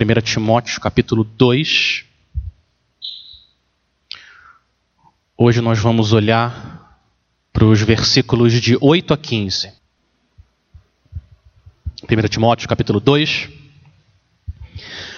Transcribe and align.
1 0.00 0.22
Timóteo 0.22 0.80
capítulo 0.80 1.24
2. 1.24 2.04
Hoje 5.36 5.60
nós 5.60 5.80
vamos 5.80 6.12
olhar 6.12 7.00
para 7.52 7.64
os 7.64 7.82
versículos 7.82 8.52
de 8.52 8.78
8 8.80 9.12
a 9.12 9.16
15. 9.16 9.72
1 12.04 12.28
Timóteo 12.28 12.68
capítulo 12.68 13.00
2, 13.00 13.48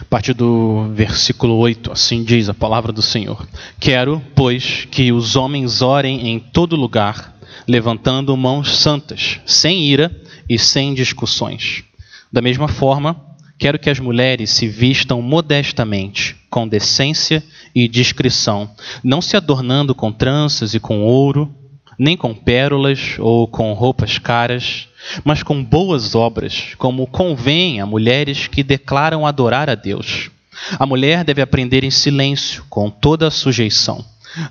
a 0.00 0.04
partir 0.06 0.32
do 0.32 0.88
versículo 0.94 1.56
8, 1.56 1.92
assim 1.92 2.24
diz 2.24 2.48
a 2.48 2.54
palavra 2.54 2.90
do 2.90 3.02
Senhor. 3.02 3.46
Quero, 3.78 4.22
pois, 4.34 4.86
que 4.90 5.12
os 5.12 5.36
homens 5.36 5.82
orem 5.82 6.26
em 6.26 6.40
todo 6.40 6.74
lugar, 6.74 7.36
levantando 7.68 8.34
mãos 8.34 8.78
santas, 8.78 9.40
sem 9.44 9.82
ira 9.82 10.10
e 10.48 10.58
sem 10.58 10.94
discussões. 10.94 11.84
Da 12.32 12.40
mesma 12.40 12.66
forma, 12.66 13.29
quero 13.60 13.78
que 13.78 13.90
as 13.90 14.00
mulheres 14.00 14.48
se 14.50 14.66
vistam 14.66 15.20
modestamente, 15.20 16.34
com 16.48 16.66
decência 16.66 17.44
e 17.74 17.86
discrição, 17.86 18.70
não 19.04 19.20
se 19.20 19.36
adornando 19.36 19.94
com 19.94 20.10
tranças 20.10 20.72
e 20.72 20.80
com 20.80 21.02
ouro, 21.02 21.54
nem 21.98 22.16
com 22.16 22.34
pérolas 22.34 23.16
ou 23.18 23.46
com 23.46 23.74
roupas 23.74 24.16
caras, 24.16 24.88
mas 25.22 25.42
com 25.42 25.62
boas 25.62 26.14
obras, 26.14 26.74
como 26.78 27.06
convém 27.06 27.82
a 27.82 27.86
mulheres 27.86 28.46
que 28.46 28.62
declaram 28.62 29.26
adorar 29.26 29.68
a 29.68 29.74
Deus. 29.74 30.30
A 30.78 30.86
mulher 30.86 31.22
deve 31.22 31.42
aprender 31.42 31.84
em 31.84 31.90
silêncio, 31.90 32.64
com 32.70 32.88
toda 32.88 33.28
a 33.28 33.30
sujeição. 33.30 34.02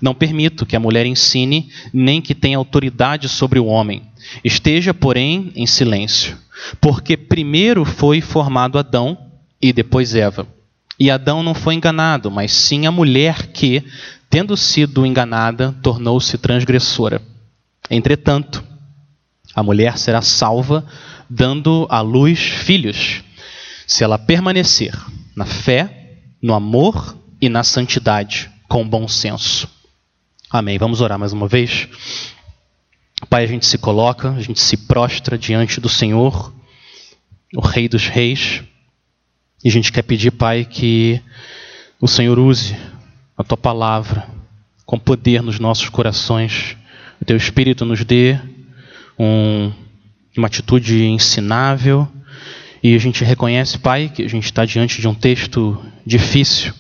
Não 0.02 0.14
permito 0.14 0.66
que 0.66 0.76
a 0.76 0.80
mulher 0.80 1.06
ensine, 1.06 1.70
nem 1.94 2.22
que 2.22 2.36
tenha 2.36 2.58
autoridade 2.58 3.30
sobre 3.30 3.60
o 3.60 3.66
homem. 3.66 4.04
Esteja, 4.44 4.94
porém, 4.94 5.52
em 5.56 5.66
silêncio 5.66 6.38
porque 6.80 7.16
primeiro 7.18 7.86
foi 7.86 8.22
formado 8.22 8.78
Adão 8.78 9.18
e 9.62 9.72
depois 9.74 10.16
Eva. 10.16 10.48
E 11.00 11.10
Adão 11.10 11.42
não 11.42 11.54
foi 11.54 11.76
enganado, 11.76 12.30
mas 12.30 12.52
sim 12.52 12.86
a 12.86 12.92
mulher 12.92 13.48
que, 13.48 13.84
tendo 14.30 14.56
sido 14.58 15.06
enganada, 15.06 15.74
tornou-se 15.82 16.38
transgressora. 16.38 17.22
Entretanto, 17.90 18.64
a 19.56 19.64
mulher 19.64 19.98
será 19.98 20.22
salva, 20.22 20.86
dando 21.30 21.88
à 21.90 22.02
luz 22.02 22.40
filhos, 22.40 23.24
se 23.88 24.04
ela 24.04 24.18
permanecer 24.18 24.94
na 25.36 25.46
fé, 25.46 26.18
no 26.42 26.54
amor 26.54 27.18
e 27.42 27.50
na 27.50 27.64
santidade, 27.64 28.50
com 28.70 28.88
bom 28.88 29.08
senso. 29.08 29.68
Amém. 30.48 30.78
Vamos 30.78 31.02
orar 31.02 31.18
mais 31.18 31.34
uma 31.34 31.48
vez. 31.48 31.90
Pai, 33.28 33.44
a 33.44 33.48
gente 33.48 33.66
se 33.66 33.80
coloca, 33.80 34.30
a 34.30 34.42
gente 34.42 34.60
se 34.60 34.78
prostra 34.78 35.40
diante 35.40 35.82
do 35.82 35.90
Senhor, 35.90 36.54
o 37.56 37.62
Rei 37.62 37.90
dos 37.90 38.06
Reis, 38.06 38.62
e 39.64 39.68
a 39.68 39.72
gente 39.72 39.92
quer 39.92 40.04
pedir, 40.04 40.32
Pai, 40.32 40.66
que 40.66 41.20
o 42.00 42.08
Senhor 42.08 42.38
use 42.38 42.78
a 43.36 43.44
tua 43.44 43.58
palavra 43.58 44.30
com 44.86 45.00
poder 45.00 45.42
nos 45.42 45.60
nossos 45.60 45.90
corações, 45.90 46.78
o 47.20 47.26
teu 47.26 47.36
Espírito 47.36 47.86
nos 47.86 48.06
dê 48.06 48.40
um, 49.18 49.72
uma 50.38 50.48
atitude 50.48 51.06
ensinável, 51.06 52.08
e 52.84 52.96
a 52.96 53.00
gente 53.00 53.24
reconhece, 53.24 53.80
Pai, 53.80 54.10
que 54.10 54.24
a 54.24 54.30
gente 54.30 54.46
está 54.46 54.64
diante 54.64 55.02
de 55.02 55.08
um 55.08 55.14
texto 55.14 55.84
difícil, 56.06 56.74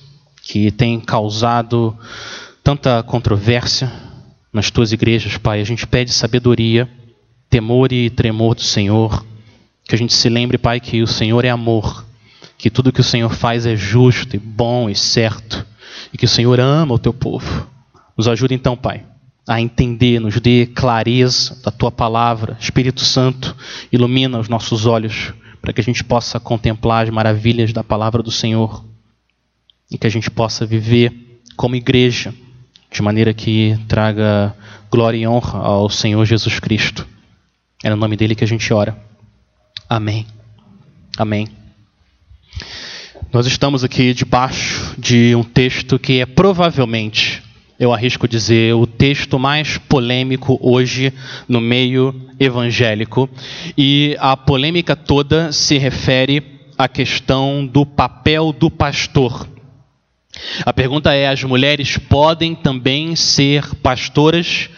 que 0.49 0.71
tem 0.71 0.99
causado 0.99 1.95
tanta 2.63 3.03
controvérsia, 3.03 3.91
nas 4.51 4.71
tuas 4.71 4.91
igrejas, 4.91 5.37
Pai. 5.37 5.61
A 5.61 5.63
gente 5.63 5.85
pede 5.85 6.11
sabedoria, 6.11 6.89
temor 7.47 7.93
e 7.93 8.09
tremor 8.09 8.55
do 8.55 8.63
Senhor. 8.63 9.23
Que 9.87 9.93
a 9.93 9.97
gente 9.97 10.11
se 10.11 10.27
lembre, 10.27 10.57
Pai, 10.57 10.79
que 10.79 11.03
o 11.03 11.07
Senhor 11.07 11.45
é 11.45 11.51
amor, 11.51 12.03
que 12.57 12.71
tudo 12.71 12.91
que 12.91 12.99
o 12.99 13.03
Senhor 13.03 13.31
faz 13.31 13.67
é 13.67 13.75
justo 13.75 14.35
e 14.35 14.39
bom 14.39 14.89
e 14.89 14.95
certo, 14.95 15.63
e 16.11 16.17
que 16.17 16.25
o 16.25 16.29
Senhor 16.29 16.59
ama 16.59 16.95
o 16.95 16.99
teu 16.99 17.13
povo. 17.13 17.67
Nos 18.17 18.27
ajude 18.27 18.55
então, 18.55 18.75
Pai, 18.75 19.05
a 19.47 19.61
entender, 19.61 20.19
nos 20.19 20.39
dê 20.39 20.65
clareza 20.65 21.61
da 21.63 21.69
tua 21.69 21.91
palavra. 21.91 22.57
Espírito 22.59 23.01
Santo, 23.01 23.55
ilumina 23.91 24.39
os 24.39 24.49
nossos 24.49 24.87
olhos 24.87 25.31
para 25.61 25.71
que 25.71 25.79
a 25.81 25.83
gente 25.83 26.03
possa 26.03 26.39
contemplar 26.39 27.03
as 27.03 27.11
maravilhas 27.11 27.71
da 27.71 27.83
palavra 27.83 28.23
do 28.23 28.31
Senhor 28.31 28.88
e 29.91 29.97
que 29.97 30.07
a 30.07 30.09
gente 30.09 30.29
possa 30.29 30.65
viver 30.65 31.41
como 31.55 31.75
igreja 31.75 32.33
de 32.91 33.01
maneira 33.01 33.33
que 33.33 33.77
traga 33.87 34.55
glória 34.89 35.17
e 35.17 35.27
honra 35.27 35.59
ao 35.59 35.89
Senhor 35.89 36.23
Jesus 36.25 36.59
Cristo. 36.59 37.07
É 37.83 37.89
no 37.89 37.95
nome 37.95 38.15
dele 38.17 38.35
que 38.35 38.43
a 38.43 38.47
gente 38.47 38.71
ora. 38.73 38.97
Amém. 39.87 40.25
Amém. 41.17 41.47
Nós 43.31 43.45
estamos 43.45 43.83
aqui 43.83 44.13
debaixo 44.13 44.95
de 44.97 45.35
um 45.35 45.43
texto 45.43 45.99
que 45.99 46.19
é 46.19 46.25
provavelmente, 46.25 47.43
eu 47.79 47.93
arrisco 47.93 48.27
dizer, 48.27 48.73
o 48.73 48.87
texto 48.87 49.37
mais 49.37 49.77
polêmico 49.77 50.57
hoje 50.61 51.13
no 51.47 51.61
meio 51.61 52.13
evangélico. 52.39 53.29
E 53.77 54.15
a 54.19 54.35
polêmica 54.35 54.95
toda 54.95 55.51
se 55.51 55.77
refere 55.77 56.43
à 56.77 56.87
questão 56.87 57.65
do 57.65 57.85
papel 57.85 58.51
do 58.51 58.71
pastor 58.71 59.47
a 60.65 60.73
pergunta 60.73 61.13
é: 61.13 61.27
as 61.27 61.43
mulheres 61.43 61.97
podem 61.97 62.55
também 62.55 63.15
ser 63.15 63.75
pastoras? 63.75 64.69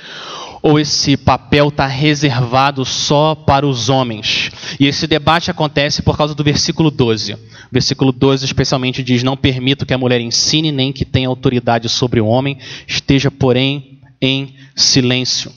Ou 0.63 0.79
esse 0.79 1.17
papel 1.17 1.69
está 1.69 1.87
reservado 1.87 2.85
só 2.85 3.33
para 3.33 3.65
os 3.65 3.89
homens? 3.89 4.51
E 4.79 4.85
esse 4.85 5.07
debate 5.07 5.49
acontece 5.49 6.03
por 6.03 6.15
causa 6.15 6.35
do 6.35 6.43
versículo 6.43 6.91
12. 6.91 7.33
O 7.33 7.39
versículo 7.71 8.11
12 8.11 8.45
especialmente 8.45 9.01
diz: 9.01 9.23
Não 9.23 9.35
permito 9.35 9.87
que 9.87 9.93
a 9.93 9.97
mulher 9.97 10.21
ensine, 10.21 10.71
nem 10.71 10.93
que 10.93 11.03
tenha 11.03 11.27
autoridade 11.27 11.89
sobre 11.89 12.21
o 12.21 12.27
homem, 12.27 12.59
esteja, 12.87 13.31
porém, 13.31 13.99
em 14.21 14.53
silêncio. 14.75 15.51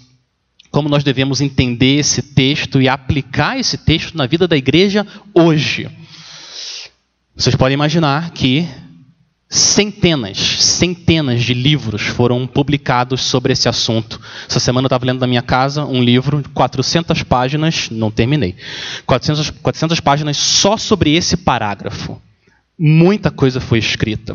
Como 0.70 0.88
nós 0.88 1.04
devemos 1.04 1.40
entender 1.40 1.98
esse 1.98 2.22
texto 2.22 2.80
e 2.80 2.88
aplicar 2.88 3.58
esse 3.58 3.76
texto 3.76 4.16
na 4.16 4.26
vida 4.26 4.48
da 4.48 4.56
igreja 4.56 5.06
hoje? 5.34 5.88
Vocês 7.36 7.54
podem 7.54 7.74
imaginar 7.74 8.30
que 8.30 8.66
Centenas, 9.48 10.38
centenas 10.38 11.42
de 11.42 11.54
livros 11.54 12.02
foram 12.02 12.46
publicados 12.46 13.22
sobre 13.22 13.52
esse 13.52 13.68
assunto. 13.68 14.20
Essa 14.48 14.58
semana 14.58 14.86
eu 14.86 14.88
estava 14.88 15.06
lendo 15.06 15.20
na 15.20 15.26
minha 15.26 15.42
casa 15.42 15.84
um 15.84 16.02
livro 16.02 16.42
de 16.42 16.48
400 16.48 17.22
páginas, 17.22 17.88
não 17.90 18.10
terminei. 18.10 18.56
400, 19.06 19.50
400 19.50 20.00
páginas 20.00 20.36
só 20.36 20.76
sobre 20.76 21.14
esse 21.14 21.36
parágrafo. 21.36 22.20
Muita 22.76 23.30
coisa 23.30 23.60
foi 23.60 23.78
escrita. 23.78 24.34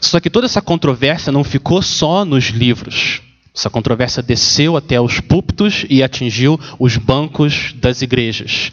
Só 0.00 0.20
que 0.20 0.28
toda 0.28 0.44
essa 0.44 0.60
controvérsia 0.60 1.32
não 1.32 1.42
ficou 1.42 1.80
só 1.80 2.24
nos 2.24 2.46
livros. 2.46 3.22
Essa 3.56 3.70
controvérsia 3.70 4.22
desceu 4.22 4.76
até 4.76 5.00
os 5.00 5.18
púlpitos 5.18 5.86
e 5.88 6.02
atingiu 6.02 6.60
os 6.78 6.96
bancos 6.96 7.72
das 7.76 8.02
igrejas. 8.02 8.70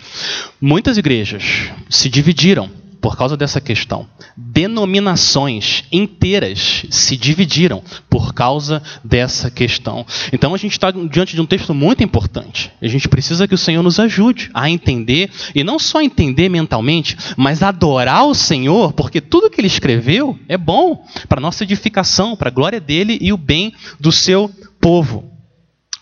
Muitas 0.60 0.98
igrejas 0.98 1.72
se 1.90 2.10
dividiram 2.10 2.70
por 3.02 3.18
causa 3.18 3.38
dessa 3.38 3.62
questão. 3.62 4.08
Denominações 4.36 5.84
inteiras 5.92 6.86
se 6.90 7.16
dividiram 7.16 7.84
por 8.10 8.34
causa 8.34 8.82
dessa 9.04 9.52
questão. 9.52 10.06
Então 10.32 10.54
a 10.54 10.58
gente 10.58 10.74
está 10.74 10.92
diante 10.92 11.36
de 11.36 11.42
um 11.42 11.46
texto 11.46 11.74
muito 11.74 12.04
importante. 12.04 12.72
A 12.82 12.88
gente 12.88 13.08
precisa 13.08 13.48
que 13.48 13.56
o 13.56 13.58
Senhor 13.58 13.84
nos 13.84 14.00
ajude 14.00 14.50
a 14.54 14.70
entender, 14.70 15.30
e 15.54 15.64
não 15.64 15.80
só 15.80 16.02
entender 16.02 16.50
mentalmente, 16.50 17.18
mas 17.38 17.62
adorar 17.62 18.26
o 18.26 18.34
Senhor, 18.34 18.94
porque 18.94 19.22
tudo 19.22 19.50
que 19.50 19.60
ele 19.60 19.68
escreveu 19.68 20.38
é 20.48 20.58
bom 20.58 21.06
para 21.28 21.42
nossa 21.42 21.64
edificação, 21.64 22.36
para 22.36 22.50
a 22.50 22.54
glória 22.54 22.80
dele 22.80 23.18
e 23.22 23.32
o 23.32 23.38
bem 23.38 23.74
do 24.00 24.12
seu 24.12 24.50
povo. 24.80 25.32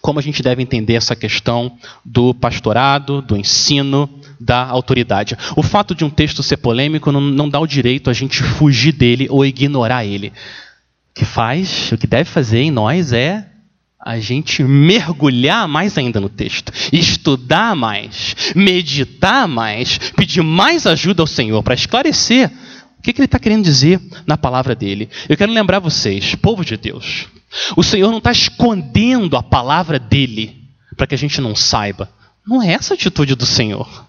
Como 0.02 0.20
a 0.20 0.22
gente 0.22 0.44
deve 0.44 0.62
entender 0.62 0.96
essa 0.96 1.16
questão 1.16 1.78
do 2.04 2.34
pastorado, 2.34 3.22
do 3.22 3.38
ensino, 3.38 4.10
da 4.44 4.66
autoridade. 4.66 5.38
O 5.56 5.64
fato 5.64 5.96
de 5.96 6.04
um 6.04 6.09
texto 6.09 6.44
ser 6.44 6.58
polêmico 6.58 7.12
não, 7.12 7.22
não 7.22 7.50
dá 7.50 7.59
o 7.59 7.68
direito 7.68 8.09
a 8.09 8.14
gente 8.14 8.44
fugir 8.44 8.92
dele 8.92 9.28
ou 9.30 9.45
ignorar 9.45 10.06
ele. 10.06 10.30
O 11.12 11.13
que 11.16 11.25
faz, 11.25 11.92
o 11.92 11.98
que 11.98 12.07
deve 12.07 12.30
fazer 12.30 12.60
em 12.60 12.72
nós 12.72 13.13
é 13.13 13.48
a 14.06 14.19
gente 14.19 14.62
mergulhar 14.63 15.66
mais 15.66 15.98
ainda 15.98 16.19
no 16.19 16.28
texto, 16.28 16.74
estudar 16.92 17.74
mais, 17.74 18.36
meditar 18.54 19.48
mais, 19.48 19.98
pedir 19.98 20.42
mais 20.42 20.86
ajuda 20.86 21.24
ao 21.24 21.28
Senhor 21.28 21.63
para 21.63 21.74
esclarecer 21.74 22.51
o 23.00 23.01
que, 23.01 23.13
que 23.13 23.22
ele 23.22 23.25
está 23.25 23.39
querendo 23.39 23.63
dizer 23.63 24.01
na 24.28 24.38
palavra 24.38 24.75
dele. 24.75 25.10
Eu 25.30 25.38
quero 25.38 25.54
lembrar 25.54 25.80
vocês, 25.80 26.36
povo 26.36 26.66
de 26.66 26.75
Deus, 26.75 27.28
o 27.78 27.84
Senhor 27.84 28.12
não 28.12 28.18
está 28.18 28.31
escondendo 28.31 29.38
a 29.38 29.44
palavra 29.44 29.98
dele 29.98 30.63
para 30.98 31.07
que 31.07 31.16
a 31.16 31.18
gente 31.18 31.39
não 31.39 31.56
saiba. 31.56 32.10
Não 32.46 32.62
é 32.62 32.74
essa 32.74 32.94
a 32.94 32.96
atitude 32.96 33.36
do 33.36 33.46
Senhor. 33.46 34.06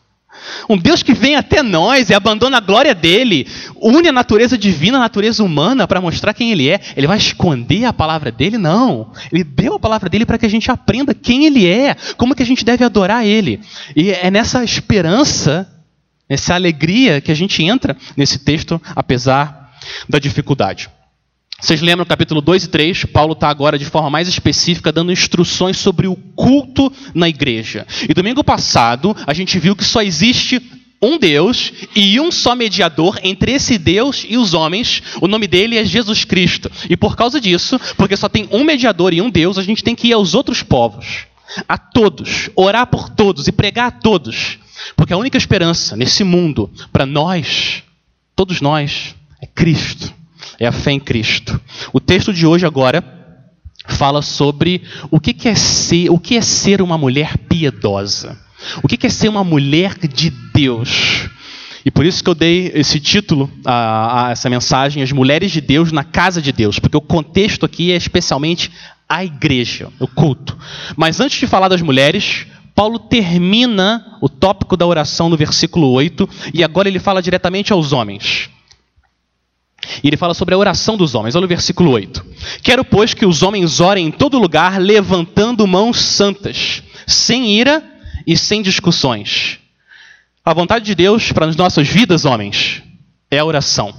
Um 0.68 0.76
Deus 0.76 1.02
que 1.02 1.14
vem 1.14 1.36
até 1.36 1.62
nós 1.62 2.10
e 2.10 2.14
abandona 2.14 2.58
a 2.58 2.60
glória 2.60 2.94
dele, 2.94 3.46
une 3.76 4.08
a 4.08 4.12
natureza 4.12 4.56
divina 4.56 4.98
à 4.98 5.00
natureza 5.00 5.42
humana 5.42 5.86
para 5.86 6.00
mostrar 6.00 6.34
quem 6.34 6.52
ele 6.52 6.68
é. 6.68 6.80
Ele 6.96 7.06
vai 7.06 7.18
esconder 7.18 7.84
a 7.84 7.92
palavra 7.92 8.30
dele? 8.30 8.58
Não. 8.58 9.12
Ele 9.32 9.44
deu 9.44 9.74
a 9.74 9.80
palavra 9.80 10.08
dele 10.08 10.26
para 10.26 10.38
que 10.38 10.46
a 10.46 10.50
gente 10.50 10.70
aprenda 10.70 11.14
quem 11.14 11.46
ele 11.46 11.66
é, 11.66 11.96
como 12.16 12.34
que 12.34 12.42
a 12.42 12.46
gente 12.46 12.64
deve 12.64 12.84
adorar 12.84 13.26
ele. 13.26 13.60
E 13.94 14.10
é 14.10 14.30
nessa 14.30 14.64
esperança 14.64 15.70
Essa 16.28 16.54
alegria 16.54 17.20
que 17.20 17.30
a 17.30 17.34
gente 17.34 17.62
entra 17.62 17.96
nesse 18.16 18.38
texto, 18.38 18.80
apesar 18.96 19.70
da 20.08 20.18
dificuldade. 20.18 20.88
Vocês 21.64 21.80
lembram 21.80 22.04
capítulo 22.04 22.42
2 22.42 22.64
e 22.64 22.68
3? 22.68 23.04
Paulo 23.06 23.32
está 23.32 23.48
agora 23.48 23.78
de 23.78 23.86
forma 23.86 24.10
mais 24.10 24.28
específica 24.28 24.92
dando 24.92 25.10
instruções 25.10 25.78
sobre 25.78 26.06
o 26.06 26.14
culto 26.14 26.92
na 27.14 27.26
igreja. 27.26 27.86
E 28.06 28.12
domingo 28.12 28.44
passado 28.44 29.16
a 29.26 29.32
gente 29.32 29.58
viu 29.58 29.74
que 29.74 29.82
só 29.82 30.02
existe 30.02 30.60
um 31.00 31.18
Deus 31.18 31.72
e 31.96 32.20
um 32.20 32.30
só 32.30 32.54
mediador 32.54 33.18
entre 33.22 33.52
esse 33.52 33.78
Deus 33.78 34.26
e 34.28 34.36
os 34.36 34.52
homens. 34.52 35.02
O 35.22 35.26
nome 35.26 35.46
dele 35.46 35.78
é 35.78 35.86
Jesus 35.86 36.22
Cristo. 36.22 36.70
E 36.90 36.98
por 36.98 37.16
causa 37.16 37.40
disso, 37.40 37.80
porque 37.96 38.14
só 38.14 38.28
tem 38.28 38.46
um 38.52 38.62
mediador 38.62 39.14
e 39.14 39.22
um 39.22 39.30
Deus, 39.30 39.56
a 39.56 39.62
gente 39.62 39.82
tem 39.82 39.94
que 39.94 40.08
ir 40.08 40.12
aos 40.12 40.34
outros 40.34 40.62
povos, 40.62 41.24
a 41.66 41.78
todos, 41.78 42.50
orar 42.54 42.88
por 42.88 43.08
todos 43.08 43.48
e 43.48 43.52
pregar 43.52 43.86
a 43.86 43.90
todos. 43.90 44.58
Porque 44.94 45.14
a 45.14 45.16
única 45.16 45.38
esperança 45.38 45.96
nesse 45.96 46.24
mundo 46.24 46.70
para 46.92 47.06
nós, 47.06 47.82
todos 48.36 48.60
nós, 48.60 49.14
é 49.40 49.46
Cristo 49.46 50.12
é 50.58 50.66
a 50.66 50.72
fé 50.72 50.92
em 50.92 51.00
Cristo. 51.00 51.60
O 51.92 52.00
texto 52.00 52.32
de 52.32 52.46
hoje 52.46 52.66
agora 52.66 53.02
fala 53.86 54.22
sobre 54.22 54.82
o 55.10 55.20
que 55.20 55.48
é 55.48 55.54
ser, 55.54 56.10
o 56.10 56.18
que 56.18 56.36
é 56.36 56.40
ser 56.40 56.80
uma 56.80 56.96
mulher 56.96 57.36
piedosa. 57.36 58.38
O 58.82 58.88
que 58.88 59.06
é 59.06 59.10
ser 59.10 59.28
uma 59.28 59.44
mulher 59.44 59.98
de 59.98 60.30
Deus? 60.30 61.28
E 61.84 61.90
por 61.90 62.06
isso 62.06 62.24
que 62.24 62.30
eu 62.30 62.34
dei 62.34 62.72
esse 62.74 62.98
título 62.98 63.50
a, 63.64 64.28
a, 64.28 64.30
essa 64.30 64.48
mensagem, 64.48 65.02
As 65.02 65.12
Mulheres 65.12 65.52
de 65.52 65.60
Deus 65.60 65.92
na 65.92 66.02
Casa 66.02 66.40
de 66.40 66.50
Deus, 66.50 66.78
porque 66.78 66.96
o 66.96 67.00
contexto 67.00 67.66
aqui 67.66 67.92
é 67.92 67.96
especialmente 67.96 68.70
a 69.06 69.22
igreja, 69.22 69.88
o 70.00 70.08
culto. 70.08 70.56
Mas 70.96 71.20
antes 71.20 71.38
de 71.38 71.46
falar 71.46 71.68
das 71.68 71.82
mulheres, 71.82 72.46
Paulo 72.74 72.98
termina 72.98 74.18
o 74.22 74.30
tópico 74.30 74.78
da 74.78 74.86
oração 74.86 75.28
no 75.28 75.36
versículo 75.36 75.90
8, 75.90 76.26
e 76.54 76.64
agora 76.64 76.88
ele 76.88 76.98
fala 76.98 77.20
diretamente 77.20 77.70
aos 77.70 77.92
homens. 77.92 78.48
E 80.02 80.08
ele 80.08 80.16
fala 80.16 80.34
sobre 80.34 80.54
a 80.54 80.58
oração 80.58 80.96
dos 80.96 81.14
homens. 81.14 81.34
Olha 81.34 81.44
o 81.44 81.48
versículo 81.48 81.90
8. 81.90 82.24
Quero, 82.62 82.84
pois, 82.84 83.14
que 83.14 83.26
os 83.26 83.42
homens 83.42 83.80
orem 83.80 84.06
em 84.06 84.10
todo 84.10 84.38
lugar, 84.38 84.80
levantando 84.80 85.66
mãos 85.66 86.00
santas, 86.00 86.82
sem 87.06 87.50
ira 87.50 87.82
e 88.26 88.36
sem 88.36 88.62
discussões. 88.62 89.58
A 90.44 90.52
vontade 90.52 90.84
de 90.84 90.94
Deus 90.94 91.32
para 91.32 91.46
as 91.46 91.56
nossas 91.56 91.88
vidas, 91.88 92.24
homens, 92.24 92.82
é 93.30 93.38
a 93.38 93.44
oração. 93.44 93.94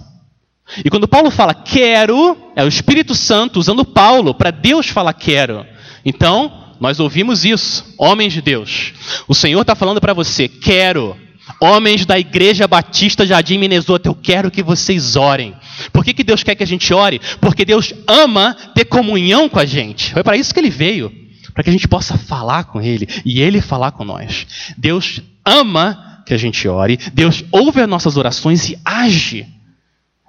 E 0.83 0.89
quando 0.89 1.07
Paulo 1.07 1.29
fala 1.29 1.53
quero, 1.53 2.37
é 2.55 2.63
o 2.63 2.67
Espírito 2.67 3.13
Santo 3.13 3.59
usando 3.59 3.85
Paulo 3.85 4.33
para 4.33 4.51
Deus 4.51 4.87
falar 4.87 5.13
quero. 5.13 5.65
Então, 6.03 6.75
nós 6.79 6.99
ouvimos 6.99 7.45
isso, 7.45 7.93
homens 7.97 8.33
de 8.33 8.41
Deus. 8.41 8.93
O 9.27 9.33
Senhor 9.33 9.61
está 9.61 9.75
falando 9.75 10.01
para 10.01 10.13
você: 10.13 10.47
quero. 10.47 11.17
Homens 11.59 12.05
da 12.05 12.19
Igreja 12.19 12.67
Batista 12.67 13.25
Jardim 13.25 13.57
Minnesota, 13.57 14.09
eu 14.09 14.15
quero 14.15 14.51
que 14.51 14.61
vocês 14.61 15.15
orem. 15.15 15.55
Por 15.91 16.03
que, 16.03 16.13
que 16.13 16.23
Deus 16.23 16.43
quer 16.43 16.55
que 16.55 16.63
a 16.63 16.67
gente 16.67 16.93
ore? 16.93 17.19
Porque 17.39 17.65
Deus 17.65 17.93
ama 18.07 18.55
ter 18.73 18.85
comunhão 18.85 19.47
com 19.47 19.59
a 19.59 19.65
gente. 19.65 20.13
Foi 20.13 20.23
para 20.23 20.37
isso 20.37 20.53
que 20.53 20.59
ele 20.59 20.69
veio 20.69 21.25
para 21.55 21.63
que 21.63 21.69
a 21.69 21.73
gente 21.73 21.87
possa 21.87 22.17
falar 22.17 22.65
com 22.65 22.81
Ele 22.81 23.07
e 23.23 23.41
Ele 23.41 23.61
falar 23.61 23.91
com 23.91 24.03
nós. 24.03 24.45
Deus 24.77 25.21
ama 25.45 26.21
que 26.25 26.33
a 26.33 26.37
gente 26.37 26.67
ore, 26.67 26.99
Deus 27.13 27.45
ouve 27.49 27.79
as 27.79 27.87
nossas 27.87 28.17
orações 28.17 28.69
e 28.69 28.77
age, 28.83 29.47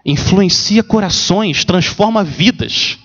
influencia 0.05 0.85
corações, 0.85 1.65
transforma 1.65 2.23
vidas. 2.23 2.97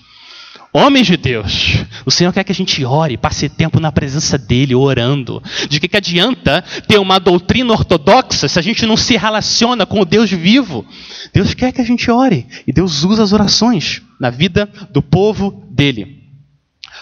Homens 0.74 1.06
de 1.06 1.18
Deus, 1.18 1.84
o 2.06 2.10
Senhor 2.10 2.32
quer 2.32 2.44
que 2.44 2.52
a 2.52 2.54
gente 2.54 2.82
ore, 2.82 3.18
passe 3.18 3.46
tempo 3.46 3.78
na 3.78 3.92
presença 3.92 4.38
dEle, 4.38 4.74
orando. 4.74 5.42
De 5.68 5.78
que, 5.78 5.86
que 5.86 5.98
adianta 5.98 6.64
ter 6.88 6.98
uma 6.98 7.18
doutrina 7.18 7.74
ortodoxa 7.74 8.48
se 8.48 8.58
a 8.58 8.62
gente 8.62 8.86
não 8.86 8.96
se 8.96 9.14
relaciona 9.18 9.84
com 9.84 10.00
o 10.00 10.04
Deus 10.06 10.30
vivo? 10.30 10.86
Deus 11.30 11.52
quer 11.52 11.72
que 11.72 11.82
a 11.82 11.84
gente 11.84 12.10
ore, 12.10 12.46
e 12.66 12.72
Deus 12.72 13.04
usa 13.04 13.22
as 13.22 13.34
orações 13.34 14.00
na 14.18 14.30
vida 14.30 14.66
do 14.90 15.02
povo 15.02 15.62
dEle. 15.70 16.22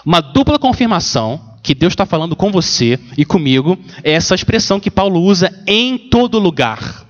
Uma 0.05 0.21
dupla 0.21 0.59
confirmação 0.59 1.41
que 1.63 1.73
Deus 1.73 1.93
está 1.93 2.05
falando 2.05 2.35
com 2.35 2.51
você 2.51 2.99
e 3.17 3.25
comigo 3.25 3.79
é 4.03 4.11
essa 4.11 4.35
expressão 4.35 4.81
que 4.81 4.91
Paulo 4.91 5.23
usa 5.23 5.63
em 5.65 5.97
todo 5.97 6.41
lugar. 6.41 7.07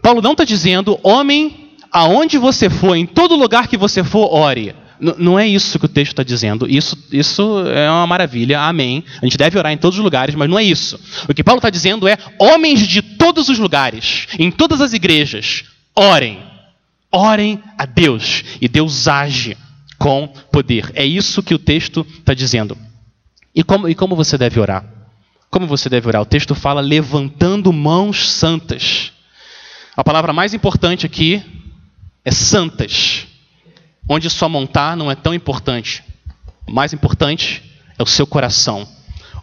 Paulo 0.00 0.22
não 0.22 0.32
está 0.32 0.44
dizendo, 0.44 0.98
homem, 1.02 1.74
aonde 1.92 2.38
você 2.38 2.70
for, 2.70 2.96
em 2.96 3.04
todo 3.04 3.36
lugar 3.36 3.68
que 3.68 3.76
você 3.76 4.02
for, 4.02 4.32
ore 4.32 4.74
não 5.00 5.38
é 5.38 5.46
isso 5.46 5.78
que 5.78 5.84
o 5.84 5.88
texto 5.88 6.12
está 6.12 6.22
dizendo. 6.22 6.68
Isso, 6.68 6.96
isso 7.12 7.60
é 7.68 7.90
uma 7.90 8.06
maravilha, 8.06 8.60
amém. 8.60 9.04
A 9.20 9.26
gente 9.26 9.36
deve 9.36 9.58
orar 9.58 9.72
em 9.72 9.76
todos 9.76 9.98
os 9.98 10.04
lugares, 10.04 10.34
mas 10.34 10.48
não 10.48 10.58
é 10.58 10.62
isso. 10.62 10.98
O 11.28 11.34
que 11.34 11.44
Paulo 11.44 11.58
está 11.58 11.70
dizendo 11.70 12.08
é: 12.08 12.16
homens 12.38 12.86
de 12.86 13.02
todos 13.02 13.48
os 13.48 13.58
lugares, 13.58 14.26
em 14.38 14.50
todas 14.50 14.80
as 14.80 14.92
igrejas, 14.92 15.64
orem. 15.94 16.38
Orem 17.12 17.62
a 17.78 17.86
Deus. 17.86 18.44
E 18.60 18.68
Deus 18.68 19.06
age 19.06 19.56
com 19.98 20.28
poder. 20.50 20.90
É 20.94 21.04
isso 21.04 21.42
que 21.42 21.54
o 21.54 21.58
texto 21.58 22.06
está 22.18 22.34
dizendo. 22.34 22.76
E 23.54 23.62
como, 23.62 23.88
e 23.88 23.94
como 23.94 24.16
você 24.16 24.36
deve 24.36 24.60
orar? 24.60 24.84
Como 25.50 25.66
você 25.66 25.88
deve 25.88 26.08
orar? 26.08 26.22
O 26.22 26.26
texto 26.26 26.54
fala 26.54 26.80
levantando 26.80 27.72
mãos 27.72 28.28
santas. 28.28 29.12
A 29.96 30.04
palavra 30.04 30.32
mais 30.32 30.52
importante 30.52 31.06
aqui 31.06 31.42
é 32.24 32.30
santas 32.30 33.25
onde 34.08 34.30
só 34.30 34.48
montar 34.48 34.96
não 34.96 35.10
é 35.10 35.14
tão 35.14 35.34
importante. 35.34 36.02
O 36.66 36.72
mais 36.72 36.92
importante 36.92 37.62
é 37.98 38.02
o 38.02 38.06
seu 38.06 38.26
coração. 38.26 38.86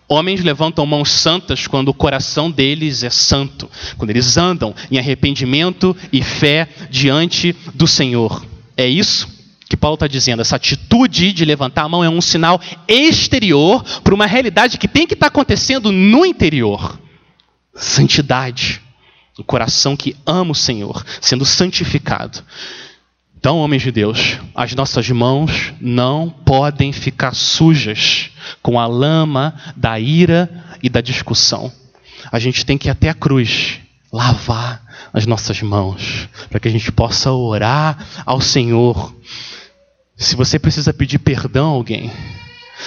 Homens 0.07 0.43
levantam 0.43 0.85
mãos 0.85 1.09
santas 1.09 1.65
quando 1.65 1.87
o 1.87 1.93
coração 1.93 2.51
deles 2.51 3.03
é 3.03 3.09
santo, 3.09 3.69
quando 3.97 4.09
eles 4.09 4.37
andam 4.37 4.75
em 4.91 4.97
arrependimento 4.97 5.95
e 6.11 6.21
fé 6.21 6.67
diante 6.89 7.55
do 7.73 7.87
Senhor. 7.87 8.45
É 8.75 8.85
isso 8.85 9.27
que 9.67 9.77
Paulo 9.77 9.95
está 9.95 10.07
dizendo. 10.07 10.41
Essa 10.41 10.57
atitude 10.57 11.31
de 11.31 11.45
levantar 11.45 11.83
a 11.83 11.89
mão 11.89 12.03
é 12.03 12.09
um 12.09 12.21
sinal 12.21 12.61
exterior 12.87 13.83
para 14.03 14.13
uma 14.13 14.27
realidade 14.27 14.77
que 14.77 14.87
tem 14.87 15.07
que 15.07 15.13
estar 15.13 15.27
tá 15.27 15.31
acontecendo 15.31 15.91
no 15.91 16.25
interior. 16.25 16.99
Santidade. 17.73 18.81
O 19.39 19.43
coração 19.43 19.97
que 19.97 20.15
ama 20.27 20.51
o 20.51 20.55
Senhor, 20.55 21.03
sendo 21.19 21.43
santificado. 21.43 22.43
Então, 23.43 23.57
homens 23.57 23.81
de 23.81 23.91
Deus, 23.91 24.39
as 24.55 24.73
nossas 24.73 25.09
mãos 25.09 25.73
não 25.81 26.29
podem 26.29 26.93
ficar 26.93 27.35
sujas 27.35 28.29
com 28.61 28.79
a 28.79 28.87
lama 28.87 29.53
da 29.75 29.99
ira 29.99 30.49
e 30.81 30.87
da 30.87 31.01
discussão. 31.01 31.69
A 32.31 32.39
gente 32.39 32.65
tem 32.65 32.77
que 32.77 32.87
ir 32.87 32.91
até 32.91 33.09
a 33.09 33.13
cruz, 33.13 33.81
lavar 34.13 34.81
as 35.11 35.25
nossas 35.25 35.61
mãos, 35.61 36.29
para 36.49 36.57
que 36.57 36.69
a 36.69 36.71
gente 36.71 36.89
possa 36.89 37.33
orar 37.33 38.07
ao 38.25 38.39
Senhor. 38.39 39.13
Se 40.15 40.37
você 40.37 40.57
precisa 40.57 40.93
pedir 40.93 41.19
perdão 41.19 41.65
a 41.65 41.73
alguém, 41.73 42.09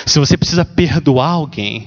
se 0.06 0.18
você 0.18 0.38
precisa 0.38 0.64
perdoar 0.64 1.32
alguém, 1.32 1.86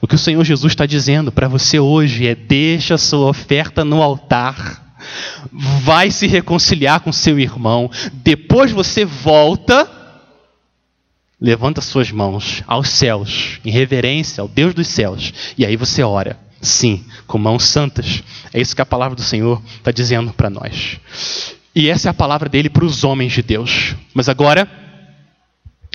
o 0.00 0.06
que 0.06 0.14
o 0.14 0.18
Senhor 0.18 0.44
Jesus 0.44 0.74
está 0.74 0.86
dizendo 0.86 1.32
para 1.32 1.48
você 1.48 1.80
hoje 1.80 2.28
é: 2.28 2.36
deixa 2.36 2.94
a 2.94 2.98
sua 2.98 3.30
oferta 3.30 3.84
no 3.84 4.00
altar 4.00 4.85
vai 5.52 6.10
se 6.10 6.26
reconciliar 6.26 7.00
com 7.00 7.12
seu 7.12 7.38
irmão, 7.38 7.90
depois 8.12 8.72
você 8.72 9.04
volta, 9.04 9.90
levanta 11.40 11.80
suas 11.80 12.10
mãos 12.10 12.62
aos 12.66 12.88
céus, 12.88 13.60
em 13.64 13.70
reverência 13.70 14.40
ao 14.40 14.48
Deus 14.48 14.74
dos 14.74 14.88
céus, 14.88 15.32
e 15.56 15.64
aí 15.64 15.76
você 15.76 16.02
ora, 16.02 16.38
sim, 16.60 17.04
com 17.26 17.38
mãos 17.38 17.64
santas. 17.64 18.22
É 18.52 18.60
isso 18.60 18.74
que 18.74 18.82
a 18.82 18.86
palavra 18.86 19.16
do 19.16 19.22
Senhor 19.22 19.62
está 19.78 19.90
dizendo 19.90 20.32
para 20.32 20.50
nós. 20.50 20.98
E 21.74 21.90
essa 21.90 22.08
é 22.08 22.10
a 22.10 22.14
palavra 22.14 22.48
dele 22.48 22.70
para 22.70 22.84
os 22.84 23.04
homens 23.04 23.32
de 23.32 23.42
Deus. 23.42 23.94
Mas 24.14 24.30
agora, 24.30 24.66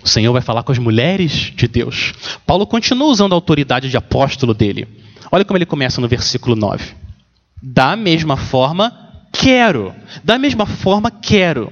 o 0.03 0.07
Senhor 0.07 0.31
vai 0.31 0.41
falar 0.41 0.63
com 0.63 0.71
as 0.71 0.77
mulheres 0.77 1.51
de 1.55 1.67
Deus. 1.67 2.13
Paulo 2.45 2.67
continua 2.67 3.07
usando 3.07 3.33
a 3.33 3.35
autoridade 3.35 3.89
de 3.89 3.97
apóstolo 3.97 4.53
dele. 4.53 4.87
Olha 5.31 5.45
como 5.45 5.57
ele 5.57 5.65
começa 5.65 6.01
no 6.01 6.07
versículo 6.07 6.55
9. 6.55 7.00
Da 7.61 7.95
mesma 7.95 8.35
forma, 8.37 8.91
quero. 9.31 9.93
Da 10.23 10.37
mesma 10.39 10.65
forma, 10.65 11.11
quero. 11.11 11.71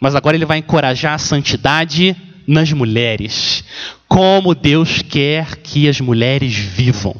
Mas 0.00 0.14
agora 0.14 0.36
ele 0.36 0.44
vai 0.44 0.58
encorajar 0.58 1.14
a 1.14 1.18
santidade 1.18 2.16
nas 2.46 2.72
mulheres. 2.72 3.64
Como 4.06 4.54
Deus 4.54 5.02
quer 5.02 5.56
que 5.56 5.88
as 5.88 6.00
mulheres 6.00 6.54
vivam. 6.54 7.16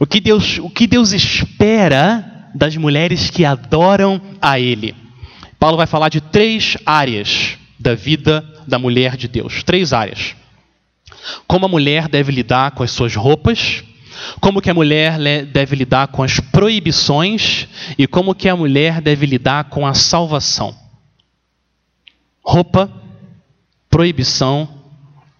O 0.00 0.06
que 0.06 0.20
Deus, 0.20 0.58
o 0.58 0.68
que 0.68 0.86
Deus 0.86 1.12
espera 1.12 2.50
das 2.54 2.76
mulheres 2.76 3.30
que 3.30 3.44
adoram 3.44 4.20
a 4.40 4.58
Ele. 4.58 4.94
Paulo 5.58 5.76
vai 5.76 5.86
falar 5.86 6.08
de 6.08 6.20
três 6.20 6.76
áreas 6.84 7.56
da 7.78 7.94
vida 7.94 8.44
da 8.66 8.78
mulher 8.78 9.16
de 9.16 9.28
Deus. 9.28 9.62
Três 9.62 9.92
áreas. 9.92 10.36
Como 11.46 11.66
a 11.66 11.68
mulher 11.68 12.08
deve 12.08 12.32
lidar 12.32 12.72
com 12.72 12.82
as 12.82 12.90
suas 12.90 13.14
roupas, 13.14 13.82
como 14.40 14.60
que 14.60 14.70
a 14.70 14.74
mulher 14.74 15.18
deve 15.46 15.76
lidar 15.76 16.08
com 16.08 16.22
as 16.22 16.40
proibições 16.40 17.68
e 17.96 18.06
como 18.06 18.34
que 18.34 18.48
a 18.48 18.56
mulher 18.56 19.00
deve 19.00 19.26
lidar 19.26 19.64
com 19.64 19.86
a 19.86 19.94
salvação. 19.94 20.74
Roupa, 22.42 22.90
proibição 23.90 24.68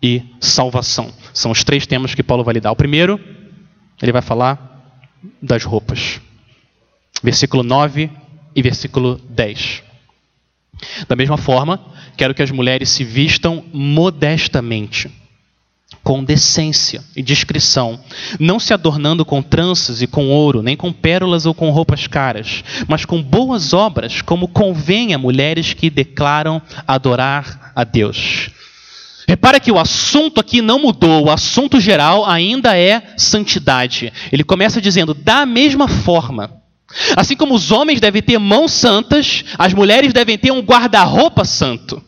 e 0.02 0.22
salvação. 0.40 1.12
São 1.32 1.50
os 1.50 1.64
três 1.64 1.86
temas 1.86 2.14
que 2.14 2.22
Paulo 2.22 2.44
vai 2.44 2.54
lidar. 2.54 2.70
O 2.70 2.76
primeiro, 2.76 3.20
ele 4.00 4.12
vai 4.12 4.22
falar 4.22 4.68
das 5.42 5.64
roupas. 5.64 6.20
Versículo 7.22 7.62
9 7.62 8.10
e 8.54 8.62
versículo 8.62 9.16
10. 9.28 9.82
Da 11.08 11.16
mesma 11.16 11.36
forma, 11.36 11.80
quero 12.16 12.34
que 12.34 12.42
as 12.42 12.50
mulheres 12.50 12.88
se 12.88 13.04
vistam 13.04 13.64
modestamente, 13.72 15.10
com 16.02 16.22
decência 16.22 17.02
e 17.16 17.22
discrição, 17.22 18.00
não 18.38 18.58
se 18.58 18.72
adornando 18.72 19.24
com 19.24 19.42
tranças 19.42 20.00
e 20.02 20.06
com 20.06 20.28
ouro, 20.28 20.62
nem 20.62 20.76
com 20.76 20.92
pérolas 20.92 21.46
ou 21.46 21.54
com 21.54 21.70
roupas 21.70 22.06
caras, 22.06 22.62
mas 22.86 23.04
com 23.04 23.22
boas 23.22 23.72
obras, 23.72 24.22
como 24.22 24.48
convém 24.48 25.14
a 25.14 25.18
mulheres 25.18 25.72
que 25.72 25.90
declaram 25.90 26.62
adorar 26.86 27.72
a 27.74 27.84
Deus. 27.84 28.50
Repara 29.26 29.60
que 29.60 29.70
o 29.70 29.78
assunto 29.78 30.40
aqui 30.40 30.62
não 30.62 30.78
mudou, 30.78 31.26
o 31.26 31.30
assunto 31.30 31.78
geral 31.78 32.24
ainda 32.24 32.78
é 32.78 33.14
santidade. 33.18 34.10
Ele 34.32 34.42
começa 34.42 34.80
dizendo: 34.80 35.12
da 35.12 35.44
mesma 35.44 35.86
forma, 35.86 36.62
assim 37.14 37.36
como 37.36 37.54
os 37.54 37.70
homens 37.70 38.00
devem 38.00 38.22
ter 38.22 38.38
mãos 38.38 38.72
santas, 38.72 39.44
as 39.58 39.74
mulheres 39.74 40.14
devem 40.14 40.38
ter 40.38 40.50
um 40.50 40.60
guarda-roupa 40.60 41.44
santo. 41.44 42.02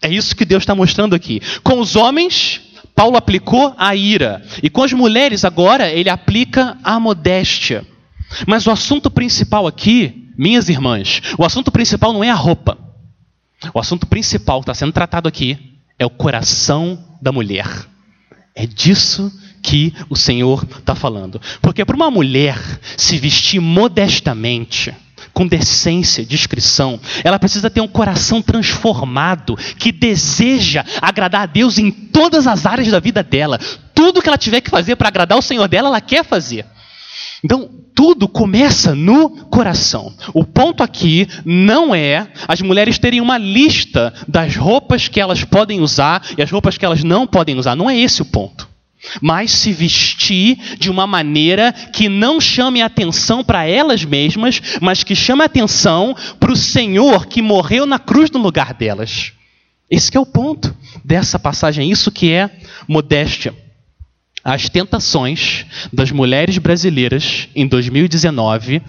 É 0.00 0.08
isso 0.08 0.36
que 0.36 0.44
Deus 0.44 0.62
está 0.62 0.74
mostrando 0.74 1.14
aqui. 1.14 1.40
Com 1.62 1.80
os 1.80 1.96
homens, 1.96 2.60
Paulo 2.96 3.18
aplicou 3.18 3.74
a 3.76 3.94
ira, 3.94 4.42
e 4.62 4.70
com 4.70 4.82
as 4.82 4.92
mulheres, 4.94 5.44
agora, 5.44 5.90
ele 5.90 6.08
aplica 6.08 6.78
a 6.82 6.98
modéstia. 6.98 7.86
Mas 8.46 8.66
o 8.66 8.70
assunto 8.70 9.10
principal 9.10 9.66
aqui, 9.66 10.32
minhas 10.36 10.70
irmãs, 10.70 11.20
o 11.38 11.44
assunto 11.44 11.70
principal 11.70 12.14
não 12.14 12.24
é 12.24 12.30
a 12.30 12.34
roupa. 12.34 12.78
O 13.74 13.78
assunto 13.78 14.06
principal 14.06 14.60
que 14.60 14.64
está 14.64 14.74
sendo 14.74 14.92
tratado 14.92 15.28
aqui 15.28 15.76
é 15.98 16.06
o 16.06 16.10
coração 16.10 16.98
da 17.20 17.30
mulher. 17.30 17.68
É 18.54 18.66
disso 18.66 19.30
que 19.62 19.92
o 20.08 20.16
Senhor 20.16 20.66
está 20.78 20.94
falando. 20.94 21.38
Porque 21.60 21.84
para 21.84 21.96
uma 21.96 22.10
mulher 22.10 22.58
se 22.96 23.18
vestir 23.18 23.60
modestamente, 23.60 24.94
com 25.36 25.46
decência, 25.46 26.24
discrição, 26.24 26.98
ela 27.22 27.38
precisa 27.38 27.68
ter 27.68 27.82
um 27.82 27.86
coração 27.86 28.40
transformado, 28.40 29.54
que 29.78 29.92
deseja 29.92 30.82
agradar 30.98 31.42
a 31.42 31.46
Deus 31.46 31.76
em 31.76 31.90
todas 31.90 32.46
as 32.46 32.64
áreas 32.64 32.90
da 32.90 32.98
vida 32.98 33.22
dela. 33.22 33.60
Tudo 33.94 34.22
que 34.22 34.28
ela 34.28 34.38
tiver 34.38 34.62
que 34.62 34.70
fazer 34.70 34.96
para 34.96 35.08
agradar 35.08 35.36
o 35.36 35.42
Senhor 35.42 35.68
dela, 35.68 35.88
ela 35.88 36.00
quer 36.00 36.24
fazer. 36.24 36.64
Então, 37.44 37.68
tudo 37.94 38.26
começa 38.26 38.94
no 38.94 39.28
coração. 39.28 40.14
O 40.32 40.42
ponto 40.42 40.82
aqui 40.82 41.28
não 41.44 41.94
é 41.94 42.28
as 42.48 42.62
mulheres 42.62 42.98
terem 42.98 43.20
uma 43.20 43.36
lista 43.36 44.14
das 44.26 44.56
roupas 44.56 45.06
que 45.06 45.20
elas 45.20 45.44
podem 45.44 45.80
usar 45.82 46.22
e 46.38 46.40
as 46.40 46.50
roupas 46.50 46.78
que 46.78 46.84
elas 46.86 47.04
não 47.04 47.26
podem 47.26 47.58
usar. 47.58 47.76
Não 47.76 47.90
é 47.90 47.98
esse 47.98 48.22
o 48.22 48.24
ponto. 48.24 48.66
Mas 49.20 49.50
se 49.50 49.72
vestir 49.72 50.56
de 50.78 50.90
uma 50.90 51.06
maneira 51.06 51.72
que 51.72 52.08
não 52.08 52.40
chame 52.40 52.82
atenção 52.82 53.44
para 53.44 53.66
elas 53.66 54.04
mesmas, 54.04 54.60
mas 54.80 55.04
que 55.04 55.14
chame 55.14 55.42
atenção 55.42 56.14
para 56.40 56.52
o 56.52 56.56
Senhor 56.56 57.26
que 57.26 57.42
morreu 57.42 57.86
na 57.86 57.98
cruz 57.98 58.30
no 58.30 58.38
lugar 58.38 58.74
delas. 58.74 59.32
Esse 59.90 60.16
é 60.16 60.20
o 60.20 60.26
ponto 60.26 60.74
dessa 61.04 61.38
passagem, 61.38 61.90
isso 61.90 62.10
que 62.10 62.32
é 62.32 62.50
modéstia. 62.88 63.54
As 64.48 64.68
tentações 64.68 65.66
das 65.92 66.12
mulheres 66.12 66.56
brasileiras 66.58 67.48
em 67.52 67.66
2019 67.66 68.80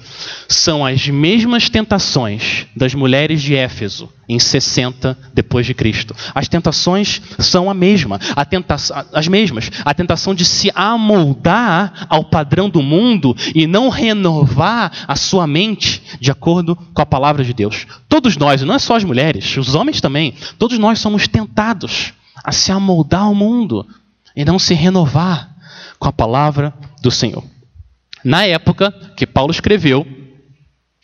são 0.48 0.86
as 0.86 1.08
mesmas 1.08 1.68
tentações 1.68 2.68
das 2.76 2.94
mulheres 2.94 3.42
de 3.42 3.56
Éfeso 3.56 4.08
em 4.30 4.38
60 4.38 5.18
depois 5.34 5.66
de 5.66 5.74
Cristo. 5.74 6.16
As 6.36 6.48
tentações 6.48 7.20
são 7.40 7.72
a 7.72 7.74
mesma, 7.74 8.20
a 8.36 8.46
tenta 8.46 8.76
as 9.12 9.28
mesmas. 9.28 9.72
A 9.84 9.96
tentação 9.96 10.36
de 10.36 10.46
se 10.46 10.72
amoldar 10.76 12.06
ao 12.08 12.26
padrão 12.26 12.70
do 12.70 12.84
mundo 12.84 13.36
e 13.56 13.66
não 13.66 13.90
renovar 13.90 14.92
a 15.08 15.16
sua 15.16 15.48
mente 15.48 16.04
de 16.20 16.30
acordo 16.30 16.76
com 16.76 17.02
a 17.02 17.06
palavra 17.06 17.44
de 17.44 17.52
Deus. 17.52 17.88
Todos 18.08 18.38
nós, 18.38 18.62
não 18.62 18.76
é 18.76 18.80
só 18.80 18.96
as 18.96 19.04
mulheres, 19.04 19.58
os 19.58 19.74
homens 19.74 20.02
também, 20.02 20.36
todos 20.60 20.78
nós 20.78 21.00
somos 21.00 21.28
tentados 21.28 22.14
a 22.44 22.52
se 22.52 22.72
amoldar 22.72 23.24
ao 23.24 23.34
mundo 23.34 23.84
e 24.38 24.46
não 24.46 24.60
se 24.60 24.76
renovar 24.76 25.50
com 25.98 26.08
a 26.08 26.14
palavra 26.14 26.72
do 27.02 27.10
Senhor. 27.10 27.44
Na 28.24 28.46
época 28.46 28.92
que 29.18 29.26
Paulo 29.26 29.52
escreveu, 29.52 30.06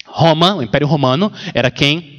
Roma, 0.05 0.55
o 0.55 0.61
Império 0.61 0.85
Romano, 0.85 1.31
era 1.51 1.71
quem 1.71 2.13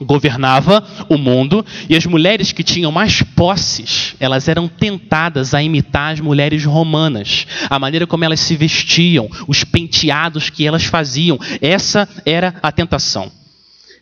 governava 0.00 0.86
o 1.08 1.16
mundo 1.16 1.64
e 1.88 1.96
as 1.96 2.04
mulheres 2.04 2.52
que 2.52 2.62
tinham 2.62 2.92
mais 2.92 3.22
posses, 3.22 4.14
elas 4.20 4.46
eram 4.46 4.68
tentadas 4.68 5.54
a 5.54 5.62
imitar 5.62 6.12
as 6.12 6.20
mulheres 6.20 6.64
romanas, 6.64 7.46
a 7.70 7.78
maneira 7.78 8.06
como 8.06 8.24
elas 8.24 8.40
se 8.40 8.54
vestiam, 8.54 9.30
os 9.48 9.64
penteados 9.64 10.50
que 10.50 10.66
elas 10.66 10.84
faziam. 10.84 11.38
Essa 11.62 12.06
era 12.26 12.54
a 12.62 12.70
tentação. 12.70 13.32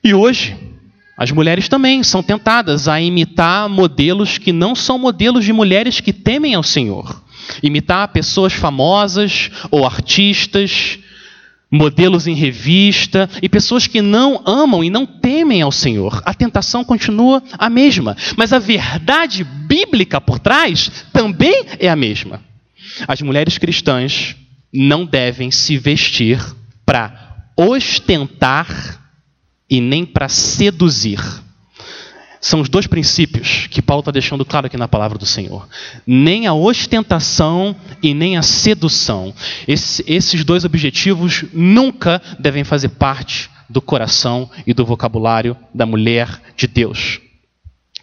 E 0.02 0.12
hoje, 0.12 0.56
as 1.16 1.31
mulheres 1.31 1.69
também 1.69 2.02
são 2.02 2.23
tentadas 2.23 2.88
a 2.88 3.00
imitar 3.00 3.69
modelos 3.69 4.38
que 4.38 4.52
não 4.52 4.75
são 4.75 4.99
modelos 4.99 5.45
de 5.45 5.52
mulheres 5.52 6.00
que 6.00 6.12
temem 6.12 6.54
ao 6.54 6.62
Senhor. 6.62 7.23
Imitar 7.62 8.09
pessoas 8.09 8.52
famosas 8.52 9.50
ou 9.71 9.85
artistas, 9.85 10.99
modelos 11.71 12.26
em 12.26 12.35
revista 12.35 13.28
e 13.42 13.49
pessoas 13.49 13.87
que 13.87 14.00
não 14.00 14.42
amam 14.47 14.83
e 14.83 14.90
não 14.90 15.04
temem 15.07 15.61
ao 15.61 15.73
Senhor. 15.73 16.23
A 16.25 16.33
tentação 16.33 16.85
continua 16.85 17.42
a 17.59 17.69
mesma, 17.69 18.16
mas 18.37 18.52
a 18.52 18.59
verdade 18.59 19.45
bíblica 19.45 20.21
por 20.21 20.38
trás 20.38 20.90
também 21.12 21.64
é 21.78 21.88
a 21.88 21.97
mesma. 21.97 22.40
As 23.07 23.21
mulheres 23.21 23.59
cristãs 23.59 24.35
não 24.73 25.04
devem 25.04 25.50
se 25.50 25.76
vestir 25.76 26.42
para 26.87 27.47
ostentar 27.57 29.01
e 29.69 29.81
nem 29.81 30.04
para 30.04 30.28
seduzir. 30.28 31.21
São 32.40 32.61
os 32.61 32.69
dois 32.69 32.88
princípios 32.88 33.69
que 33.71 33.81
Paulo 33.81 34.00
está 34.00 34.11
deixando 34.11 34.45
claro 34.45 34.66
aqui 34.66 34.76
na 34.76 34.88
palavra 34.88 35.16
do 35.16 35.25
Senhor. 35.25 35.69
Nem 36.04 36.49
a 36.49 36.52
ostentação 36.52 37.75
e 38.02 38.12
nem 38.12 38.37
a 38.37 38.42
sedução. 38.42 39.33
Esse, 39.66 40.04
esses 40.09 40.45
dois 40.45 40.64
objetivos 40.64 41.45
nunca 41.52 42.21
devem 42.40 42.64
fazer 42.64 42.88
parte 42.88 43.49
do 43.71 43.81
coração 43.81 44.50
e 44.66 44.75
do 44.75 44.85
vocabulário 44.85 45.57
da 45.73 45.87
mulher 45.87 46.28
de 46.57 46.66
Deus. 46.66 47.22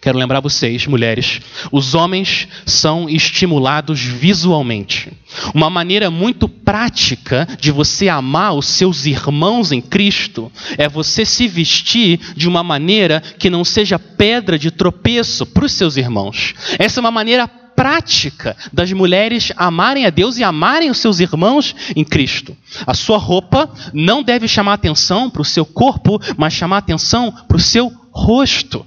Quero 0.01 0.17
lembrar 0.17 0.39
vocês, 0.39 0.87
mulheres, 0.87 1.41
os 1.73 1.93
homens 1.93 2.47
são 2.65 3.09
estimulados 3.09 3.99
visualmente. 3.99 5.11
Uma 5.53 5.69
maneira 5.69 6.09
muito 6.09 6.47
prática 6.47 7.45
de 7.59 7.69
você 7.69 8.07
amar 8.07 8.53
os 8.53 8.65
seus 8.65 9.05
irmãos 9.05 9.73
em 9.73 9.81
Cristo 9.81 10.49
é 10.77 10.87
você 10.87 11.25
se 11.25 11.49
vestir 11.49 12.17
de 12.33 12.47
uma 12.47 12.63
maneira 12.63 13.21
que 13.37 13.49
não 13.49 13.65
seja 13.65 13.99
pedra 13.99 14.57
de 14.57 14.71
tropeço 14.71 15.45
para 15.45 15.65
os 15.65 15.73
seus 15.73 15.97
irmãos. 15.97 16.53
Essa 16.77 16.99
é 16.99 17.01
uma 17.01 17.11
maneira 17.11 17.45
prática 17.47 18.55
das 18.71 18.91
mulheres 18.93 19.51
amarem 19.57 20.05
a 20.05 20.09
Deus 20.09 20.37
e 20.37 20.43
amarem 20.43 20.89
os 20.89 20.97
seus 20.97 21.19
irmãos 21.19 21.75
em 21.93 22.05
Cristo. 22.05 22.55
A 22.87 22.93
sua 22.93 23.17
roupa 23.17 23.69
não 23.93 24.23
deve 24.23 24.47
chamar 24.47 24.73
atenção 24.73 25.29
para 25.29 25.41
o 25.41 25.45
seu 25.45 25.65
corpo, 25.65 26.21
mas 26.37 26.53
chamar 26.53 26.77
atenção 26.77 27.33
para 27.47 27.57
o 27.57 27.59
seu 27.59 27.91
rosto. 28.11 28.85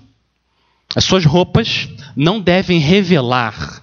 As 0.94 1.04
suas 1.04 1.24
roupas 1.24 1.88
não 2.16 2.40
devem 2.40 2.78
revelar 2.78 3.82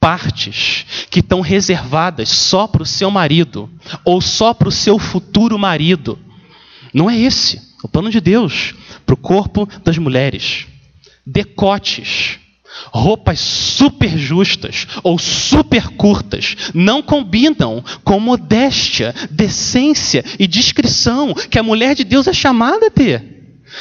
partes 0.00 0.86
que 1.10 1.20
estão 1.20 1.40
reservadas 1.40 2.28
só 2.28 2.66
para 2.66 2.82
o 2.82 2.86
seu 2.86 3.10
marido 3.10 3.68
ou 4.04 4.20
só 4.20 4.54
para 4.54 4.68
o 4.68 4.72
seu 4.72 4.98
futuro 4.98 5.58
marido. 5.58 6.18
Não 6.94 7.10
é 7.10 7.18
esse 7.18 7.60
o 7.82 7.88
plano 7.88 8.10
de 8.10 8.20
Deus 8.20 8.74
para 9.04 9.14
o 9.14 9.18
corpo 9.18 9.68
das 9.84 9.98
mulheres. 9.98 10.66
Decotes, 11.26 12.38
roupas 12.92 13.40
super 13.40 14.16
justas 14.16 14.86
ou 15.02 15.18
super 15.18 15.88
curtas 15.88 16.56
não 16.72 17.02
combinam 17.02 17.82
com 18.04 18.18
modéstia, 18.20 19.14
decência 19.30 20.24
e 20.38 20.46
discrição 20.46 21.34
que 21.34 21.58
a 21.58 21.62
mulher 21.62 21.94
de 21.94 22.04
Deus 22.04 22.26
é 22.26 22.32
chamada 22.32 22.86
a 22.86 22.90
ter. 22.90 23.24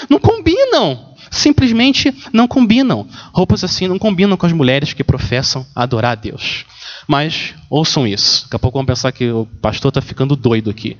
Não 0.10 0.20
combinam 0.20 1.15
simplesmente 1.36 2.14
não 2.32 2.48
combinam. 2.48 3.08
Roupas 3.34 3.64
assim 3.64 3.88
não 3.88 4.00
combinam 4.00 4.38
com 4.38 4.46
as 4.46 4.54
mulheres 4.54 4.94
que 4.94 5.04
professam 5.04 5.66
adorar 5.76 6.14
a 6.14 6.16
Deus. 6.16 6.66
Mas 7.08 7.54
ouçam 7.70 8.08
isso. 8.08 8.44
Daqui 8.44 8.56
a 8.56 8.60
pouco 8.60 8.78
vão 8.78 8.86
pensar 8.86 9.12
que 9.12 9.30
o 9.30 9.46
pastor 9.62 9.90
está 9.90 10.02
ficando 10.02 10.36
doido 10.36 10.70
aqui. 10.70 10.98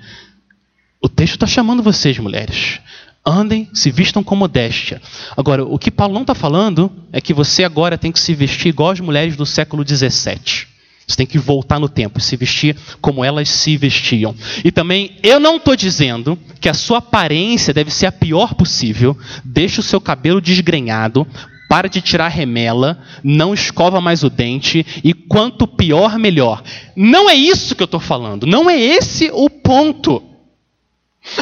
O 1.02 1.10
texto 1.10 1.36
está 1.36 1.48
chamando 1.48 1.84
vocês, 1.84 2.18
mulheres. 2.18 2.80
Andem, 3.26 3.70
se 3.74 3.90
vistam 3.90 4.24
com 4.24 4.36
modéstia. 4.36 5.02
Agora, 5.36 5.64
o 5.64 5.80
que 5.80 5.90
Paulo 5.90 6.14
não 6.14 6.22
está 6.22 6.36
falando 6.36 6.92
é 7.12 7.20
que 7.20 7.34
você 7.34 7.64
agora 7.64 7.98
tem 7.98 8.12
que 8.12 8.20
se 8.20 8.36
vestir 8.36 8.70
igual 8.70 8.92
as 8.92 9.00
mulheres 9.00 9.36
do 9.36 9.46
século 9.46 9.84
17. 9.84 10.75
Você 11.08 11.18
tem 11.18 11.28
que 11.28 11.38
voltar 11.38 11.80
no 11.80 11.88
tempo 11.88 12.18
e 12.18 12.22
se 12.22 12.36
vestir 12.36 12.76
como 13.00 13.24
elas 13.24 13.50
se 13.50 13.78
vestiam. 13.78 14.36
E 14.64 14.72
também, 14.72 15.18
eu 15.22 15.40
não 15.40 15.58
estou 15.58 15.76
dizendo 15.76 16.38
que 16.60 16.68
a 16.68 16.74
sua 16.74 16.98
aparência 16.98 17.74
deve 17.74 17.92
ser 17.92 18.08
a 18.08 18.12
pior 18.12 18.56
possível. 18.56 19.16
Deixe 19.44 19.80
o 19.80 19.84
seu 19.84 20.02
cabelo 20.02 20.42
desgrenhado, 20.42 21.28
para 21.70 21.88
de 21.88 22.02
tirar 22.02 22.30
remela, 22.30 23.00
não 23.24 23.54
escova 23.54 24.02
mais 24.02 24.24
o 24.24 24.30
dente 24.30 24.86
e 25.04 25.14
quanto 25.14 25.68
pior, 25.68 26.18
melhor. 26.18 26.64
Não 26.96 27.30
é 27.30 27.36
isso 27.36 27.76
que 27.76 27.84
eu 27.84 27.86
estou 27.86 28.00
falando. 28.00 28.48
Não 28.48 28.70
é 28.70 28.80
esse 28.80 29.30
o 29.32 29.50
ponto. 29.50 30.24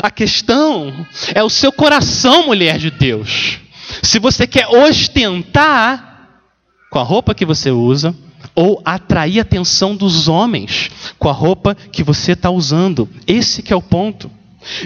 A 0.02 0.10
questão 0.10 1.06
é 1.34 1.44
o 1.44 1.50
seu 1.50 1.72
coração, 1.72 2.48
mulher 2.48 2.78
de 2.78 2.90
Deus. 2.90 3.60
Se 4.02 4.18
você 4.20 4.48
quer 4.48 4.68
ostentar 4.68 6.30
com 6.90 7.00
a 7.00 7.04
roupa 7.04 7.36
que 7.36 7.46
você 7.46 7.70
usa, 7.70 8.16
ou 8.56 8.82
atrair 8.86 9.40
a 9.40 9.42
atenção 9.42 9.96
dos 9.96 10.28
homens 10.28 10.90
com 11.18 11.30
a 11.30 11.34
roupa 11.34 11.76
que 11.76 12.04
você 12.04 12.34
está 12.34 12.50
usando. 12.50 13.10
Esse 13.28 13.62
que 13.62 13.74
é 13.74 13.76
o 13.76 13.82
ponto. 13.82 14.30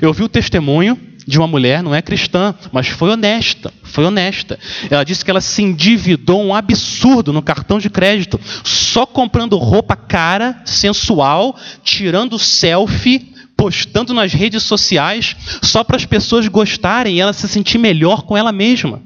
Eu 0.01 0.13
vi 0.13 0.23
o 0.23 0.29
testemunho 0.29 0.99
de 1.27 1.37
uma 1.37 1.47
mulher, 1.47 1.83
não 1.83 1.93
é 1.93 2.01
cristã, 2.01 2.55
mas 2.71 2.87
foi 2.87 3.09
honesta, 3.09 3.73
foi 3.83 4.05
honesta. 4.05 4.57
Ela 4.89 5.03
disse 5.03 5.25
que 5.25 5.29
ela 5.29 5.41
se 5.41 5.61
endividou 5.61 6.41
um 6.41 6.55
absurdo 6.55 7.33
no 7.33 7.41
cartão 7.41 7.79
de 7.79 7.89
crédito, 7.89 8.39
só 8.63 9.05
comprando 9.05 9.57
roupa 9.57 9.95
cara, 9.95 10.61
sensual, 10.63 11.57
tirando 11.83 12.39
selfie, 12.39 13.35
postando 13.57 14.13
nas 14.13 14.31
redes 14.31 14.63
sociais, 14.63 15.35
só 15.61 15.83
para 15.83 15.97
as 15.97 16.05
pessoas 16.05 16.47
gostarem 16.47 17.17
e 17.17 17.19
ela 17.19 17.33
se 17.33 17.47
sentir 17.47 17.77
melhor 17.77 18.21
com 18.21 18.37
ela 18.37 18.53
mesma. 18.53 19.01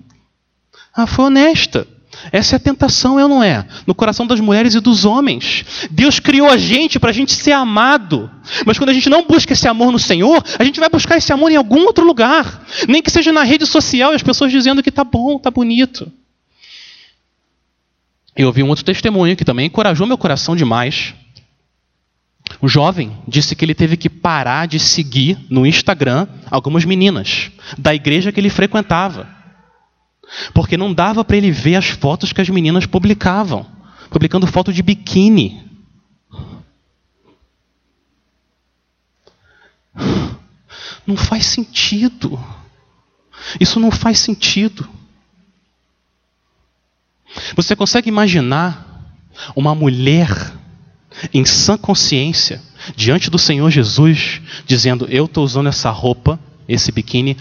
Ela 0.96 1.08
foi 1.08 1.26
honesta. 1.26 1.88
Essa 2.32 2.56
é 2.56 2.58
a 2.58 2.60
tentação, 2.60 3.20
é 3.20 3.24
ou 3.24 3.30
não 3.30 3.44
é? 3.44 3.66
No 3.88 3.96
coração 3.96 4.28
das 4.28 4.40
mulheres 4.40 4.76
e 4.76 4.80
dos 4.80 5.06
homens. 5.06 5.88
Deus 5.90 6.20
criou 6.20 6.50
a 6.50 6.58
gente 6.58 7.00
para 7.00 7.10
a 7.10 7.14
gente 7.14 7.34
ser 7.34 7.52
amado. 7.52 8.30
Mas 8.66 8.78
quando 8.78 8.90
a 8.90 8.94
gente 8.94 9.10
não 9.10 9.26
busca 9.26 9.54
esse 9.54 9.68
amor 9.68 9.92
no 9.92 10.00
Senhor, 10.00 10.44
a 10.60 10.64
gente 10.64 10.80
vai 10.80 10.90
buscar 10.90 11.18
esse 11.18 11.32
amor 11.32 11.52
em 11.52 11.56
algum 11.56 11.86
outro 11.86 12.06
lugar. 12.06 12.66
Nem 12.88 13.02
que 13.02 13.10
seja 13.10 13.32
na 13.32 13.44
rede 13.44 13.66
social 13.66 14.12
e 14.12 14.16
as 14.16 14.24
pessoas 14.24 14.52
dizendo 14.52 14.84
que 14.84 14.92
tá 14.92 15.04
bom, 15.04 15.40
tá 15.40 15.50
bonito. 15.50 16.12
Eu 18.36 18.48
ouvi 18.48 18.62
um 18.64 18.70
outro 18.70 18.86
testemunho 18.86 19.36
que 19.36 19.46
também 19.46 19.68
encorajou 19.68 20.06
meu 20.06 20.18
coração 20.18 20.56
demais. 20.56 21.14
O 22.62 22.68
jovem 22.68 23.18
disse 23.28 23.56
que 23.56 23.66
ele 23.66 23.74
teve 23.74 23.98
que 23.98 24.10
parar 24.10 24.68
de 24.68 24.80
seguir 24.80 25.38
no 25.50 25.66
Instagram 25.66 26.28
algumas 26.50 26.86
meninas 26.86 27.50
da 27.78 27.96
igreja 27.96 28.32
que 28.32 28.40
ele 28.40 28.50
frequentava 28.50 29.41
porque 30.54 30.78
não 30.78 30.94
dava 30.94 31.24
para 31.24 31.38
ele 31.38 31.52
ver 31.52 31.76
as 31.76 31.88
fotos 31.88 32.32
que 32.34 32.42
as 32.42 32.50
meninas 32.50 32.86
publicavam 32.86 33.66
publicando 34.12 34.46
foto 34.46 34.74
de 34.74 34.84
biquíni. 34.84 35.64
Não 41.08 41.16
faz 41.16 41.46
sentido. 41.46 42.38
Isso 43.60 43.80
não 43.80 43.90
faz 43.90 44.20
sentido. 44.20 44.88
Você 47.56 47.76
consegue 47.76 48.10
imaginar 48.10 48.86
uma 49.56 49.74
mulher 49.74 50.30
em 51.34 51.46
sã 51.46 51.78
consciência 51.78 52.62
diante 52.96 53.30
do 53.30 53.40
Senhor 53.40 53.70
Jesus 53.72 54.42
dizendo: 54.66 55.08
Eu 55.10 55.26
estou 55.26 55.44
usando 55.44 55.70
essa 55.70 55.90
roupa, 55.90 56.38
esse 56.68 56.92
biquíni, 56.92 57.38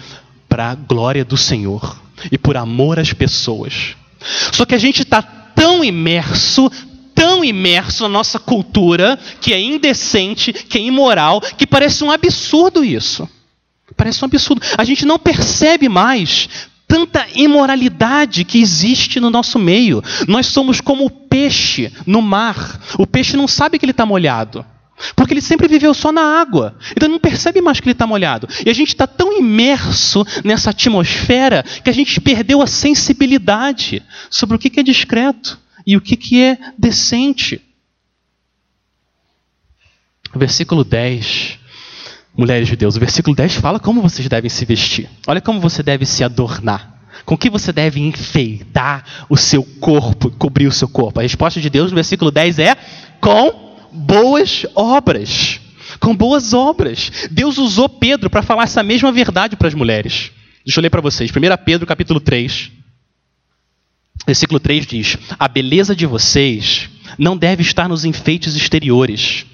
para 0.49 0.71
a 0.71 0.75
glória 0.75 1.25
do 1.25 1.37
Senhor 1.37 2.01
e 2.31 2.39
por 2.39 2.57
amor 2.57 2.99
às 2.99 3.13
pessoas. 3.13 3.97
Só 4.53 4.65
que 4.65 4.75
a 4.75 4.79
gente 4.79 5.03
está 5.03 5.23
tão 5.23 5.85
imerso, 5.85 6.71
tão 7.15 7.45
imerso 7.45 8.03
na 8.05 8.09
nossa 8.09 8.39
cultura, 8.39 9.19
que 9.41 9.53
é 9.53 9.61
indecente, 9.61 10.53
que 10.53 10.79
é 10.79 10.81
imoral, 10.81 11.41
que 11.41 11.67
parece 11.67 12.03
um 12.05 12.11
absurdo 12.11 12.85
isso. 12.85 13.29
Parece 13.97 14.25
um 14.25 14.27
absurdo. 14.27 14.63
A 14.79 14.85
gente 14.85 15.05
não 15.05 15.19
percebe 15.19 15.89
mais 15.89 16.49
tanta 16.87 17.27
imoralidade 17.37 18.45
que 18.45 18.61
existe 18.61 19.21
no 19.21 19.31
nosso 19.31 19.59
meio. 19.59 20.03
Nós 20.27 20.47
somos 20.47 20.81
como 20.81 21.05
o 21.05 21.11
peixe 21.11 21.93
no 22.05 22.21
mar. 22.21 22.81
O 22.99 23.07
peixe 23.07 23.37
não 23.37 23.47
sabe 23.47 23.79
que 23.79 23.85
ele 23.85 23.93
está 23.93 24.05
molhado. 24.05 24.65
Porque 25.15 25.35
ele 25.35 25.41
sempre 25.41 25.69
viveu 25.69 25.95
só 25.95 26.13
na 26.13 26.41
água. 26.41 26.77
Então 26.93 27.07
ele 27.07 27.15
não 27.15 27.21
percebe 27.21 27.61
mais 27.61 27.81
que 27.81 27.87
ele 27.87 27.93
está 27.93 28.07
molhado. 28.07 28.49
E 28.65 28.71
a 28.71 28.73
gente 28.75 28.89
está 28.89 29.07
tão 29.07 29.39
imerso 29.39 30.25
nessa 30.45 30.71
atmosfera 30.71 31.63
que 31.63 31.91
a 31.91 31.93
gente 31.93 32.21
perdeu 32.21 32.63
a 32.63 32.67
sensibilidade 32.67 34.03
sobre 34.29 34.57
o 34.57 34.59
que 34.59 34.79
é 34.79 34.83
discreto 34.83 35.59
e 35.87 35.97
o 35.97 36.01
que 36.01 36.43
é 36.43 36.59
decente. 36.79 37.61
Versículo 40.35 40.85
10, 40.85 41.59
mulheres 42.37 42.69
de 42.69 42.77
Deus, 42.77 42.97
o 42.97 43.01
versículo 43.01 43.35
10 43.35 43.55
fala 43.57 43.81
como 43.81 44.01
vocês 44.01 44.29
devem 44.29 44.49
se 44.49 44.65
vestir. 44.65 45.09
Olha 45.27 45.41
como 45.41 45.61
você 45.61 45.83
deve 45.83 46.07
se 46.07 46.23
adornar. 46.23 46.99
Com 47.25 47.37
que 47.37 47.51
você 47.51 47.73
deve 47.73 48.01
enfeitar 48.01 49.27
o 49.29 49.37
seu 49.37 49.63
corpo, 49.63 50.31
cobrir 50.31 50.67
o 50.67 50.73
seu 50.73 50.89
corpo? 50.89 51.21
A 51.21 51.23
resposta 51.23 51.61
de 51.61 51.69
Deus 51.69 51.91
no 51.91 51.97
versículo 51.97 52.31
10 52.31 52.59
é 52.61 52.77
com 53.21 53.70
boas 53.93 54.67
obras. 54.75 55.61
Com 55.99 56.15
boas 56.15 56.53
obras. 56.53 57.29
Deus 57.31 57.59
usou 57.59 57.89
Pedro 57.89 58.31
para 58.31 58.43
falar 58.43 58.65
essa 58.65 58.83
mesma 58.83 59.13
verdade 59.13 59.57
para 59.57 59.69
as 59.69 59.75
mulheres. 59.75 60.31
Deixa 60.65 60.79
eu 60.79 60.83
ler 60.83 60.91
para 60.91 61.01
vocês. 61.01 61.31
1 61.31 61.65
Pedro 61.65 61.87
capítulo 61.87 62.21
3. 62.21 62.71
Versículo 64.27 64.61
3 64.61 64.87
diz: 64.87 65.19
A 65.39 65.49
beleza 65.49 65.95
de 65.95 66.07
vocês 66.07 66.89
não 67.19 67.37
deve 67.37 67.63
estar 67.63 67.89
nos 67.89 68.05
enfeites 68.05 68.55
exteriores, 68.55 69.47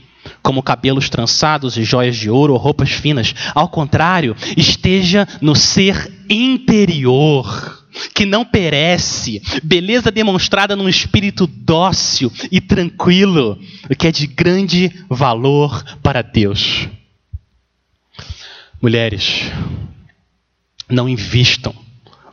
como 0.43 0.63
cabelos 0.63 1.09
trançados 1.09 1.77
e 1.77 1.85
joias 1.85 2.17
de 2.17 2.29
ouro 2.29 2.53
ou 2.53 2.59
roupas 2.59 2.91
finas. 2.91 3.35
Ao 3.55 3.69
contrário, 3.69 4.37
esteja 4.57 5.27
no 5.41 5.55
ser 5.55 6.13
interior 6.29 7.86
que 8.15 8.27
não 8.27 8.45
perece, 8.45 9.43
beleza 9.63 10.11
demonstrada 10.11 10.77
num 10.77 10.89
espírito 10.89 11.47
dócil 11.47 12.33
e 12.51 12.61
tranquilo, 12.61 13.59
o 13.91 13.95
que 13.95 14.07
é 14.07 14.13
de 14.13 14.27
grande 14.27 14.93
valor 15.09 15.83
para 16.03 16.23
Deus. 16.23 16.89
Mulheres, 18.81 19.51
não 20.89 21.09
invistam 21.09 21.75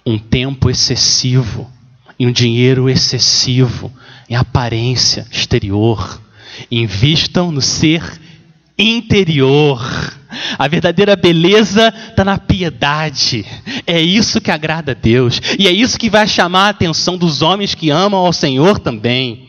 um 0.05 0.17
tempo 0.17 0.69
excessivo 0.69 1.71
e 2.19 2.27
um 2.27 2.31
dinheiro 2.31 2.89
excessivo 2.89 3.91
em 4.29 4.35
aparência 4.35 5.25
exterior. 5.31 6.21
Invistam 6.69 7.51
no 7.51 7.61
ser 7.61 8.03
interior. 8.77 9.81
A 10.57 10.67
verdadeira 10.67 11.15
beleza 11.15 11.93
está 12.09 12.23
na 12.23 12.37
piedade. 12.37 13.45
É 13.85 13.99
isso 14.01 14.41
que 14.41 14.51
agrada 14.51 14.91
a 14.91 14.95
Deus. 14.95 15.41
E 15.57 15.67
é 15.67 15.71
isso 15.71 15.97
que 15.97 16.09
vai 16.09 16.27
chamar 16.27 16.67
a 16.67 16.69
atenção 16.69 17.17
dos 17.17 17.41
homens 17.41 17.75
que 17.75 17.89
amam 17.89 18.25
ao 18.25 18.33
Senhor 18.33 18.79
também. 18.79 19.47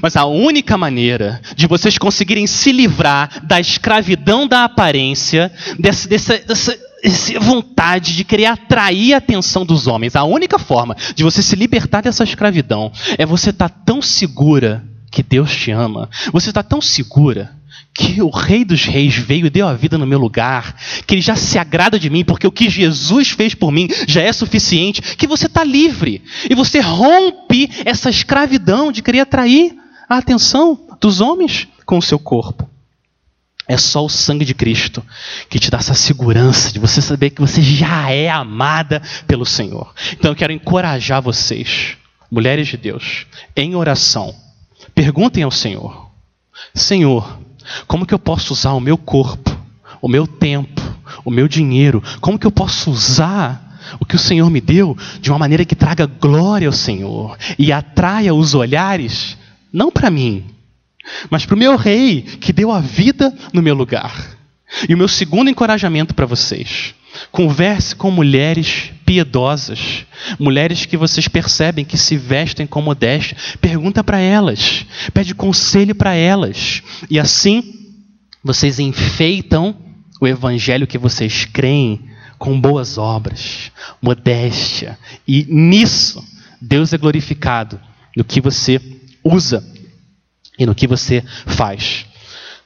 Mas 0.00 0.16
a 0.16 0.24
única 0.24 0.78
maneira 0.78 1.40
de 1.56 1.66
vocês 1.66 1.98
conseguirem 1.98 2.46
se 2.46 2.72
livrar 2.72 3.44
da 3.44 3.60
escravidão 3.60 4.46
da 4.46 4.64
aparência, 4.64 5.52
dessa, 5.78 6.08
dessa, 6.08 6.38
dessa, 6.38 6.78
dessa 7.02 7.40
vontade 7.40 8.14
de 8.14 8.24
querer 8.24 8.46
atrair 8.46 9.14
a 9.14 9.18
atenção 9.18 9.66
dos 9.66 9.86
homens, 9.86 10.16
a 10.16 10.24
única 10.24 10.58
forma 10.58 10.96
de 11.14 11.24
você 11.24 11.42
se 11.42 11.56
libertar 11.56 12.02
dessa 12.02 12.24
escravidão 12.24 12.92
é 13.18 13.26
você 13.26 13.50
estar 13.50 13.68
tá 13.68 13.76
tão 13.84 14.00
segura 14.00 14.84
que 15.10 15.22
Deus 15.22 15.54
te 15.54 15.70
ama, 15.70 16.08
você 16.32 16.48
está 16.50 16.62
tão 16.62 16.80
segura 16.80 17.50
que 17.94 18.22
o 18.22 18.30
Rei 18.30 18.64
dos 18.64 18.84
Reis 18.84 19.14
veio 19.14 19.46
e 19.46 19.50
deu 19.50 19.68
a 19.68 19.74
vida 19.74 19.98
no 19.98 20.06
meu 20.06 20.18
lugar, 20.18 20.76
que 21.06 21.14
ele 21.14 21.20
já 21.20 21.36
se 21.36 21.58
agrada 21.58 21.98
de 21.98 22.08
mim, 22.08 22.24
porque 22.24 22.46
o 22.46 22.52
que 22.52 22.70
Jesus 22.70 23.30
fez 23.30 23.54
por 23.54 23.70
mim 23.70 23.88
já 24.08 24.22
é 24.22 24.32
suficiente, 24.32 25.02
que 25.16 25.26
você 25.26 25.46
está 25.46 25.62
livre 25.62 26.22
e 26.48 26.54
você 26.54 26.80
rompe 26.80 27.70
essa 27.84 28.08
escravidão 28.08 28.90
de 28.90 29.02
querer 29.02 29.20
atrair 29.20 29.76
a 30.08 30.16
atenção 30.16 30.78
dos 31.00 31.20
homens 31.20 31.68
com 31.84 31.98
o 31.98 32.02
seu 32.02 32.18
corpo. 32.18 32.68
É 33.68 33.76
só 33.76 34.04
o 34.04 34.08
sangue 34.08 34.44
de 34.44 34.54
Cristo 34.54 35.04
que 35.48 35.58
te 35.58 35.70
dá 35.70 35.78
essa 35.78 35.94
segurança 35.94 36.72
de 36.72 36.78
você 36.78 37.00
saber 37.00 37.30
que 37.30 37.40
você 37.40 37.62
já 37.62 38.10
é 38.10 38.28
amada 38.28 39.00
pelo 39.26 39.46
Senhor. 39.46 39.94
Então 40.12 40.32
eu 40.32 40.36
quero 40.36 40.52
encorajar 40.52 41.22
vocês, 41.22 41.96
mulheres 42.30 42.68
de 42.68 42.76
Deus, 42.76 43.26
em 43.54 43.74
oração. 43.76 44.34
Perguntem 44.94 45.44
ao 45.44 45.50
Senhor: 45.50 46.10
Senhor, 46.74 47.38
como 47.86 48.06
que 48.06 48.14
eu 48.14 48.18
posso 48.18 48.52
usar 48.52 48.72
o 48.72 48.80
meu 48.80 48.96
corpo, 48.96 49.56
o 50.00 50.08
meu 50.08 50.26
tempo, 50.26 50.80
o 51.24 51.30
meu 51.30 51.48
dinheiro? 51.48 52.02
Como 52.20 52.38
que 52.38 52.46
eu 52.46 52.50
posso 52.50 52.90
usar 52.90 53.72
o 54.00 54.06
que 54.06 54.16
o 54.16 54.18
Senhor 54.18 54.48
me 54.50 54.60
deu 54.60 54.96
de 55.20 55.30
uma 55.30 55.38
maneira 55.38 55.64
que 55.64 55.74
traga 55.74 56.06
glória 56.06 56.68
ao 56.68 56.72
Senhor 56.72 57.36
e 57.58 57.72
atraia 57.72 58.34
os 58.34 58.54
olhares, 58.54 59.36
não 59.72 59.90
para 59.90 60.10
mim, 60.10 60.44
mas 61.30 61.44
para 61.44 61.54
o 61.54 61.58
meu 61.58 61.76
rei 61.76 62.22
que 62.22 62.52
deu 62.52 62.70
a 62.70 62.80
vida 62.80 63.34
no 63.52 63.62
meu 63.62 63.74
lugar? 63.74 64.36
E 64.88 64.94
o 64.94 64.98
meu 64.98 65.08
segundo 65.08 65.50
encorajamento 65.50 66.14
para 66.14 66.26
vocês: 66.26 66.94
converse 67.30 67.94
com 67.94 68.10
mulheres 68.10 68.90
piedosas, 69.12 70.06
mulheres 70.38 70.86
que 70.86 70.96
vocês 70.96 71.28
percebem 71.28 71.84
que 71.84 71.98
se 71.98 72.16
vestem 72.16 72.66
com 72.66 72.80
modéstia, 72.80 73.36
pergunta 73.60 74.02
para 74.02 74.18
elas, 74.18 74.86
pede 75.12 75.34
conselho 75.34 75.94
para 75.94 76.14
elas, 76.14 76.82
e 77.10 77.20
assim 77.20 77.74
vocês 78.42 78.78
enfeitam 78.78 79.76
o 80.18 80.26
evangelho 80.26 80.86
que 80.86 80.96
vocês 80.96 81.44
creem 81.44 82.08
com 82.38 82.58
boas 82.58 82.96
obras, 82.96 83.70
modéstia, 84.00 84.98
e 85.28 85.44
nisso 85.46 86.24
Deus 86.58 86.94
é 86.94 86.96
glorificado 86.96 87.78
no 88.16 88.24
que 88.24 88.40
você 88.40 88.80
usa 89.22 89.62
e 90.58 90.64
no 90.64 90.74
que 90.74 90.86
você 90.86 91.22
faz. 91.44 92.06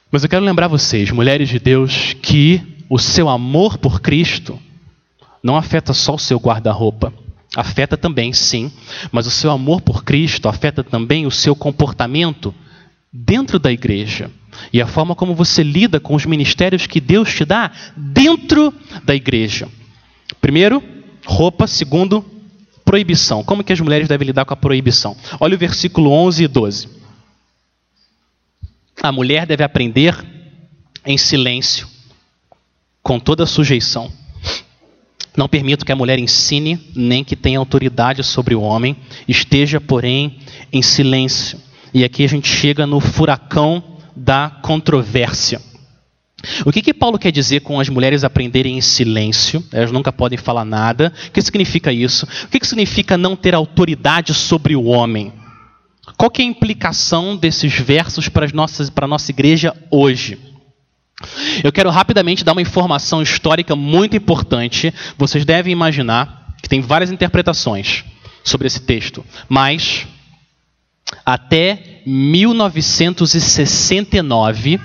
Mas 0.09 0.23
eu 0.23 0.29
quero 0.29 0.45
lembrar 0.45 0.69
vocês, 0.69 1.11
mulheres 1.11 1.49
de 1.49 1.59
Deus, 1.59 2.15
que 2.21 2.61
o 2.89 2.97
seu 2.97 3.27
amor 3.27 3.77
por 3.77 3.99
Cristo 3.99 4.57
não 5.47 5.55
afeta 5.55 5.93
só 5.93 6.15
o 6.15 6.19
seu 6.19 6.37
guarda-roupa. 6.37 7.13
Afeta 7.55 7.95
também, 7.95 8.33
sim, 8.33 8.69
mas 9.13 9.25
o 9.25 9.31
seu 9.31 9.49
amor 9.49 9.79
por 9.79 10.03
Cristo 10.03 10.49
afeta 10.49 10.83
também 10.83 11.25
o 11.25 11.31
seu 11.31 11.55
comportamento 11.55 12.53
dentro 13.13 13.57
da 13.57 13.71
igreja 13.71 14.29
e 14.73 14.81
a 14.81 14.85
forma 14.85 15.15
como 15.15 15.33
você 15.33 15.63
lida 15.63 16.01
com 16.01 16.15
os 16.15 16.25
ministérios 16.25 16.85
que 16.85 16.99
Deus 16.99 17.33
te 17.33 17.45
dá 17.45 17.71
dentro 17.95 18.73
da 19.05 19.15
igreja. 19.15 19.69
Primeiro, 20.41 20.83
roupa. 21.25 21.65
Segundo, 21.65 22.25
proibição. 22.83 23.41
Como 23.41 23.63
que 23.63 23.71
as 23.71 23.79
mulheres 23.79 24.09
devem 24.09 24.27
lidar 24.27 24.43
com 24.43 24.53
a 24.53 24.57
proibição? 24.57 25.15
Olha 25.39 25.55
o 25.55 25.57
versículo 25.57 26.11
11 26.11 26.43
e 26.43 26.47
12. 26.49 26.89
A 29.01 29.13
mulher 29.13 29.45
deve 29.45 29.63
aprender 29.63 30.13
em 31.05 31.17
silêncio, 31.17 31.87
com 33.01 33.17
toda 33.17 33.45
sujeição. 33.45 34.11
Não 35.37 35.47
permito 35.47 35.85
que 35.85 35.91
a 35.91 35.95
mulher 35.95 36.17
ensine, 36.17 36.79
nem 36.95 37.23
que 37.23 37.35
tenha 37.35 37.59
autoridade 37.59 38.23
sobre 38.23 38.55
o 38.55 38.61
homem, 38.61 38.97
esteja, 39.27 39.79
porém, 39.79 40.39
em 40.73 40.81
silêncio. 40.81 41.59
E 41.93 42.03
aqui 42.03 42.23
a 42.23 42.27
gente 42.27 42.49
chega 42.49 42.87
no 42.87 42.99
furacão 42.99 43.83
da 44.15 44.49
controvérsia. 44.49 45.61
O 46.65 46.71
que, 46.71 46.81
que 46.81 46.93
Paulo 46.93 47.19
quer 47.19 47.31
dizer 47.31 47.61
com 47.61 47.79
as 47.79 47.87
mulheres 47.87 48.23
aprenderem 48.23 48.77
em 48.77 48.81
silêncio? 48.81 49.63
Elas 49.71 49.91
nunca 49.91 50.11
podem 50.11 50.37
falar 50.37 50.65
nada. 50.65 51.13
O 51.27 51.31
que 51.31 51.41
significa 51.41 51.93
isso? 51.93 52.27
O 52.45 52.47
que, 52.47 52.59
que 52.59 52.67
significa 52.67 53.15
não 53.15 53.35
ter 53.35 53.53
autoridade 53.53 54.33
sobre 54.33 54.75
o 54.75 54.85
homem? 54.85 55.31
Qual 56.15 56.31
é 56.37 56.41
a 56.41 56.45
implicação 56.45 57.35
desses 57.35 57.73
versos 57.73 58.27
para, 58.27 58.45
as 58.45 58.53
nossas, 58.53 58.89
para 58.89 59.05
a 59.05 59.07
nossa 59.07 59.29
igreja 59.29 59.75
hoje? 59.91 60.46
Eu 61.63 61.71
quero 61.71 61.89
rapidamente 61.89 62.43
dar 62.43 62.51
uma 62.51 62.61
informação 62.61 63.19
histórica 63.21 63.73
muito 63.75 64.15
importante. 64.15 64.93
Vocês 65.17 65.43
devem 65.45 65.73
imaginar 65.73 66.53
que 66.61 66.69
tem 66.69 66.79
várias 66.81 67.09
interpretações 67.11 68.05
sobre 68.43 68.67
esse 68.67 68.81
texto, 68.81 69.25
mas 69.49 70.05
até 71.25 72.01
1969, 72.05 74.79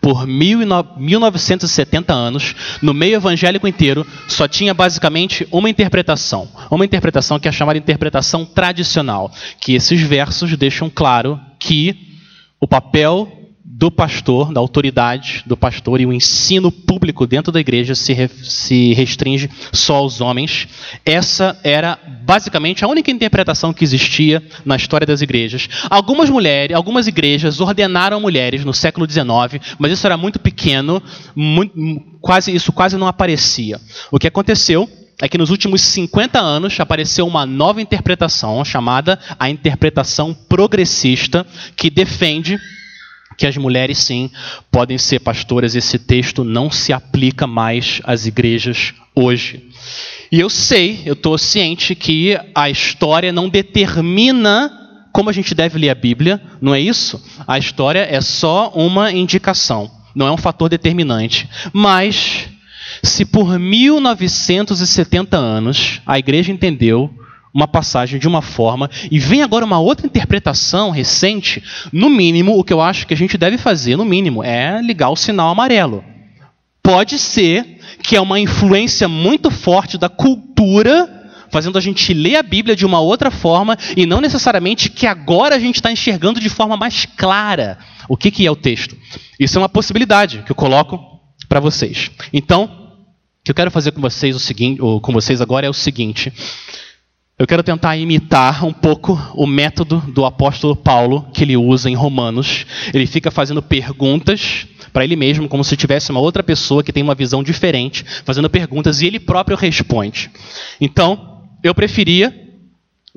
por 0.00 0.26
1970 0.26 2.12
anos, 2.12 2.56
no 2.80 2.94
meio 2.94 3.16
evangélico 3.16 3.68
inteiro, 3.68 4.06
só 4.28 4.46
tinha 4.48 4.74
basicamente 4.74 5.48
uma 5.50 5.70
interpretação. 5.70 6.48
Uma 6.70 6.84
interpretação 6.84 7.40
que 7.40 7.48
é 7.48 7.52
chamada 7.52 7.78
interpretação 7.78 8.44
tradicional, 8.44 9.32
que 9.60 9.74
esses 9.74 10.00
versos 10.00 10.56
deixam 10.56 10.90
claro 10.90 11.40
que 11.58 11.96
o 12.58 12.66
papel 12.66 13.39
do 13.64 13.90
pastor, 13.90 14.52
da 14.52 14.60
autoridade 14.60 15.42
do 15.46 15.56
pastor 15.56 16.00
e 16.00 16.06
o 16.06 16.12
ensino 16.12 16.72
público 16.72 17.26
dentro 17.26 17.52
da 17.52 17.60
igreja 17.60 17.94
se, 17.94 18.12
re, 18.12 18.28
se 18.28 18.92
restringe 18.94 19.50
só 19.72 19.96
aos 19.96 20.20
homens. 20.20 20.68
Essa 21.04 21.58
era 21.62 21.98
basicamente 22.24 22.84
a 22.84 22.88
única 22.88 23.10
interpretação 23.10 23.72
que 23.72 23.84
existia 23.84 24.42
na 24.64 24.76
história 24.76 25.06
das 25.06 25.22
igrejas. 25.22 25.68
Algumas 25.88 26.30
mulheres, 26.30 26.74
algumas 26.74 27.06
igrejas 27.06 27.60
ordenaram 27.60 28.20
mulheres 28.20 28.64
no 28.64 28.72
século 28.72 29.08
XIX, 29.08 29.62
mas 29.78 29.92
isso 29.92 30.06
era 30.06 30.16
muito 30.16 30.38
pequeno, 30.38 31.02
muito, 31.34 31.74
quase 32.20 32.54
isso 32.54 32.72
quase 32.72 32.96
não 32.96 33.06
aparecia. 33.06 33.80
O 34.10 34.18
que 34.18 34.26
aconteceu 34.26 34.88
é 35.22 35.28
que 35.28 35.38
nos 35.38 35.50
últimos 35.50 35.82
50 35.82 36.40
anos 36.40 36.80
apareceu 36.80 37.26
uma 37.26 37.44
nova 37.44 37.80
interpretação 37.80 38.64
chamada 38.64 39.18
a 39.38 39.50
interpretação 39.50 40.34
progressista 40.34 41.46
que 41.76 41.90
defende 41.90 42.58
que 43.40 43.46
as 43.46 43.56
mulheres 43.56 43.96
sim 43.96 44.30
podem 44.70 44.98
ser 44.98 45.20
pastoras. 45.20 45.74
Esse 45.74 45.98
texto 45.98 46.44
não 46.44 46.70
se 46.70 46.92
aplica 46.92 47.46
mais 47.46 48.02
às 48.04 48.26
igrejas 48.26 48.92
hoje. 49.14 49.66
E 50.30 50.38
eu 50.38 50.50
sei, 50.50 51.00
eu 51.06 51.14
estou 51.14 51.38
ciente 51.38 51.94
que 51.94 52.38
a 52.54 52.68
história 52.68 53.32
não 53.32 53.48
determina 53.48 54.70
como 55.10 55.30
a 55.30 55.32
gente 55.32 55.54
deve 55.54 55.78
ler 55.78 55.88
a 55.88 55.94
Bíblia, 55.94 56.38
não 56.60 56.74
é 56.74 56.80
isso? 56.80 57.20
A 57.48 57.56
história 57.56 58.06
é 58.08 58.20
só 58.20 58.70
uma 58.74 59.10
indicação, 59.10 59.90
não 60.14 60.26
é 60.26 60.30
um 60.30 60.36
fator 60.36 60.68
determinante. 60.68 61.48
Mas, 61.72 62.46
se 63.02 63.24
por 63.24 63.58
1970 63.58 65.38
anos 65.38 66.02
a 66.04 66.18
igreja 66.18 66.52
entendeu 66.52 67.10
uma 67.52 67.66
passagem 67.66 68.18
de 68.18 68.28
uma 68.28 68.42
forma 68.42 68.90
e 69.10 69.18
vem 69.18 69.42
agora 69.42 69.64
uma 69.64 69.78
outra 69.78 70.06
interpretação 70.06 70.90
recente, 70.90 71.62
no 71.92 72.08
mínimo, 72.08 72.58
o 72.58 72.64
que 72.64 72.72
eu 72.72 72.80
acho 72.80 73.06
que 73.06 73.14
a 73.14 73.16
gente 73.16 73.36
deve 73.36 73.58
fazer, 73.58 73.96
no 73.96 74.04
mínimo, 74.04 74.42
é 74.42 74.80
ligar 74.82 75.10
o 75.10 75.16
sinal 75.16 75.50
amarelo. 75.50 76.04
Pode 76.82 77.18
ser 77.18 77.78
que 78.02 78.16
é 78.16 78.20
uma 78.20 78.40
influência 78.40 79.08
muito 79.08 79.50
forte 79.50 79.98
da 79.98 80.08
cultura 80.08 81.16
fazendo 81.50 81.76
a 81.76 81.80
gente 81.80 82.14
ler 82.14 82.36
a 82.36 82.42
Bíblia 82.42 82.76
de 82.76 82.86
uma 82.86 83.00
outra 83.00 83.30
forma 83.30 83.76
e 83.96 84.06
não 84.06 84.20
necessariamente 84.20 84.88
que 84.88 85.06
agora 85.06 85.56
a 85.56 85.58
gente 85.58 85.76
está 85.76 85.90
enxergando 85.90 86.40
de 86.40 86.48
forma 86.48 86.76
mais 86.76 87.06
clara 87.16 87.78
o 88.08 88.16
que, 88.16 88.30
que 88.30 88.46
é 88.46 88.50
o 88.50 88.56
texto. 88.56 88.96
Isso 89.38 89.58
é 89.58 89.60
uma 89.60 89.68
possibilidade 89.68 90.42
que 90.44 90.52
eu 90.52 90.56
coloco 90.56 90.98
para 91.48 91.60
vocês. 91.60 92.10
Então, 92.32 92.64
o 92.64 93.44
que 93.44 93.50
eu 93.50 93.54
quero 93.54 93.70
fazer 93.70 93.90
com 93.92 94.00
vocês, 94.00 94.36
o 94.36 94.40
seguinte, 94.40 94.80
com 94.80 95.12
vocês 95.12 95.40
agora 95.40 95.66
é 95.66 95.70
o 95.70 95.74
seguinte: 95.74 96.32
eu 97.40 97.46
quero 97.46 97.62
tentar 97.62 97.96
imitar 97.96 98.66
um 98.66 98.72
pouco 98.72 99.18
o 99.34 99.46
método 99.46 99.96
do 100.08 100.26
apóstolo 100.26 100.76
Paulo 100.76 101.26
que 101.32 101.42
ele 101.42 101.56
usa 101.56 101.88
em 101.88 101.94
Romanos. 101.94 102.66
Ele 102.92 103.06
fica 103.06 103.30
fazendo 103.30 103.62
perguntas 103.62 104.66
para 104.92 105.04
ele 105.04 105.16
mesmo, 105.16 105.48
como 105.48 105.64
se 105.64 105.74
tivesse 105.74 106.10
uma 106.10 106.20
outra 106.20 106.42
pessoa 106.42 106.84
que 106.84 106.92
tem 106.92 107.02
uma 107.02 107.14
visão 107.14 107.42
diferente, 107.42 108.04
fazendo 108.26 108.50
perguntas 108.50 109.00
e 109.00 109.06
ele 109.06 109.18
próprio 109.18 109.56
responde. 109.56 110.30
Então, 110.78 111.40
eu 111.62 111.74
preferia 111.74 112.30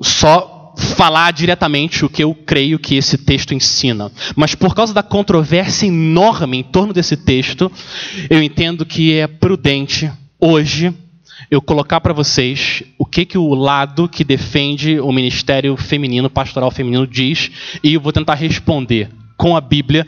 só 0.00 0.72
falar 0.78 1.30
diretamente 1.30 2.02
o 2.02 2.08
que 2.08 2.24
eu 2.24 2.34
creio 2.34 2.78
que 2.78 2.94
esse 2.94 3.18
texto 3.18 3.52
ensina. 3.52 4.10
Mas 4.34 4.54
por 4.54 4.74
causa 4.74 4.94
da 4.94 5.02
controvérsia 5.02 5.86
enorme 5.86 6.56
em 6.56 6.62
torno 6.62 6.94
desse 6.94 7.14
texto, 7.14 7.70
eu 8.30 8.42
entendo 8.42 8.86
que 8.86 9.12
é 9.12 9.26
prudente 9.26 10.10
hoje 10.40 10.94
eu 11.50 11.60
colocar 11.60 12.00
para 12.00 12.12
vocês 12.12 12.82
o 12.98 13.04
que, 13.04 13.24
que 13.24 13.38
o 13.38 13.54
lado 13.54 14.08
que 14.08 14.24
defende 14.24 14.98
o 15.00 15.12
ministério 15.12 15.76
feminino, 15.76 16.30
pastoral 16.30 16.70
feminino, 16.70 17.06
diz, 17.06 17.50
e 17.82 17.94
eu 17.94 18.00
vou 18.00 18.12
tentar 18.12 18.34
responder 18.34 19.10
com 19.36 19.56
a 19.56 19.60
Bíblia 19.60 20.06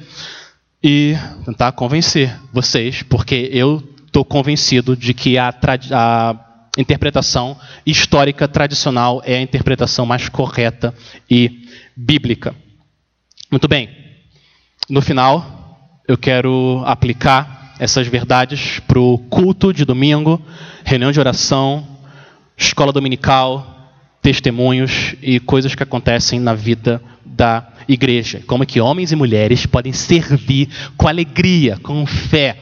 e 0.82 1.16
tentar 1.44 1.72
convencer 1.72 2.38
vocês, 2.52 3.02
porque 3.02 3.50
eu 3.52 3.82
estou 4.06 4.24
convencido 4.24 4.96
de 4.96 5.12
que 5.12 5.36
a, 5.36 5.54
a 5.92 6.36
interpretação 6.78 7.56
histórica 7.84 8.46
tradicional 8.46 9.20
é 9.24 9.36
a 9.36 9.42
interpretação 9.42 10.06
mais 10.06 10.28
correta 10.28 10.94
e 11.28 11.66
bíblica. 11.96 12.54
Muito 13.50 13.68
bem. 13.68 13.88
No 14.88 15.02
final, 15.02 16.00
eu 16.06 16.16
quero 16.16 16.82
aplicar 16.86 17.55
essas 17.78 18.06
verdades 18.06 18.80
para 18.80 18.98
o 18.98 19.18
culto 19.18 19.72
de 19.72 19.84
domingo 19.84 20.40
reunião 20.86 21.10
de 21.10 21.18
oração, 21.18 21.86
escola 22.56 22.92
dominical, 22.92 23.92
testemunhos 24.22 25.16
e 25.20 25.40
coisas 25.40 25.74
que 25.74 25.82
acontecem 25.82 26.38
na 26.38 26.54
vida 26.54 27.02
da 27.24 27.66
igreja. 27.88 28.40
Como 28.46 28.64
que 28.64 28.80
homens 28.80 29.10
e 29.10 29.16
mulheres 29.16 29.66
podem 29.66 29.92
servir 29.92 30.68
com 30.96 31.08
alegria, 31.08 31.76
com 31.82 32.06
fé, 32.06 32.56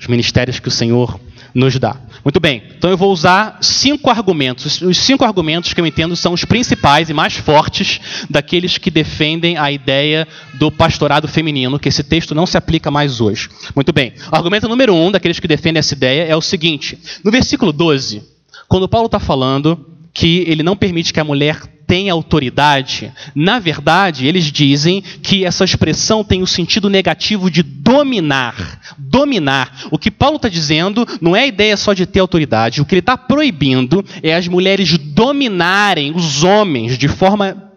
os 0.00 0.06
ministérios 0.06 0.58
que 0.58 0.68
o 0.68 0.70
Senhor 0.70 1.20
nos 1.54 1.78
dá. 1.78 1.96
Muito 2.26 2.40
bem, 2.40 2.60
então 2.76 2.90
eu 2.90 2.96
vou 2.96 3.12
usar 3.12 3.56
cinco 3.60 4.10
argumentos. 4.10 4.82
Os 4.82 4.98
cinco 4.98 5.24
argumentos 5.24 5.72
que 5.72 5.80
eu 5.80 5.86
entendo 5.86 6.16
são 6.16 6.32
os 6.32 6.44
principais 6.44 7.08
e 7.08 7.14
mais 7.14 7.34
fortes 7.34 8.00
daqueles 8.28 8.78
que 8.78 8.90
defendem 8.90 9.56
a 9.56 9.70
ideia 9.70 10.26
do 10.54 10.68
pastorado 10.68 11.28
feminino, 11.28 11.78
que 11.78 11.88
esse 11.88 12.02
texto 12.02 12.34
não 12.34 12.44
se 12.44 12.56
aplica 12.56 12.90
mais 12.90 13.20
hoje. 13.20 13.48
Muito 13.76 13.92
bem, 13.92 14.12
o 14.32 14.34
argumento 14.34 14.68
número 14.68 14.92
um 14.92 15.12
daqueles 15.12 15.38
que 15.38 15.46
defendem 15.46 15.78
essa 15.78 15.94
ideia 15.94 16.24
é 16.24 16.34
o 16.34 16.40
seguinte: 16.40 16.98
no 17.22 17.30
versículo 17.30 17.72
12, 17.72 18.24
quando 18.66 18.88
Paulo 18.88 19.06
está 19.06 19.20
falando 19.20 19.95
que 20.16 20.44
ele 20.48 20.62
não 20.62 20.74
permite 20.74 21.12
que 21.12 21.20
a 21.20 21.24
mulher 21.24 21.60
tem 21.86 22.08
autoridade, 22.08 23.12
na 23.34 23.58
verdade, 23.58 24.26
eles 24.26 24.50
dizem 24.50 25.02
que 25.02 25.44
essa 25.44 25.62
expressão 25.62 26.24
tem 26.24 26.40
o 26.40 26.46
sentido 26.46 26.88
negativo 26.88 27.50
de 27.50 27.62
dominar. 27.62 28.80
Dominar. 28.96 29.86
O 29.90 29.98
que 29.98 30.10
Paulo 30.10 30.36
está 30.36 30.48
dizendo 30.48 31.06
não 31.20 31.36
é 31.36 31.42
a 31.42 31.46
ideia 31.46 31.76
só 31.76 31.92
de 31.92 32.06
ter 32.06 32.20
autoridade. 32.20 32.80
O 32.80 32.86
que 32.86 32.94
ele 32.94 33.00
está 33.00 33.14
proibindo 33.14 34.02
é 34.22 34.34
as 34.34 34.48
mulheres 34.48 34.96
dominarem 34.96 36.16
os 36.16 36.42
homens 36.42 36.96
de 36.96 37.08
forma 37.08 37.70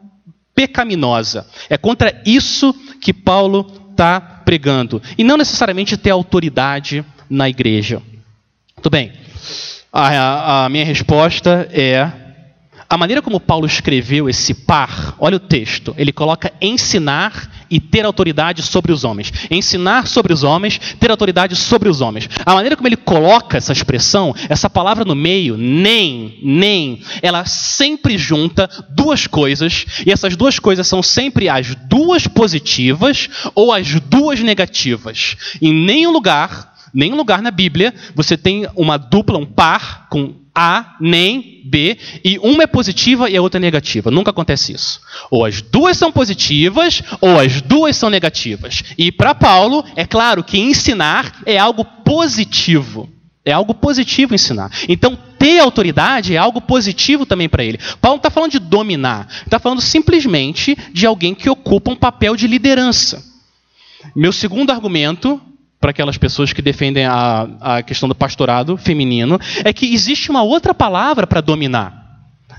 pecaminosa. 0.55 1.45
É 1.69 1.77
contra 1.77 2.21
isso 2.25 2.73
que 3.01 3.11
Paulo 3.11 3.69
está 3.91 4.21
pregando. 4.21 5.01
E 5.17 5.25
não 5.25 5.35
necessariamente 5.35 5.97
ter 5.97 6.11
autoridade 6.11 7.03
na 7.29 7.49
igreja. 7.49 8.01
Muito 8.77 8.89
bem. 8.89 9.11
A, 9.91 10.63
a 10.63 10.69
minha 10.69 10.85
resposta 10.85 11.67
é 11.73 12.28
a 12.89 12.97
maneira 12.97 13.21
como 13.21 13.39
Paulo 13.39 13.67
escreveu 13.67 14.27
esse 14.27 14.51
par, 14.53 15.13
olha 15.19 15.37
o 15.37 15.39
texto, 15.39 15.93
ele 15.95 16.11
coloca 16.11 16.51
ensinar 16.59 17.67
e 17.69 17.79
ter 17.79 18.03
autoridade 18.03 18.63
sobre 18.63 18.91
os 18.91 19.03
homens. 19.03 19.31
Ensinar 19.51 20.07
sobre 20.07 20.33
os 20.33 20.43
homens, 20.43 20.79
ter 20.99 21.11
autoridade 21.11 21.55
sobre 21.55 21.87
os 21.87 22.01
homens. 22.01 22.27
A 22.43 22.55
maneira 22.55 22.75
como 22.75 22.87
ele 22.87 22.97
coloca 22.97 23.57
essa 23.57 23.71
expressão, 23.71 24.33
essa 24.49 24.67
palavra 24.67 25.05
no 25.05 25.13
meio, 25.13 25.55
nem, 25.55 26.39
nem, 26.41 27.03
ela 27.21 27.45
sempre 27.45 28.17
junta 28.17 28.67
duas 28.89 29.27
coisas, 29.27 29.85
e 30.03 30.11
essas 30.11 30.35
duas 30.35 30.57
coisas 30.57 30.87
são 30.87 31.03
sempre 31.03 31.47
as 31.47 31.75
duas 31.75 32.25
positivas 32.25 33.29
ou 33.53 33.71
as 33.71 33.99
duas 34.01 34.39
negativas. 34.39 35.37
Em 35.61 35.71
nenhum 35.71 36.11
lugar, 36.11 36.68
nenhum 36.93 37.15
lugar 37.15 37.41
na 37.41 37.51
Bíblia, 37.51 37.93
você 38.15 38.37
tem 38.37 38.67
uma 38.75 38.97
dupla, 38.97 39.37
um 39.37 39.45
par 39.45 40.07
com 40.09 40.35
a, 40.53 40.95
nem 40.99 41.61
B, 41.63 41.97
e 42.23 42.37
uma 42.39 42.63
é 42.63 42.67
positiva 42.67 43.29
e 43.29 43.37
a 43.37 43.41
outra 43.41 43.59
é 43.59 43.61
negativa. 43.61 44.11
Nunca 44.11 44.31
acontece 44.31 44.73
isso. 44.73 44.99
Ou 45.31 45.45
as 45.45 45.61
duas 45.61 45.97
são 45.97 46.11
positivas, 46.11 47.01
ou 47.21 47.39
as 47.39 47.61
duas 47.61 47.95
são 47.95 48.09
negativas. 48.09 48.83
E 48.97 49.11
para 49.11 49.33
Paulo, 49.33 49.85
é 49.95 50.05
claro 50.05 50.43
que 50.43 50.59
ensinar 50.59 51.41
é 51.45 51.57
algo 51.57 51.85
positivo. 51.85 53.09
É 53.45 53.53
algo 53.53 53.73
positivo 53.73 54.35
ensinar. 54.35 54.69
Então, 54.87 55.17
ter 55.39 55.59
autoridade 55.59 56.35
é 56.35 56.37
algo 56.37 56.59
positivo 56.59 57.25
também 57.25 57.47
para 57.47 57.63
ele. 57.63 57.79
Paulo 58.01 58.15
não 58.15 58.17
está 58.17 58.29
falando 58.29 58.51
de 58.51 58.59
dominar, 58.59 59.27
está 59.45 59.57
falando 59.57 59.81
simplesmente 59.81 60.77
de 60.91 61.05
alguém 61.05 61.33
que 61.33 61.49
ocupa 61.49 61.89
um 61.89 61.95
papel 61.95 62.35
de 62.35 62.45
liderança. 62.47 63.23
Meu 64.13 64.33
segundo 64.33 64.71
argumento 64.71 65.41
para 65.79 65.91
aquelas 65.91 66.17
pessoas 66.17 66.51
que 66.51 66.61
defendem 66.61 67.05
a, 67.05 67.47
a 67.61 67.83
questão 67.83 68.09
do 68.09 68.15
pastorado 68.15 68.75
feminino, 68.77 69.39
é 69.63 69.71
que 69.71 69.93
existe 69.93 70.29
uma 70.29 70.43
outra 70.43 70.73
palavra 70.73 71.25
para 71.25 71.41
dominar. 71.41 71.99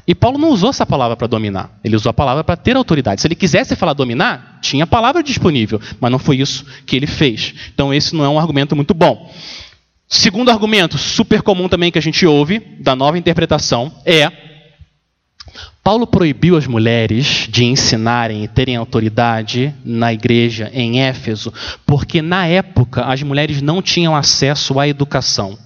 E 0.06 0.14
Paulo 0.14 0.38
não 0.38 0.48
usou 0.48 0.70
essa 0.70 0.86
palavra 0.86 1.16
para 1.16 1.26
dominar. 1.26 1.78
Ele 1.84 1.94
usou 1.94 2.10
a 2.10 2.14
palavra 2.14 2.42
para 2.42 2.56
ter 2.56 2.76
autoridade. 2.76 3.20
Se 3.20 3.26
ele 3.26 3.34
quisesse 3.34 3.76
falar 3.76 3.92
dominar, 3.92 4.58
tinha 4.60 4.84
a 4.84 4.86
palavra 4.86 5.22
disponível, 5.22 5.80
mas 6.00 6.10
não 6.10 6.18
foi 6.18 6.38
isso 6.38 6.64
que 6.86 6.96
ele 6.96 7.06
fez. 7.06 7.54
Então 7.72 7.92
esse 7.92 8.14
não 8.14 8.24
é 8.24 8.28
um 8.28 8.38
argumento 8.38 8.74
muito 8.74 8.94
bom. 8.94 9.30
Segundo 10.08 10.50
argumento, 10.50 10.98
super 10.98 11.42
comum 11.42 11.68
também 11.68 11.92
que 11.92 11.98
a 11.98 12.02
gente 12.02 12.26
ouve 12.26 12.58
da 12.80 12.96
nova 12.96 13.18
interpretação 13.18 13.92
é 14.04 14.49
Paulo 15.82 16.06
proibiu 16.06 16.56
as 16.56 16.66
mulheres 16.66 17.48
de 17.48 17.64
ensinarem 17.64 18.44
e 18.44 18.48
terem 18.48 18.76
autoridade 18.76 19.74
na 19.84 20.12
igreja 20.12 20.70
em 20.74 21.00
Éfeso, 21.00 21.52
porque 21.86 22.20
na 22.20 22.46
época 22.46 23.04
as 23.04 23.22
mulheres 23.22 23.62
não 23.62 23.80
tinham 23.80 24.14
acesso 24.14 24.78
à 24.78 24.86
educação. 24.86 25.58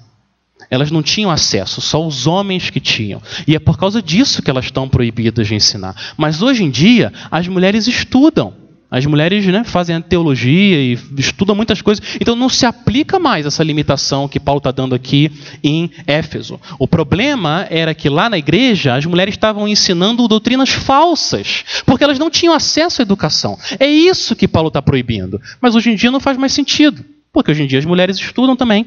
Elas 0.71 0.91
não 0.91 1.03
tinham 1.03 1.31
acesso, 1.31 1.81
só 1.81 2.05
os 2.07 2.27
homens 2.27 2.71
que 2.71 2.81
tinham. 2.81 3.21
E 3.47 3.55
é 3.55 3.59
por 3.59 3.77
causa 3.77 4.01
disso 4.01 4.43
que 4.43 4.51
elas 4.51 4.65
estão 4.65 4.89
proibidas 4.89 5.47
de 5.47 5.55
ensinar. 5.55 5.95
Mas 6.17 6.43
hoje 6.43 6.65
em 6.65 6.71
dia, 6.71 7.13
as 7.31 7.47
mulheres 7.49 7.87
estudam. 7.87 8.64
As 8.95 9.05
mulheres 9.07 9.45
né, 9.47 9.65
fazem 9.65 10.01
teologia 10.01 10.81
e 10.81 10.97
estudam 11.19 11.57
muitas 11.57 11.83
coisas. 11.83 12.15
Então 12.21 12.37
não 12.37 12.49
se 12.49 12.65
aplica 12.65 13.19
mais 13.19 13.45
essa 13.45 13.65
limitação 13.65 14.29
que 14.29 14.39
Paulo 14.39 14.59
está 14.59 14.71
dando 14.71 14.95
aqui 14.95 15.33
em 15.65 15.91
Éfeso. 16.07 16.61
O 16.79 16.87
problema 16.87 17.67
era 17.71 17.93
que 17.93 18.09
lá 18.09 18.31
na 18.31 18.39
igreja 18.39 18.95
as 18.95 19.05
mulheres 19.05 19.35
estavam 19.35 19.67
ensinando 19.67 20.29
doutrinas 20.29 20.69
falsas, 20.69 21.65
porque 21.85 22.05
elas 22.05 22.21
não 22.21 22.31
tinham 22.31 22.55
acesso 22.55 23.03
à 23.03 23.03
educação. 23.03 23.59
É 23.81 23.87
isso 23.89 24.37
que 24.37 24.47
Paulo 24.47 24.69
está 24.69 24.81
proibindo. 24.81 25.43
Mas 25.61 25.75
hoje 25.75 25.91
em 25.91 25.97
dia 25.97 26.13
não 26.13 26.21
faz 26.21 26.39
mais 26.39 26.53
sentido, 26.53 27.05
porque 27.33 27.51
hoje 27.51 27.65
em 27.65 27.67
dia 27.67 27.81
as 27.81 27.85
mulheres 27.85 28.17
estudam 28.17 28.55
também. 28.55 28.87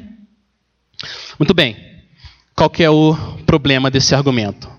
Muito 1.38 1.52
bem. 1.52 1.76
Qual 2.56 2.72
é 2.78 2.88
o 2.88 3.14
problema 3.44 3.90
desse 3.90 4.14
argumento? 4.14 4.70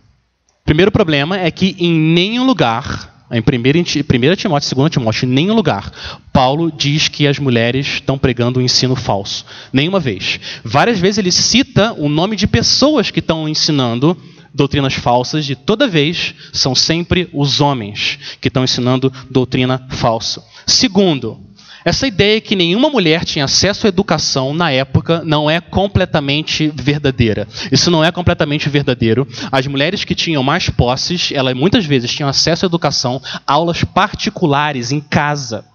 Primeiro 0.66 0.92
problema 0.92 1.38
é 1.38 1.52
que 1.52 1.76
em 1.78 1.94
nenhum 1.94 2.48
lugar 2.48 3.19
em 3.32 3.40
1 3.40 4.36
Timóteo, 4.36 4.76
2 4.76 4.92
Timóteo, 4.92 5.26
em 5.26 5.32
nenhum 5.32 5.54
lugar, 5.54 5.92
Paulo 6.34 6.72
diz 6.72 7.08
que 7.08 7.28
as 7.28 7.38
mulheres 7.38 7.86
estão 7.86 8.18
pregando 8.18 8.60
um 8.60 8.64
ensino 8.64 8.96
falso. 8.96 9.46
Nenhuma 9.72 10.00
vez. 10.00 10.40
Várias 10.64 11.00
vezes 11.00 11.20
ele 11.20 11.32
cita 11.32 11.94
o 11.94 12.10
nome 12.10 12.36
de 12.36 12.48
pessoas 12.48 13.12
que 13.12 13.20
estão 13.20 13.48
ensinando 13.48 14.18
doutrinas 14.54 14.96
falsas, 14.96 15.48
e 15.50 15.56
toda 15.56 15.88
vez 15.88 16.34
são 16.52 16.74
sempre 16.74 17.30
os 17.32 17.62
homens 17.62 18.18
que 18.42 18.48
estão 18.48 18.64
ensinando 18.64 19.14
doutrina 19.30 19.88
falsa. 19.90 20.44
Segundo, 20.66 21.40
essa 21.84 22.08
ideia 22.08 22.42
que 22.42 22.56
nenhuma 22.56 22.90
mulher 22.90 23.24
tinha 23.24 23.46
acesso 23.46 23.86
à 23.86 23.90
educação 23.90 24.54
na 24.54 24.72
época 24.72 25.22
não 25.26 25.50
é 25.50 25.62
completamente 25.62 26.72
verdadeira. 26.76 27.48
Isso 27.72 27.90
não 27.90 28.04
é 28.04 28.12
completamente 28.12 28.70
verdadeiro. 28.70 29.28
As 29.52 29.66
mulheres 29.68 30.04
que 30.04 30.16
tinham 30.16 30.44
mais 30.44 30.70
posses, 30.70 31.32
elas 31.34 31.56
muitas 31.56 31.86
vezes 31.86 32.14
tinham 32.14 32.30
acesso 32.30 32.66
à 32.66 32.68
educação, 32.68 33.22
aulas 33.46 33.84
particulares 33.84 34.92
em 34.92 35.00
casa. 35.00 35.66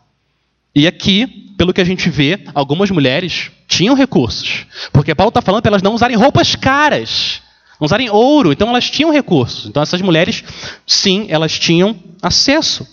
E 0.74 0.86
aqui, 0.86 1.26
pelo 1.56 1.72
que 1.72 1.80
a 1.80 1.84
gente 1.84 2.10
vê, 2.10 2.40
algumas 2.52 2.90
mulheres 2.90 3.50
tinham 3.68 3.94
recursos. 3.94 4.66
Porque 4.92 5.14
Paulo 5.14 5.28
está 5.28 5.40
falando 5.40 5.62
para 5.62 5.70
elas 5.70 5.82
não 5.82 5.94
usarem 5.94 6.16
roupas 6.16 6.56
caras, 6.56 7.40
usarem 7.84 8.10
ouro. 8.10 8.52
Então 8.52 8.68
elas 8.68 8.90
tinham 8.90 9.12
recursos. 9.12 9.66
Então 9.66 9.82
essas 9.82 10.00
mulheres, 10.02 10.42
sim, 10.86 11.26
elas 11.28 11.58
tinham 11.58 11.96
acesso. 12.22 12.86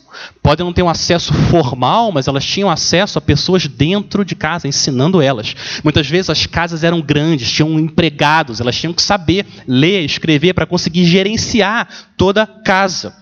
Podem 0.44 0.66
não 0.66 0.74
ter 0.74 0.84
um 0.84 0.90
acesso 0.90 1.34
formal, 1.34 2.12
mas 2.12 2.28
elas 2.28 2.46
tinham 2.46 2.70
acesso 2.70 3.18
a 3.18 3.22
pessoas 3.22 3.66
dentro 3.68 4.26
de 4.26 4.36
casa, 4.36 4.68
ensinando 4.68 5.22
elas. 5.22 5.56
Muitas 5.84 6.08
vezes 6.08 6.30
as 6.30 6.46
casas 6.46 6.84
eram 6.84 7.02
grandes, 7.02 7.52
tinham 7.52 7.80
empregados, 7.80 8.60
elas 8.60 8.76
tinham 8.76 8.94
que 8.94 9.02
saber 9.02 9.46
ler, 9.68 10.04
escrever 10.04 10.54
para 10.54 10.66
conseguir 10.66 11.06
gerenciar 11.06 11.88
toda 12.18 12.44
a 12.44 12.48
casa. 12.48 13.16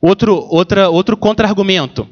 Outro, 0.00 0.46
outra, 0.50 0.88
outro 0.88 1.16
contra-argumento. 1.16 2.08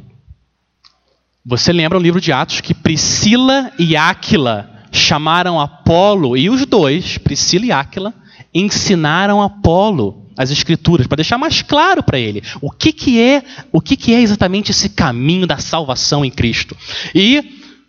Você 1.45 1.73
lembra 1.73 1.99
no 1.99 2.03
livro 2.03 2.21
de 2.21 2.33
Atos 2.33 2.61
que 2.61 2.75
Priscila 2.75 3.71
e 3.79 3.97
Áquila 3.97 4.71
chamaram 4.91 5.61
Apolo, 5.61 6.37
e 6.37 6.49
os 6.51 6.65
dois, 6.67 7.19
Priscila 7.19 7.67
e 7.67 7.73
Áquila, 7.73 8.15
ensinaram 8.57 9.43
Apolo 9.43 10.27
as 10.37 10.51
escrituras 10.51 11.07
para 11.07 11.17
deixar 11.17 11.39
mais 11.39 11.63
claro 11.63 12.03
para 12.03 12.19
ele 12.19 12.43
o 12.61 12.71
que, 12.71 12.93
que 12.93 13.21
é 13.21 13.43
o 13.73 13.81
que, 13.81 13.97
que 13.97 14.15
é 14.15 14.21
exatamente 14.21 14.71
esse 14.71 14.91
caminho 14.91 15.47
da 15.47 15.59
salvação 15.59 16.25
em 16.25 16.31
Cristo. 16.31 16.77
E 17.15 17.43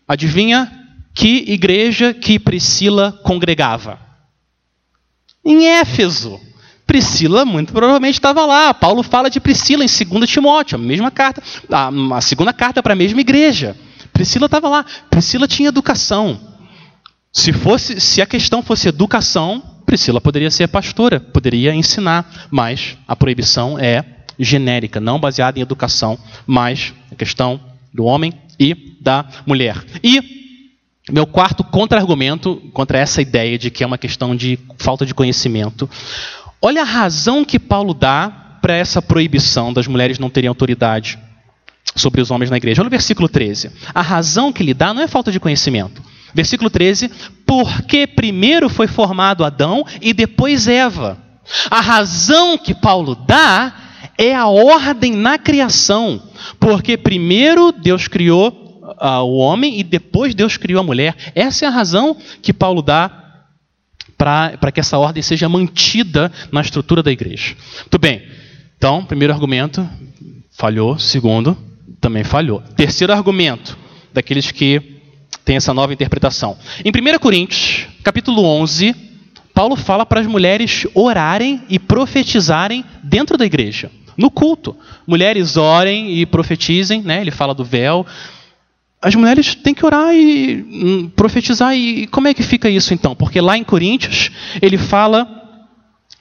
adivinha 0.07 0.71
que 1.13 1.51
igreja 1.51 2.13
que 2.13 2.39
Priscila 2.39 3.11
congregava? 3.23 3.99
Em 5.43 5.67
Éfeso. 5.67 6.39
Priscila 6.85 7.43
muito 7.43 7.73
provavelmente 7.73 8.15
estava 8.15 8.45
lá. 8.45 8.73
Paulo 8.73 9.03
fala 9.03 9.29
de 9.29 9.41
Priscila 9.41 9.83
em 9.83 9.87
2 9.87 10.29
Timóteo, 10.29 10.77
a 10.77 10.81
mesma 10.81 11.11
carta, 11.11 11.43
a, 11.69 11.89
a 12.15 12.21
segunda 12.21 12.53
carta 12.53 12.81
para 12.81 12.93
a 12.93 12.95
mesma 12.95 13.19
igreja. 13.19 13.75
Priscila 14.13 14.45
estava 14.45 14.69
lá. 14.69 14.85
Priscila 15.09 15.47
tinha 15.47 15.67
educação. 15.67 16.39
Se 17.31 17.51
fosse, 17.51 17.99
se 17.99 18.21
a 18.21 18.25
questão 18.25 18.63
fosse 18.63 18.87
educação, 18.87 19.61
Priscila 19.87 20.19
poderia 20.19 20.51
ser 20.51 20.67
pastora, 20.67 21.17
poderia 21.17 21.73
ensinar, 21.73 22.49
mas 22.51 22.97
a 23.07 23.15
proibição 23.15 23.79
é 23.79 24.03
genérica, 24.37 24.99
não 24.99 25.17
baseada 25.17 25.57
em 25.57 25.61
educação, 25.61 26.19
mas 26.45 26.93
a 27.09 27.15
questão 27.15 27.57
do 27.93 28.03
homem 28.03 28.33
e 28.59 28.97
da 28.99 29.25
mulher. 29.45 29.81
E 30.03 30.21
meu 31.09 31.25
quarto 31.25 31.63
contra-argumento 31.63 32.57
contra 32.73 32.99
essa 32.99 33.21
ideia 33.21 33.57
de 33.57 33.71
que 33.71 33.81
é 33.81 33.87
uma 33.87 33.97
questão 33.97 34.35
de 34.35 34.59
falta 34.77 35.05
de 35.05 35.13
conhecimento. 35.13 35.89
Olha 36.61 36.81
a 36.81 36.85
razão 36.85 37.45
que 37.45 37.57
Paulo 37.57 37.93
dá 37.93 38.59
para 38.61 38.75
essa 38.75 39.01
proibição 39.01 39.71
das 39.71 39.87
mulheres 39.87 40.19
não 40.19 40.29
terem 40.29 40.49
autoridade 40.49 41.17
sobre 41.95 42.19
os 42.19 42.29
homens 42.29 42.49
na 42.49 42.57
igreja. 42.57 42.81
Olha 42.81 42.87
o 42.87 42.91
versículo 42.91 43.29
13. 43.29 43.71
A 43.95 44.01
razão 44.01 44.51
que 44.51 44.61
ele 44.61 44.73
dá 44.73 44.93
não 44.93 45.01
é 45.01 45.07
falta 45.07 45.31
de 45.31 45.39
conhecimento. 45.39 46.01
Versículo 46.33 46.69
13: 46.69 47.09
Porque 47.45 48.07
primeiro 48.07 48.69
foi 48.69 48.87
formado 48.87 49.43
Adão 49.43 49.85
e 50.01 50.13
depois 50.13 50.67
Eva. 50.67 51.17
A 51.69 51.79
razão 51.79 52.57
que 52.57 52.73
Paulo 52.73 53.15
dá 53.15 53.73
é 54.17 54.35
a 54.35 54.47
ordem 54.47 55.13
na 55.13 55.37
criação. 55.37 56.21
Porque 56.59 56.97
primeiro 56.97 57.71
Deus 57.71 58.07
criou 58.07 58.67
uh, 59.01 59.23
o 59.23 59.37
homem 59.37 59.79
e 59.79 59.83
depois 59.83 60.35
Deus 60.35 60.57
criou 60.57 60.81
a 60.81 60.83
mulher. 60.83 61.15
Essa 61.35 61.65
é 61.65 61.67
a 61.67 61.71
razão 61.71 62.17
que 62.41 62.51
Paulo 62.51 62.81
dá 62.81 63.23
para 64.17 64.71
que 64.71 64.79
essa 64.79 64.97
ordem 64.97 65.21
seja 65.21 65.47
mantida 65.47 66.31
na 66.51 66.61
estrutura 66.61 67.03
da 67.03 67.11
igreja. 67.11 67.55
Muito 67.81 67.99
bem. 67.99 68.23
Então, 68.77 69.05
primeiro 69.05 69.33
argumento, 69.33 69.87
falhou. 70.51 70.97
Segundo, 70.97 71.55
também 72.01 72.23
falhou. 72.23 72.61
Terceiro 72.75 73.13
argumento, 73.13 73.77
daqueles 74.13 74.51
que 74.51 74.96
tem 75.47 75.55
essa 75.55 75.73
nova 75.73 75.93
interpretação. 75.93 76.57
Em 76.83 76.89
1 76.89 77.19
Coríntios, 77.19 77.87
capítulo 78.03 78.43
11, 78.43 78.93
Paulo 79.53 79.77
fala 79.77 80.05
para 80.05 80.19
as 80.19 80.27
mulheres 80.27 80.85
orarem 80.93 81.63
e 81.69 81.79
profetizarem 81.79 82.83
dentro 83.01 83.37
da 83.37 83.45
igreja, 83.45 83.89
no 84.17 84.29
culto. 84.29 84.75
Mulheres 85.07 85.55
orem 85.55 86.19
e 86.19 86.25
profetizem, 86.25 87.01
né? 87.01 87.21
ele 87.21 87.31
fala 87.31 87.55
do 87.55 87.63
véu. 87.63 88.05
As 89.01 89.15
mulheres 89.15 89.55
têm 89.55 89.73
que 89.73 89.85
orar 89.85 90.13
e 90.13 90.65
hum, 90.69 91.11
profetizar. 91.15 91.73
E 91.73 92.07
como 92.07 92.27
é 92.27 92.33
que 92.33 92.43
fica 92.43 92.69
isso 92.69 92.93
então? 92.93 93.15
Porque 93.15 93.39
lá 93.39 93.57
em 93.57 93.63
Coríntios, 93.63 94.29
ele 94.61 94.77
fala 94.77 95.25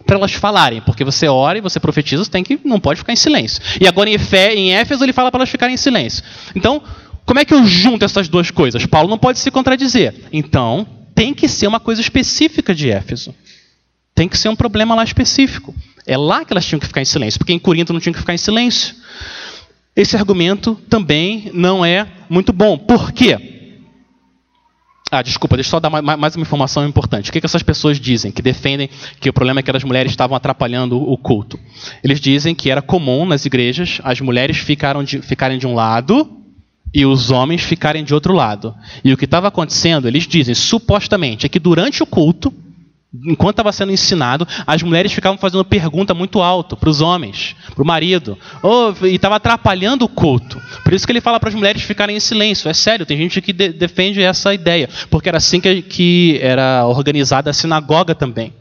para 0.07 0.17
elas 0.17 0.33
falarem, 0.33 0.81
porque 0.83 1.03
você 1.03 1.27
ora 1.27 1.59
e 1.59 1.61
você 1.61 1.81
profetiza, 1.81 2.23
você 2.23 2.31
tem 2.31 2.45
que 2.45 2.61
não 2.65 2.79
pode 2.79 3.01
ficar 3.01 3.13
em 3.13 3.17
silêncio. 3.17 3.61
E 3.81 3.89
agora 3.89 4.09
em, 4.09 4.17
em 4.55 4.73
Éfeso 4.73 5.05
ele 5.05 5.13
fala 5.13 5.33
para 5.33 5.41
elas 5.41 5.51
ficarem 5.51 5.75
em 5.75 5.79
silêncio. 5.79 6.23
Então, 6.55 6.81
como 7.27 7.41
é 7.41 7.45
que 7.45 7.53
eu 7.53 7.67
junto 7.67 8.05
essas 8.05 8.29
duas 8.29 8.53
coisas? 8.53 8.87
Paulo 8.87 9.11
não 9.11 9.19
pode 9.19 9.41
se 9.41 9.51
contradizer. 9.51 10.15
Então, 10.33 10.87
tem 11.13 11.35
que 11.35 11.49
ser 11.49 11.67
uma 11.67 11.81
coisa 11.81 12.01
específica 12.01 12.73
de 12.73 12.89
Éfeso. 12.89 13.35
Tem 14.15 14.29
que 14.29 14.39
ser 14.39 14.49
um 14.49 14.57
problema 14.57 14.95
lá 14.95 15.03
específico. 15.03 15.75
É 16.07 16.17
lá 16.17 16.45
que 16.45 16.53
elas 16.53 16.65
tinham 16.65 16.79
que 16.79 16.87
ficar 16.87 17.03
em 17.03 17.05
silêncio, 17.05 17.39
porque 17.39 17.53
em 17.53 17.59
Corinto 17.59 17.93
não 17.93 17.99
tinham 17.99 18.15
que 18.15 18.21
ficar 18.21 18.33
em 18.33 18.39
silêncio. 18.39 18.95
Esse 19.95 20.17
argumento 20.17 20.77
também 20.89 21.51
não 21.53 21.85
é 21.85 22.07
muito 22.31 22.53
bom. 22.53 22.79
Por 22.79 23.11
quê? 23.11 23.55
Ah, 25.11 25.23
desculpa, 25.23 25.57
deixa 25.57 25.69
eu 25.69 25.71
só 25.71 25.81
dar 25.81 25.91
mais 25.91 26.37
uma 26.37 26.43
informação 26.43 26.87
importante. 26.87 27.31
O 27.31 27.33
que, 27.33 27.41
que 27.41 27.47
essas 27.47 27.63
pessoas 27.63 27.99
dizem 27.99 28.31
que 28.31 28.43
defendem 28.43 28.89
que 29.21 29.29
o 29.29 29.33
problema 29.33 29.61
é 29.61 29.63
que 29.63 29.71
as 29.71 29.85
mulheres 29.85 30.13
estavam 30.13 30.37
atrapalhando 30.37 30.97
o 31.01 31.17
culto? 31.17 31.59
Eles 32.05 32.21
dizem 32.21 32.55
que 32.55 32.71
era 32.71 32.83
comum 32.83 33.25
nas 33.25 33.47
igrejas 33.47 34.01
as 34.05 34.21
mulheres 34.21 34.59
ficaram 34.59 35.03
de, 35.03 35.23
ficarem 35.23 35.59
de 35.59 35.67
um 35.67 35.75
lado 35.75 36.46
e 36.97 37.05
os 37.05 37.31
homens 37.31 37.61
ficarem 37.61 38.03
de 38.03 38.15
outro 38.15 38.33
lado. 38.33 38.75
E 39.05 39.13
o 39.13 39.19
que 39.19 39.27
estava 39.27 39.49
acontecendo, 39.49 40.09
eles 40.09 40.27
dizem, 40.27 40.55
supostamente, 40.55 41.45
é 41.45 41.49
que 41.49 41.59
durante 41.59 42.03
o 42.03 42.07
culto, 42.07 42.51
enquanto 43.27 43.53
estava 43.53 43.71
sendo 43.71 43.93
ensinado, 43.93 44.49
as 44.67 44.83
mulheres 44.83 45.13
ficavam 45.13 45.37
fazendo 45.37 45.63
pergunta 45.63 46.15
muito 46.15 46.41
alto 46.41 46.75
para 46.75 46.89
os 46.89 47.03
homens, 47.03 47.55
para 47.75 47.83
o 47.83 47.87
marido, 47.87 48.39
oh, 48.63 48.95
e 49.05 49.15
estava 49.15 49.37
atrapalhando 49.37 50.07
o 50.07 50.09
culto. 50.09 50.59
Por 50.83 50.95
isso 50.95 51.05
que 51.05 51.13
ele 51.13 51.21
fala 51.21 51.39
para 51.39 51.51
as 51.51 51.55
mulheres 51.55 51.83
ficarem 51.83 52.17
em 52.17 52.21
silêncio. 52.21 52.67
É 52.67 52.73
sério, 52.73 53.05
tem 53.05 53.19
gente 53.19 53.43
que 53.43 53.53
de 53.53 53.75
defende 53.75 54.23
essa 54.23 54.55
ideia, 54.55 54.89
porque 55.11 55.29
era 55.29 55.37
assim 55.37 55.61
que, 55.61 55.83
que 55.83 56.39
era 56.41 56.87
organizada 56.87 57.51
a 57.51 57.53
sinagoga 57.53 58.15
também. 58.15 58.55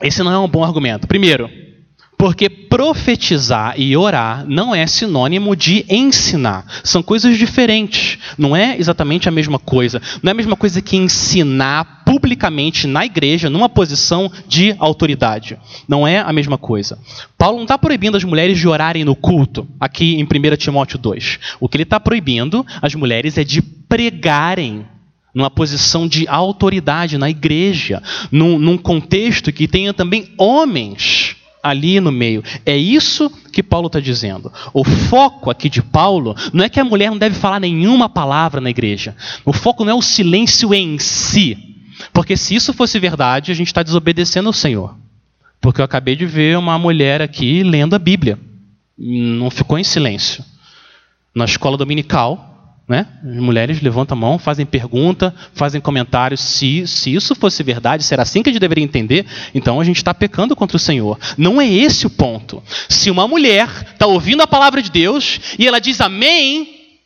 Esse 0.00 0.22
não 0.22 0.32
é 0.32 0.38
um 0.38 0.48
bom 0.48 0.64
argumento. 0.64 1.06
Primeiro, 1.06 1.50
porque 2.24 2.48
profetizar 2.48 3.74
e 3.78 3.94
orar 3.94 4.46
não 4.48 4.74
é 4.74 4.86
sinônimo 4.86 5.54
de 5.54 5.84
ensinar. 5.90 6.64
São 6.82 7.02
coisas 7.02 7.36
diferentes. 7.36 8.16
Não 8.38 8.56
é 8.56 8.78
exatamente 8.78 9.28
a 9.28 9.30
mesma 9.30 9.58
coisa. 9.58 10.00
Não 10.22 10.30
é 10.30 10.32
a 10.32 10.34
mesma 10.34 10.56
coisa 10.56 10.80
que 10.80 10.96
ensinar 10.96 12.02
publicamente 12.06 12.86
na 12.86 13.04
igreja, 13.04 13.50
numa 13.50 13.68
posição 13.68 14.32
de 14.48 14.74
autoridade. 14.78 15.58
Não 15.86 16.08
é 16.08 16.20
a 16.20 16.32
mesma 16.32 16.56
coisa. 16.56 16.98
Paulo 17.36 17.58
não 17.58 17.64
está 17.64 17.76
proibindo 17.76 18.16
as 18.16 18.24
mulheres 18.24 18.58
de 18.58 18.66
orarem 18.66 19.04
no 19.04 19.14
culto, 19.14 19.68
aqui 19.78 20.14
em 20.14 20.24
1 20.24 20.56
Timóteo 20.56 20.98
2. 20.98 21.38
O 21.60 21.68
que 21.68 21.76
ele 21.76 21.82
está 21.82 22.00
proibindo 22.00 22.64
as 22.80 22.94
mulheres 22.94 23.36
é 23.36 23.44
de 23.44 23.60
pregarem 23.60 24.86
numa 25.34 25.50
posição 25.50 26.08
de 26.08 26.26
autoridade 26.26 27.18
na 27.18 27.28
igreja, 27.28 28.02
num, 28.32 28.58
num 28.58 28.78
contexto 28.78 29.52
que 29.52 29.68
tenha 29.68 29.92
também 29.92 30.32
homens 30.38 31.36
ali 31.64 31.98
no 31.98 32.12
meio. 32.12 32.44
É 32.66 32.76
isso 32.76 33.30
que 33.50 33.62
Paulo 33.62 33.86
está 33.86 33.98
dizendo. 33.98 34.52
O 34.74 34.84
foco 34.84 35.50
aqui 35.50 35.70
de 35.70 35.82
Paulo 35.82 36.36
não 36.52 36.62
é 36.62 36.68
que 36.68 36.78
a 36.78 36.84
mulher 36.84 37.10
não 37.10 37.16
deve 37.16 37.34
falar 37.34 37.58
nenhuma 37.58 38.06
palavra 38.06 38.60
na 38.60 38.68
igreja. 38.68 39.16
O 39.46 39.52
foco 39.52 39.82
não 39.82 39.92
é 39.92 39.94
o 39.94 40.02
silêncio 40.02 40.74
em 40.74 40.98
si. 40.98 41.56
Porque 42.12 42.36
se 42.36 42.54
isso 42.54 42.74
fosse 42.74 42.98
verdade, 42.98 43.50
a 43.50 43.54
gente 43.54 43.68
está 43.68 43.82
desobedecendo 43.82 44.48
ao 44.48 44.52
Senhor. 44.52 44.94
Porque 45.60 45.80
eu 45.80 45.84
acabei 45.84 46.14
de 46.14 46.26
ver 46.26 46.58
uma 46.58 46.78
mulher 46.78 47.22
aqui 47.22 47.62
lendo 47.62 47.94
a 47.94 47.98
Bíblia. 47.98 48.38
Não 48.98 49.50
ficou 49.50 49.78
em 49.78 49.84
silêncio. 49.84 50.44
Na 51.34 51.46
escola 51.46 51.78
dominical, 51.78 52.53
né? 52.86 53.06
As 53.22 53.36
mulheres 53.36 53.80
levantam 53.80 54.16
a 54.16 54.20
mão, 54.20 54.38
fazem 54.38 54.66
pergunta, 54.66 55.34
fazem 55.54 55.80
comentários. 55.80 56.40
Se, 56.40 56.86
se 56.86 57.14
isso 57.14 57.34
fosse 57.34 57.62
verdade, 57.62 58.02
será 58.02 58.22
assim 58.22 58.42
que 58.42 58.50
a 58.50 58.52
gente 58.52 58.60
deveria 58.60 58.84
entender? 58.84 59.24
Então 59.54 59.80
a 59.80 59.84
gente 59.84 59.96
está 59.96 60.12
pecando 60.12 60.54
contra 60.54 60.76
o 60.76 60.80
Senhor. 60.80 61.18
Não 61.38 61.60
é 61.60 61.66
esse 61.66 62.06
o 62.06 62.10
ponto. 62.10 62.62
Se 62.88 63.10
uma 63.10 63.26
mulher 63.26 63.68
está 63.92 64.06
ouvindo 64.06 64.42
a 64.42 64.46
palavra 64.46 64.82
de 64.82 64.90
Deus 64.90 65.40
e 65.58 65.66
ela 65.66 65.80
diz 65.80 66.00
amém, 66.00 66.98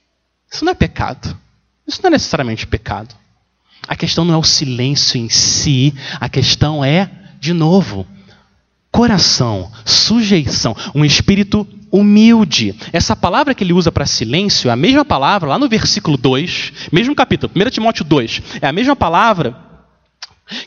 isso 0.52 0.64
não 0.64 0.72
é 0.72 0.74
pecado. 0.74 1.36
Isso 1.86 2.00
não 2.02 2.08
é 2.08 2.12
necessariamente 2.12 2.66
pecado. 2.66 3.14
A 3.86 3.94
questão 3.94 4.24
não 4.24 4.34
é 4.34 4.36
o 4.36 4.42
silêncio 4.42 5.18
em 5.18 5.28
si, 5.28 5.94
a 6.20 6.28
questão 6.28 6.84
é, 6.84 7.08
de 7.40 7.52
novo, 7.52 8.06
coração, 8.90 9.70
sujeição, 9.84 10.76
um 10.94 11.04
espírito 11.04 11.66
humilde. 11.90 12.74
Essa 12.92 13.16
palavra 13.16 13.54
que 13.54 13.64
ele 13.64 13.72
usa 13.72 13.90
para 13.90 14.06
silêncio 14.06 14.68
é 14.68 14.72
a 14.72 14.76
mesma 14.76 15.04
palavra 15.04 15.48
lá 15.48 15.58
no 15.58 15.68
versículo 15.68 16.16
2, 16.16 16.72
mesmo 16.92 17.14
capítulo, 17.14 17.52
1 17.54 17.70
Timóteo 17.70 18.04
2, 18.04 18.42
é 18.60 18.66
a 18.66 18.72
mesma 18.72 18.94
palavra 18.94 19.68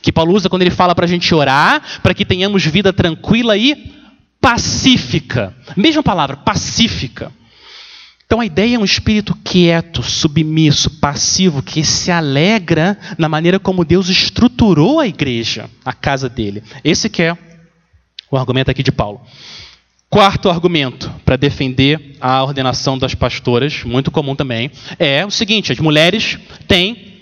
que 0.01 0.11
Paulo 0.11 0.33
usa 0.33 0.49
quando 0.49 0.61
ele 0.61 0.71
fala 0.71 0.93
para 0.93 1.05
a 1.05 1.07
gente 1.07 1.33
orar, 1.33 1.81
para 2.01 2.13
que 2.13 2.25
tenhamos 2.25 2.63
vida 2.65 2.93
tranquila 2.93 3.57
e 3.57 3.91
pacífica. 4.39 5.55
Mesma 5.75 6.03
palavra, 6.03 6.37
pacífica. 6.37 7.31
Então 8.25 8.39
a 8.39 8.45
ideia 8.45 8.75
é 8.75 8.79
um 8.79 8.85
espírito 8.85 9.35
quieto, 9.43 10.01
submisso, 10.01 10.89
passivo, 11.01 11.61
que 11.61 11.83
se 11.83 12.11
alegra 12.11 12.97
na 13.17 13.27
maneira 13.27 13.59
como 13.59 13.83
Deus 13.83 14.07
estruturou 14.07 14.99
a 14.99 15.07
igreja, 15.07 15.69
a 15.83 15.91
casa 15.91 16.29
dele. 16.29 16.63
Esse 16.81 17.09
que 17.09 17.23
é 17.23 17.37
o 18.31 18.37
argumento 18.37 18.71
aqui 18.71 18.81
de 18.81 18.91
Paulo. 18.91 19.21
Quarto 20.11 20.49
argumento 20.49 21.09
para 21.23 21.37
defender 21.37 22.17
a 22.19 22.43
ordenação 22.43 22.97
das 22.97 23.15
pastoras, 23.15 23.85
muito 23.85 24.11
comum 24.11 24.35
também, 24.35 24.69
é 24.99 25.25
o 25.25 25.31
seguinte: 25.31 25.71
as 25.71 25.79
mulheres 25.79 26.37
têm 26.67 27.13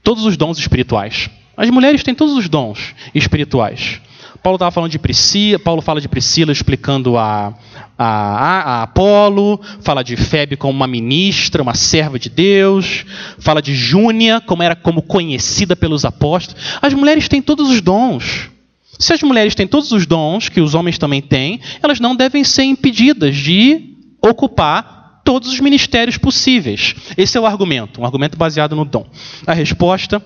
todos 0.00 0.24
os 0.24 0.36
dons 0.36 0.56
espirituais. 0.56 1.28
As 1.56 1.68
mulheres 1.70 2.04
têm 2.04 2.14
todos 2.14 2.34
os 2.34 2.48
dons 2.48 2.94
espirituais. 3.12 4.00
Paulo 4.44 4.54
estava 4.58 4.70
falando 4.70 4.92
de 4.92 4.98
Priscila, 5.00 5.58
Paulo 5.58 5.82
fala 5.82 6.00
de 6.00 6.08
Priscila 6.08 6.52
explicando 6.52 7.18
a, 7.18 7.52
a, 7.98 8.04
a 8.06 8.82
Apolo, 8.84 9.60
fala 9.80 10.04
de 10.04 10.14
Febe 10.16 10.56
como 10.56 10.72
uma 10.72 10.86
ministra, 10.86 11.60
uma 11.60 11.74
serva 11.74 12.16
de 12.16 12.30
Deus, 12.30 13.04
fala 13.40 13.60
de 13.60 13.74
Júnia 13.74 14.40
como 14.40 14.62
era 14.62 14.76
como 14.76 15.02
conhecida 15.02 15.74
pelos 15.74 16.04
apóstolos. 16.04 16.62
As 16.80 16.94
mulheres 16.94 17.28
têm 17.28 17.42
todos 17.42 17.68
os 17.68 17.80
dons. 17.80 18.50
Se 18.98 19.12
as 19.12 19.22
mulheres 19.22 19.54
têm 19.54 19.66
todos 19.66 19.92
os 19.92 20.06
dons 20.06 20.48
que 20.48 20.60
os 20.60 20.74
homens 20.74 20.98
também 20.98 21.20
têm, 21.20 21.60
elas 21.82 22.00
não 22.00 22.16
devem 22.16 22.42
ser 22.44 22.64
impedidas 22.64 23.36
de 23.36 23.94
ocupar 24.22 25.20
todos 25.24 25.52
os 25.52 25.60
ministérios 25.60 26.16
possíveis. 26.16 26.94
Esse 27.16 27.36
é 27.36 27.40
o 27.40 27.46
argumento, 27.46 28.00
um 28.00 28.04
argumento 28.04 28.38
baseado 28.38 28.76
no 28.76 28.84
dom. 28.84 29.06
A 29.46 29.52
resposta, 29.52 30.22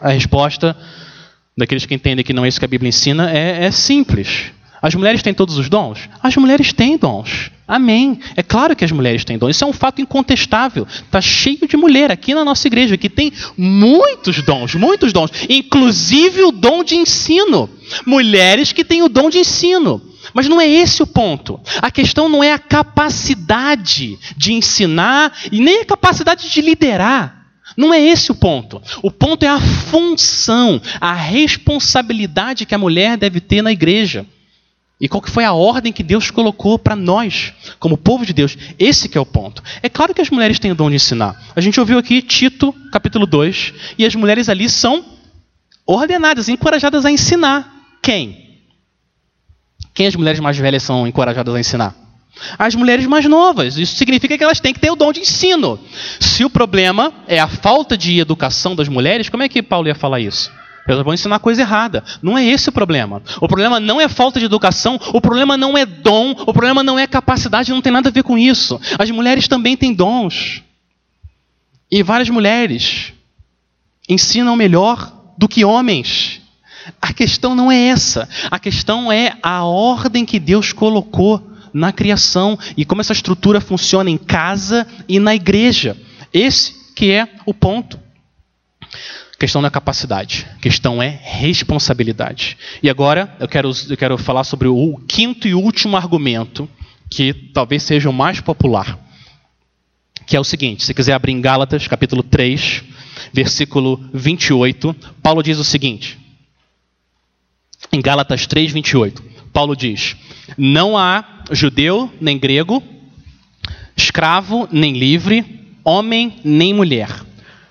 a 0.00 0.10
resposta 0.10 0.76
daqueles 1.56 1.86
que 1.86 1.94
entendem 1.94 2.24
que 2.24 2.32
não 2.32 2.44
é 2.44 2.48
isso 2.48 2.58
que 2.58 2.64
a 2.64 2.68
Bíblia 2.68 2.88
ensina 2.88 3.30
é, 3.30 3.66
é 3.66 3.70
simples. 3.70 4.52
As 4.82 4.94
mulheres 4.94 5.22
têm 5.22 5.34
todos 5.34 5.58
os 5.58 5.68
dons? 5.68 6.08
As 6.22 6.34
mulheres 6.36 6.72
têm 6.72 6.96
dons. 6.96 7.50
Amém. 7.70 8.18
É 8.34 8.42
claro 8.42 8.74
que 8.74 8.84
as 8.84 8.90
mulheres 8.90 9.24
têm 9.24 9.38
dons. 9.38 9.54
Isso 9.54 9.62
é 9.62 9.66
um 9.66 9.72
fato 9.72 10.02
incontestável. 10.02 10.84
Está 10.88 11.20
cheio 11.20 11.68
de 11.68 11.76
mulher 11.76 12.10
aqui 12.10 12.34
na 12.34 12.44
nossa 12.44 12.66
igreja 12.66 12.96
que 12.96 13.08
tem 13.08 13.32
muitos 13.56 14.42
dons, 14.42 14.74
muitos 14.74 15.12
dons, 15.12 15.30
inclusive 15.48 16.42
o 16.42 16.50
dom 16.50 16.82
de 16.82 16.96
ensino. 16.96 17.70
Mulheres 18.04 18.72
que 18.72 18.84
têm 18.84 19.04
o 19.04 19.08
dom 19.08 19.30
de 19.30 19.38
ensino. 19.38 20.02
Mas 20.34 20.48
não 20.48 20.60
é 20.60 20.68
esse 20.68 21.00
o 21.00 21.06
ponto. 21.06 21.60
A 21.80 21.92
questão 21.92 22.28
não 22.28 22.42
é 22.42 22.52
a 22.52 22.58
capacidade 22.58 24.18
de 24.36 24.52
ensinar 24.52 25.32
e 25.52 25.60
nem 25.60 25.82
a 25.82 25.84
capacidade 25.84 26.50
de 26.50 26.60
liderar. 26.60 27.46
Não 27.76 27.94
é 27.94 28.00
esse 28.00 28.32
o 28.32 28.34
ponto. 28.34 28.82
O 29.00 29.12
ponto 29.12 29.44
é 29.44 29.48
a 29.48 29.60
função, 29.60 30.82
a 31.00 31.14
responsabilidade 31.14 32.66
que 32.66 32.74
a 32.74 32.78
mulher 32.78 33.16
deve 33.16 33.40
ter 33.40 33.62
na 33.62 33.70
igreja. 33.70 34.26
E 35.00 35.08
qual 35.08 35.22
que 35.22 35.30
foi 35.30 35.44
a 35.44 35.52
ordem 35.54 35.92
que 35.92 36.02
Deus 36.02 36.30
colocou 36.30 36.78
para 36.78 36.94
nós, 36.94 37.54
como 37.78 37.96
povo 37.96 38.26
de 38.26 38.34
Deus? 38.34 38.56
Esse 38.78 39.08
que 39.08 39.16
é 39.16 39.20
o 39.20 39.24
ponto. 39.24 39.62
É 39.82 39.88
claro 39.88 40.12
que 40.12 40.20
as 40.20 40.28
mulheres 40.28 40.58
têm 40.58 40.72
o 40.72 40.74
dom 40.74 40.90
de 40.90 40.96
ensinar. 40.96 41.40
A 41.56 41.60
gente 41.60 41.80
ouviu 41.80 41.98
aqui 41.98 42.20
Tito, 42.20 42.74
capítulo 42.92 43.26
2, 43.26 43.72
e 43.96 44.04
as 44.04 44.14
mulheres 44.14 44.50
ali 44.50 44.68
são 44.68 45.02
ordenadas, 45.86 46.50
encorajadas 46.50 47.06
a 47.06 47.10
ensinar. 47.10 47.96
Quem? 48.02 48.58
Quem 49.94 50.06
as 50.06 50.14
mulheres 50.14 50.38
mais 50.38 50.58
velhas 50.58 50.82
são 50.82 51.06
encorajadas 51.06 51.54
a 51.54 51.60
ensinar? 51.60 51.94
As 52.58 52.74
mulheres 52.74 53.06
mais 53.06 53.24
novas. 53.24 53.78
Isso 53.78 53.96
significa 53.96 54.36
que 54.36 54.44
elas 54.44 54.60
têm 54.60 54.74
que 54.74 54.80
ter 54.80 54.90
o 54.90 54.96
dom 54.96 55.12
de 55.12 55.20
ensino. 55.20 55.80
Se 56.20 56.44
o 56.44 56.50
problema 56.50 57.12
é 57.26 57.38
a 57.38 57.48
falta 57.48 57.96
de 57.96 58.18
educação 58.18 58.76
das 58.76 58.88
mulheres, 58.88 59.30
como 59.30 59.42
é 59.42 59.48
que 59.48 59.62
Paulo 59.62 59.88
ia 59.88 59.94
falar 59.94 60.20
isso? 60.20 60.52
Elas 60.90 61.04
vão 61.04 61.14
ensinar 61.14 61.38
coisa 61.38 61.62
errada. 61.62 62.02
Não 62.22 62.36
é 62.36 62.44
esse 62.44 62.68
o 62.68 62.72
problema. 62.72 63.22
O 63.40 63.48
problema 63.48 63.78
não 63.78 64.00
é 64.00 64.08
falta 64.08 64.38
de 64.38 64.46
educação, 64.46 64.98
o 65.12 65.20
problema 65.20 65.56
não 65.56 65.76
é 65.76 65.86
dom, 65.86 66.32
o 66.32 66.52
problema 66.52 66.82
não 66.82 66.98
é 66.98 67.06
capacidade, 67.06 67.70
não 67.70 67.80
tem 67.80 67.92
nada 67.92 68.08
a 68.08 68.12
ver 68.12 68.22
com 68.22 68.36
isso. 68.36 68.80
As 68.98 69.10
mulheres 69.10 69.48
também 69.48 69.76
têm 69.76 69.94
dons. 69.94 70.62
E 71.90 72.02
várias 72.02 72.28
mulheres 72.28 73.12
ensinam 74.08 74.56
melhor 74.56 75.12
do 75.36 75.48
que 75.48 75.64
homens. 75.64 76.40
A 77.00 77.12
questão 77.12 77.54
não 77.54 77.70
é 77.70 77.88
essa. 77.88 78.28
A 78.50 78.58
questão 78.58 79.10
é 79.12 79.36
a 79.42 79.64
ordem 79.64 80.24
que 80.24 80.38
Deus 80.38 80.72
colocou 80.72 81.50
na 81.72 81.92
criação 81.92 82.58
e 82.76 82.84
como 82.84 83.00
essa 83.00 83.12
estrutura 83.12 83.60
funciona 83.60 84.10
em 84.10 84.18
casa 84.18 84.86
e 85.08 85.18
na 85.18 85.34
igreja. 85.34 85.96
Esse 86.32 86.74
que 86.94 87.10
é 87.10 87.28
o 87.46 87.54
ponto. 87.54 87.98
Questão 89.40 89.62
não 89.62 89.68
é 89.68 89.70
capacidade, 89.70 90.46
questão 90.60 91.02
é 91.02 91.18
responsabilidade. 91.22 92.58
E 92.82 92.90
agora 92.90 93.34
eu 93.40 93.48
quero, 93.48 93.72
eu 93.88 93.96
quero 93.96 94.18
falar 94.18 94.44
sobre 94.44 94.68
o 94.68 95.00
quinto 95.08 95.48
e 95.48 95.54
último 95.54 95.96
argumento, 95.96 96.68
que 97.08 97.32
talvez 97.32 97.82
seja 97.82 98.10
o 98.10 98.12
mais 98.12 98.38
popular, 98.38 98.98
que 100.26 100.36
é 100.36 100.40
o 100.40 100.44
seguinte: 100.44 100.84
se 100.84 100.92
quiser 100.92 101.14
abrir 101.14 101.32
em 101.32 101.40
Gálatas, 101.40 101.88
capítulo 101.88 102.22
3, 102.22 102.84
versículo 103.32 103.98
28, 104.12 104.94
Paulo 105.22 105.42
diz 105.42 105.58
o 105.58 105.64
seguinte. 105.64 106.18
Em 107.90 108.02
Gálatas 108.02 108.46
3, 108.46 108.72
28, 108.72 109.24
Paulo 109.54 109.74
diz: 109.74 110.16
Não 110.58 110.98
há 110.98 111.44
judeu 111.50 112.12
nem 112.20 112.38
grego, 112.38 112.82
escravo 113.96 114.68
nem 114.70 114.92
livre, 114.92 115.66
homem 115.82 116.40
nem 116.44 116.74
mulher 116.74 117.29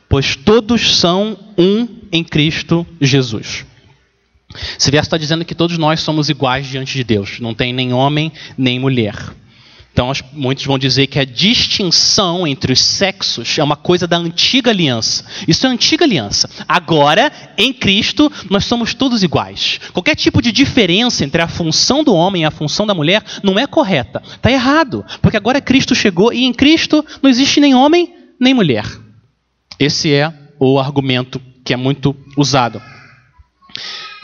pois 0.09 0.35
todos 0.35 0.97
são 0.97 1.37
um 1.57 1.87
em 2.11 2.23
Cristo 2.23 2.85
Jesus. 2.99 3.65
Esse 4.77 4.89
verso 4.89 5.05
está 5.07 5.17
dizendo 5.17 5.45
que 5.45 5.53
todos 5.53 5.77
nós 5.77 6.01
somos 6.01 6.27
iguais 6.27 6.65
diante 6.65 6.93
de 6.93 7.03
Deus, 7.03 7.39
não 7.39 7.53
tem 7.53 7.71
nem 7.71 7.93
homem 7.93 8.31
nem 8.57 8.79
mulher. 8.79 9.15
Então, 9.99 10.11
muitos 10.31 10.63
vão 10.63 10.79
dizer 10.79 11.07
que 11.07 11.19
a 11.19 11.25
distinção 11.25 12.47
entre 12.47 12.71
os 12.71 12.79
sexos 12.79 13.59
é 13.59 13.63
uma 13.63 13.75
coisa 13.75 14.07
da 14.07 14.15
antiga 14.15 14.71
aliança. 14.71 15.25
Isso 15.45 15.67
é 15.67 15.69
antiga 15.69 16.05
aliança. 16.05 16.49
Agora, 16.65 17.29
em 17.57 17.73
Cristo, 17.73 18.31
nós 18.49 18.63
somos 18.63 18.93
todos 18.93 19.23
iguais. 19.23 19.81
Qualquer 19.91 20.15
tipo 20.15 20.41
de 20.41 20.53
diferença 20.53 21.25
entre 21.25 21.41
a 21.41 21.49
função 21.49 22.01
do 22.01 22.13
homem 22.13 22.43
e 22.43 22.45
a 22.45 22.51
função 22.51 22.87
da 22.87 22.93
mulher 22.93 23.21
não 23.43 23.59
é 23.59 23.67
correta. 23.67 24.23
Está 24.25 24.49
errado. 24.49 25.03
Porque 25.21 25.35
agora 25.35 25.59
Cristo 25.59 25.93
chegou 25.93 26.31
e 26.31 26.45
em 26.45 26.53
Cristo 26.53 27.05
não 27.21 27.29
existe 27.29 27.59
nem 27.59 27.75
homem 27.75 28.13
nem 28.39 28.53
mulher. 28.53 28.85
Esse 29.79 30.13
é 30.13 30.33
o 30.59 30.79
argumento 30.79 31.41
que 31.63 31.73
é 31.73 31.77
muito 31.77 32.15
usado. 32.35 32.81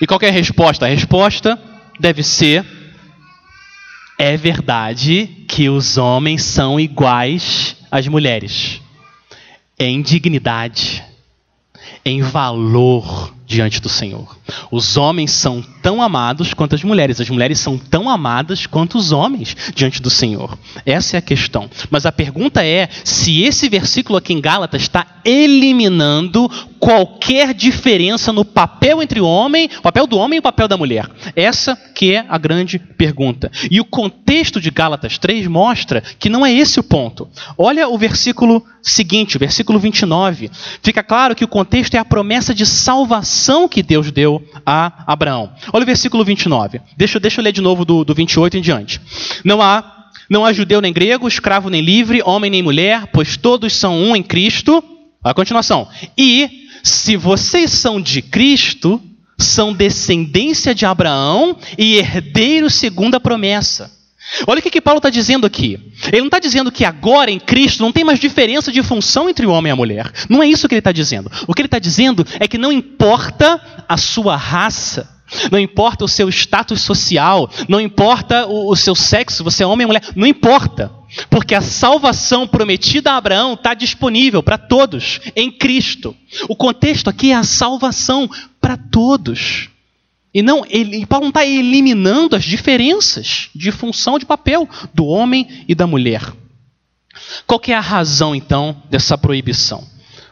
E 0.02 0.06
qual 0.06 0.20
é 0.22 0.28
a 0.28 0.32
resposta? 0.32 0.86
A 0.86 0.90
resposta 0.90 1.60
deve 2.00 2.22
ser: 2.24 2.66
é 4.20 4.36
verdade 4.36 5.46
que 5.48 5.70
os 5.70 5.98
homens 5.98 6.44
são 6.44 6.80
iguais 6.80 7.78
às 7.90 8.08
mulheres 8.08 8.82
em 9.78 10.02
dignidade, 10.02 11.04
em 12.06 12.22
valor, 12.22 13.34
diante 13.48 13.82
do 13.82 13.90
Senhor. 13.90 14.38
Os 14.72 14.98
homens 14.98 15.32
são 15.32 15.64
tão 15.82 16.02
amados 16.02 16.54
quanto 16.54 16.76
as 16.76 16.84
mulheres, 16.84 17.22
as 17.22 17.30
mulheres 17.30 17.60
são 17.60 17.78
tão 17.78 18.10
amadas 18.10 18.66
quanto 18.66 18.98
os 18.98 19.12
homens 19.12 19.56
diante 19.74 20.02
do 20.02 20.10
Senhor. 20.10 20.58
Essa 20.86 21.18
é 21.18 21.20
a 21.20 21.22
questão. 21.22 21.70
Mas 21.90 22.06
a 22.06 22.12
pergunta 22.12 22.66
é 22.66 22.90
se 23.04 23.44
esse 23.44 23.70
versículo 23.70 24.18
aqui 24.18 24.34
em 24.34 24.42
Gálatas 24.42 24.82
está 24.82 25.06
eliminando 25.24 26.50
qualquer 26.86 27.52
diferença 27.52 28.32
no 28.32 28.46
papel 28.46 29.02
entre 29.02 29.20
o 29.20 29.26
homem, 29.26 29.68
o 29.80 29.82
papel 29.82 30.06
do 30.06 30.20
homem 30.20 30.38
e 30.38 30.40
o 30.40 30.44
papel 30.44 30.68
da 30.68 30.78
mulher. 30.78 31.10
Essa 31.36 31.76
que 31.76 32.14
é 32.14 32.24
a 32.30 32.38
grande 32.38 32.78
pergunta. 32.78 33.52
E 33.72 33.82
o 33.82 33.86
contexto 33.86 34.62
de 34.62 34.70
Gálatas 34.70 35.18
3 35.18 35.48
mostra 35.48 36.04
que 36.20 36.30
não 36.30 36.46
é 36.46 36.54
esse 36.54 36.80
o 36.80 36.84
ponto. 36.84 37.28
Olha 37.58 37.90
o 37.90 37.98
versículo 37.98 38.64
seguinte, 38.84 39.36
o 39.36 39.40
versículo 39.40 39.80
29. 39.80 40.52
Fica 40.84 41.02
claro 41.02 41.34
que 41.34 41.44
o 41.44 41.48
contexto 41.48 41.96
é 41.96 41.98
a 41.98 42.06
promessa 42.06 42.54
de 42.54 42.68
salvação 42.68 43.68
que 43.68 43.82
Deus 43.82 44.12
deu 44.12 44.40
a 44.64 45.06
Abraão. 45.08 45.54
Olha 45.74 45.82
o 45.82 45.88
versículo 45.88 46.24
29. 46.24 46.82
Deixa, 46.96 47.20
deixa 47.20 47.42
eu 47.42 47.44
ler 47.44 47.52
de 47.52 47.62
novo 47.62 47.84
do, 47.84 48.06
do 48.06 48.14
28 48.14 48.58
em 48.58 48.62
diante. 48.62 49.02
Não 49.44 49.60
há 49.60 49.94
não 50.30 50.46
há 50.46 50.54
judeu 50.54 50.82
nem 50.82 50.94
grego, 50.94 51.28
escravo 51.28 51.68
nem 51.68 51.82
livre, 51.82 52.22
homem 52.24 52.52
nem 52.52 52.62
mulher, 52.62 53.08
pois 53.12 53.38
todos 53.38 53.74
são 53.74 53.96
um 53.96 54.16
em 54.16 54.22
Cristo. 54.22 54.84
A 55.24 55.34
continuação. 55.34 55.88
E 56.16 56.65
se 56.86 57.18
vocês 57.18 57.72
são 57.72 58.00
de 58.00 58.22
Cristo, 58.22 59.02
são 59.40 59.74
descendência 59.74 60.76
de 60.76 60.86
Abraão 60.86 61.58
e 61.80 61.96
herdeiros 61.98 62.76
segundo 62.76 63.16
a 63.16 63.20
promessa. 63.20 63.92
Olha 64.46 64.60
o 64.60 64.62
que, 64.62 64.70
que 64.70 64.82
Paulo 64.82 65.00
está 65.00 65.10
dizendo 65.10 65.48
aqui. 65.48 65.80
Ele 66.08 66.20
não 66.20 66.28
está 66.28 66.38
dizendo 66.38 66.72
que 66.72 66.86
agora 66.86 67.32
em 67.32 67.40
Cristo 67.40 67.82
não 67.82 67.92
tem 67.92 68.04
mais 68.04 68.20
diferença 68.20 68.72
de 68.72 68.84
função 68.84 69.28
entre 69.28 69.48
o 69.48 69.52
homem 69.52 69.72
e 69.72 69.74
a 69.74 69.76
mulher. 69.76 70.12
Não 70.30 70.44
é 70.44 70.48
isso 70.48 70.68
que 70.68 70.76
ele 70.76 70.80
está 70.80 70.92
dizendo. 70.92 71.32
O 71.48 71.56
que 71.56 71.62
ele 71.62 71.68
está 71.68 71.80
dizendo 71.80 72.26
é 72.40 72.48
que 72.48 72.58
não 72.58 72.72
importa 72.72 73.60
a 73.90 73.98
sua 73.98 74.36
raça, 74.36 75.10
não 75.52 75.60
importa 75.60 76.06
o 76.06 76.08
seu 76.08 76.30
status 76.30 76.82
social, 76.82 77.50
não 77.68 77.80
importa 77.80 78.46
o, 78.48 78.72
o 78.72 78.76
seu 78.76 78.96
sexo, 78.96 79.44
você 79.44 79.64
é 79.64 79.68
homem 79.68 79.86
ou 79.86 79.90
mulher, 79.90 80.04
não 80.16 80.28
importa. 80.28 80.92
Porque 81.30 81.56
a 81.56 81.62
salvação 81.62 82.48
prometida 82.48 83.12
a 83.12 83.18
Abraão 83.18 83.54
está 83.54 83.74
disponível 83.74 84.44
para 84.44 84.58
todos 84.58 85.22
em 85.36 85.52
Cristo. 85.52 86.16
O 86.50 86.56
contexto 86.56 87.10
aqui 87.10 87.32
é 87.32 87.36
a 87.36 87.44
salvação 87.44 88.30
para 88.60 88.76
todos. 88.76 89.70
E 90.34 90.42
não, 90.42 90.66
ele, 90.70 91.06
Paulo 91.06 91.26
não 91.26 91.30
está 91.30 91.46
eliminando 91.46 92.36
as 92.36 92.44
diferenças 92.44 93.50
de 93.56 93.72
função 93.72 94.20
de 94.20 94.26
papel 94.26 94.68
do 94.94 95.06
homem 95.06 95.64
e 95.68 95.74
da 95.74 95.88
mulher. 95.88 96.22
Qual 97.48 97.62
é 97.68 97.74
a 97.74 97.80
razão, 97.80 98.36
então, 98.36 98.84
dessa 98.90 99.18
proibição? 99.18 99.88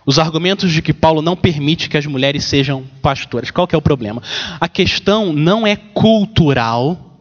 Os 0.06 0.20
argumentos 0.20 0.72
de 0.72 0.82
que 0.82 0.94
Paulo 0.94 1.22
não 1.22 1.36
permite 1.36 1.90
que 1.90 1.98
as 1.98 2.06
mulheres 2.06 2.44
sejam 2.46 2.84
pastoras. 3.02 3.52
Qual 3.52 3.68
é 3.72 3.78
o 3.78 3.82
problema? 3.82 4.22
A 4.60 4.68
questão 4.68 5.32
não 5.32 5.66
é 5.66 5.76
cultural 5.76 7.20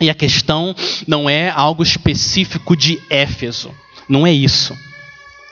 e 0.00 0.10
a 0.10 0.14
questão 0.14 0.74
não 1.06 1.28
é 1.28 1.48
algo 1.50 1.82
específico 1.82 2.76
de 2.76 3.00
Éfeso. 3.08 3.70
Não 4.08 4.26
é 4.26 4.32
isso. 4.32 4.76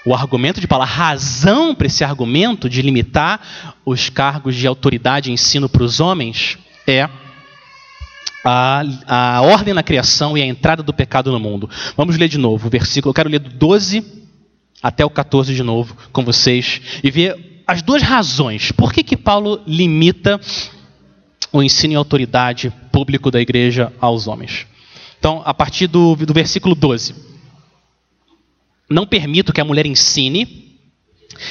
O 0.04 0.14
argumento 0.14 0.60
de 0.60 0.66
Paulo, 0.66 0.82
a 0.82 0.86
razão 0.86 1.74
para 1.74 1.86
esse 1.86 2.02
argumento 2.02 2.68
de 2.68 2.82
limitar 2.82 3.40
os 3.84 4.08
cargos 4.08 4.56
de 4.56 4.66
autoridade 4.66 5.30
e 5.30 5.32
ensino 5.32 5.68
para 5.68 5.82
os 5.82 6.00
homens 6.00 6.58
é 6.86 7.08
a, 8.44 8.82
a 9.06 9.40
ordem 9.42 9.74
na 9.74 9.82
criação 9.82 10.36
e 10.36 10.42
a 10.42 10.46
entrada 10.46 10.82
do 10.82 10.92
pecado 10.92 11.30
no 11.30 11.38
mundo. 11.38 11.68
Vamos 11.96 12.16
ler 12.16 12.28
de 12.28 12.38
novo 12.38 12.66
o 12.66 12.70
versículo. 12.70 13.10
Eu 13.10 13.14
quero 13.14 13.28
ler 13.28 13.38
do 13.38 13.50
12 13.50 14.19
até 14.82 15.04
o 15.04 15.10
14 15.10 15.54
de 15.54 15.62
novo 15.62 15.96
com 16.12 16.24
vocês 16.24 16.80
e 17.02 17.10
ver 17.10 17.62
as 17.66 17.82
duas 17.82 18.02
razões. 18.02 18.72
Por 18.72 18.92
que, 18.92 19.02
que 19.02 19.16
Paulo 19.16 19.60
limita 19.66 20.40
o 21.52 21.62
ensino 21.62 21.92
e 21.92 21.96
autoridade 21.96 22.72
público 22.90 23.30
da 23.30 23.40
igreja 23.40 23.92
aos 24.00 24.26
homens? 24.26 24.66
Então, 25.18 25.42
a 25.44 25.52
partir 25.52 25.86
do, 25.86 26.16
do 26.16 26.32
versículo 26.32 26.74
12. 26.74 27.14
Não 28.88 29.06
permito 29.06 29.52
que 29.52 29.60
a 29.60 29.64
mulher 29.64 29.86
ensine, 29.86 30.78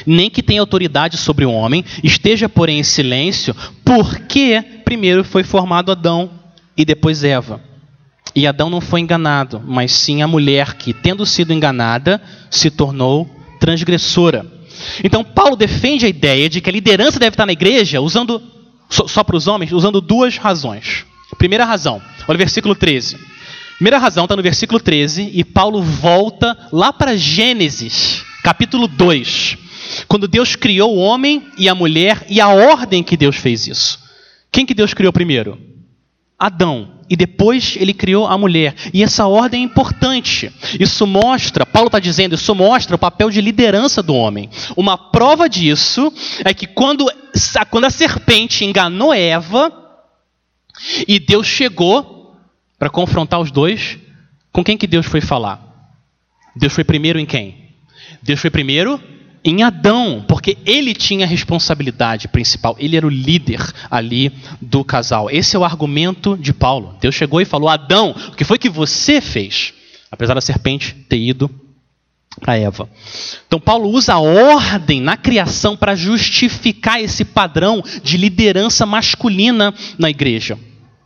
nem 0.06 0.30
que 0.30 0.44
tenha 0.44 0.60
autoridade 0.60 1.16
sobre 1.16 1.46
o 1.46 1.52
homem, 1.52 1.86
esteja, 2.04 2.50
porém, 2.50 2.80
em 2.80 2.84
silêncio, 2.84 3.56
porque 3.86 4.62
primeiro 4.84 5.24
foi 5.24 5.44
formado 5.44 5.92
Adão 5.92 6.32
e 6.76 6.84
depois 6.84 7.24
Eva. 7.24 7.69
E 8.40 8.48
Adão 8.48 8.70
não 8.70 8.80
foi 8.80 9.02
enganado, 9.02 9.62
mas 9.68 9.92
sim 9.92 10.22
a 10.22 10.28
mulher 10.28 10.76
que, 10.76 10.94
tendo 10.94 11.26
sido 11.26 11.52
enganada, 11.52 12.22
se 12.50 12.72
tornou 12.72 13.30
transgressora. 13.60 14.46
Então, 15.04 15.26
Paulo 15.26 15.58
defende 15.58 16.06
a 16.06 16.10
ideia 16.10 16.48
de 16.48 16.62
que 16.62 16.70
a 16.70 16.72
liderança 16.72 17.20
deve 17.20 17.34
estar 17.34 17.46
na 17.46 17.52
igreja 17.52 18.00
usando, 18.00 18.42
só, 18.90 19.06
só 19.10 19.26
para 19.26 19.36
os 19.36 19.46
homens, 19.46 19.74
usando 19.74 20.00
duas 20.00 20.38
razões. 20.38 21.06
Primeira 21.38 21.66
razão, 21.66 22.02
olha 22.30 22.36
o 22.36 22.38
versículo 22.38 22.74
13. 22.74 23.18
Primeira 23.76 23.98
razão 23.98 24.24
está 24.24 24.38
no 24.38 24.42
versículo 24.42 24.80
13 24.80 25.32
e 25.34 25.44
Paulo 25.44 25.82
volta 25.84 26.58
lá 26.72 26.94
para 26.94 27.18
Gênesis, 27.18 28.24
capítulo 28.42 28.88
2, 28.88 29.58
quando 30.08 30.30
Deus 30.30 30.56
criou 30.56 30.96
o 30.96 31.00
homem 31.00 31.44
e 31.58 31.68
a 31.68 31.76
mulher 31.76 32.26
e 32.30 32.40
a 32.40 32.48
ordem 32.48 33.04
que 33.04 33.18
Deus 33.18 33.36
fez 33.36 33.68
isso. 33.68 34.00
Quem 34.50 34.66
que 34.66 34.74
Deus 34.74 34.94
criou 34.94 35.12
primeiro? 35.12 35.60
Adão. 36.40 36.99
E 37.10 37.16
depois 37.16 37.76
ele 37.80 37.94
criou 37.94 38.28
a 38.28 38.38
mulher. 38.38 38.76
E 38.94 39.04
essa 39.04 39.26
ordem 39.26 39.62
é 39.62 39.66
importante. 39.66 40.52
Isso 40.80 41.08
mostra, 41.08 41.66
Paulo 41.66 41.88
está 41.88 42.00
dizendo, 42.00 42.36
isso 42.36 42.54
mostra 42.54 42.96
o 42.96 43.00
papel 43.00 43.30
de 43.30 43.42
liderança 43.42 44.04
do 44.04 44.14
homem. 44.14 44.50
Uma 44.78 44.98
prova 44.98 45.50
disso 45.50 46.14
é 46.46 46.54
que 46.54 46.68
quando, 46.68 47.12
quando 47.72 47.86
a 47.86 47.90
serpente 47.90 48.64
enganou 48.64 49.14
Eva, 49.14 49.74
e 51.08 51.20
Deus 51.20 51.48
chegou 51.48 52.36
para 52.78 52.90
confrontar 52.90 53.40
os 53.40 53.52
dois, 53.52 53.98
com 54.52 54.64
quem 54.64 54.78
que 54.78 54.88
Deus 54.88 55.06
foi 55.06 55.22
falar? 55.22 55.62
Deus 56.56 56.74
foi 56.74 56.84
primeiro 56.84 57.20
em 57.20 57.26
quem? 57.26 57.70
Deus 58.22 58.40
foi 58.40 58.50
primeiro 58.50 59.02
em 59.44 59.64
Adão, 59.64 60.24
porque 60.28 60.58
ele 60.66 60.94
tinha 60.94 61.26
a 61.26 61.30
responsabilidade 61.30 62.28
principal, 62.28 62.76
ele 62.80 62.98
era 62.98 63.08
o 63.08 63.10
líder 63.10 63.62
ali 63.90 64.32
do 64.62 64.84
casal. 64.84 65.30
Esse 65.30 65.56
é 65.56 65.60
o 65.60 65.64
argumento 65.64 66.38
de 66.38 66.54
Paulo. 66.54 66.96
Deus 67.00 67.16
chegou 67.16 67.42
e 67.42 67.46
falou: 67.46 67.70
Adão, 67.70 68.16
o 68.30 68.36
que 68.36 68.44
foi 68.44 68.58
que 68.58 68.70
você 68.70 69.22
fez? 69.22 69.74
Apesar 70.12 70.34
da 70.34 70.42
serpente 70.42 70.96
ter 71.08 71.18
ido 71.20 71.50
para 72.40 72.58
Eva. 72.58 72.90
Então, 73.48 73.60
Paulo 73.60 73.90
usa 73.90 74.14
a 74.14 74.20
ordem 74.20 75.02
na 75.02 75.18
criação 75.18 75.76
para 75.76 75.96
justificar 75.96 77.02
esse 77.02 77.26
padrão 77.26 77.84
de 78.04 78.18
liderança 78.18 78.86
masculina 78.86 79.74
na 79.98 80.10
igreja. 80.10 80.58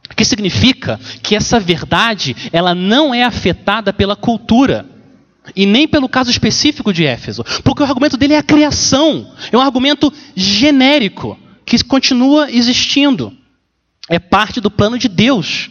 O 0.09 0.15
que 0.15 0.25
significa 0.25 0.99
que 1.23 1.35
essa 1.35 1.59
verdade 1.59 2.35
ela 2.51 2.75
não 2.75 3.13
é 3.13 3.23
afetada 3.23 3.91
pela 3.91 4.15
cultura. 4.15 4.85
E 5.55 5.65
nem 5.65 5.87
pelo 5.87 6.07
caso 6.07 6.31
específico 6.31 6.93
de 6.93 7.05
Éfeso, 7.05 7.43
porque 7.63 7.81
o 7.81 7.85
argumento 7.85 8.17
dele 8.17 8.33
é 8.33 8.37
a 8.37 8.43
criação, 8.43 9.31
é 9.51 9.57
um 9.57 9.61
argumento 9.61 10.11
genérico 10.35 11.37
que 11.65 11.83
continua 11.83 12.51
existindo, 12.51 13.33
é 14.09 14.19
parte 14.19 14.61
do 14.61 14.71
plano 14.71 14.97
de 14.97 15.07
Deus. 15.07 15.69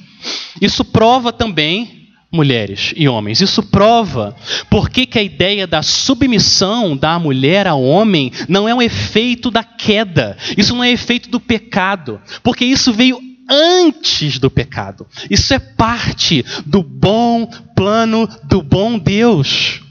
Isso 0.61 0.85
prova 0.85 1.33
também, 1.33 2.09
mulheres 2.31 2.95
e 2.97 3.09
homens, 3.09 3.41
isso 3.41 3.62
prova 3.62 4.35
por 4.70 4.89
que 4.89 5.18
a 5.18 5.23
ideia 5.23 5.66
da 5.66 5.83
submissão 5.83 6.97
da 6.97 7.18
mulher 7.18 7.66
ao 7.66 7.83
homem 7.83 8.33
não 8.49 8.68
é 8.68 8.75
um 8.75 8.81
efeito 8.81 9.51
da 9.51 9.62
queda, 9.62 10.37
isso 10.57 10.75
não 10.75 10.85
é 10.85 10.91
efeito 10.91 11.29
do 11.29 11.41
pecado, 11.41 12.20
porque 12.43 12.64
isso 12.64 12.93
veio 12.93 13.32
antes 13.49 14.38
do 14.38 14.51
pecado. 14.51 15.07
Isso 15.30 15.53
é 15.55 15.59
parte 15.59 16.45
do 16.64 16.82
bom 16.82 17.47
plano 17.74 18.28
do 18.45 18.62
bom 18.62 18.99
Deus. 18.99 19.82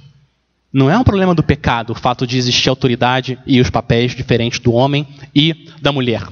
Não 0.74 0.90
é 0.90 0.98
um 0.98 1.04
problema 1.04 1.36
do 1.36 1.44
pecado 1.44 1.92
o 1.92 1.96
fato 1.96 2.26
de 2.26 2.38
existir 2.38 2.70
autoridade 2.70 3.38
e 3.46 3.60
os 3.60 3.70
papéis 3.70 4.16
diferentes 4.16 4.60
do 4.60 4.72
homem 4.72 5.06
e 5.36 5.70
da 5.82 5.92
mulher. 5.92 6.24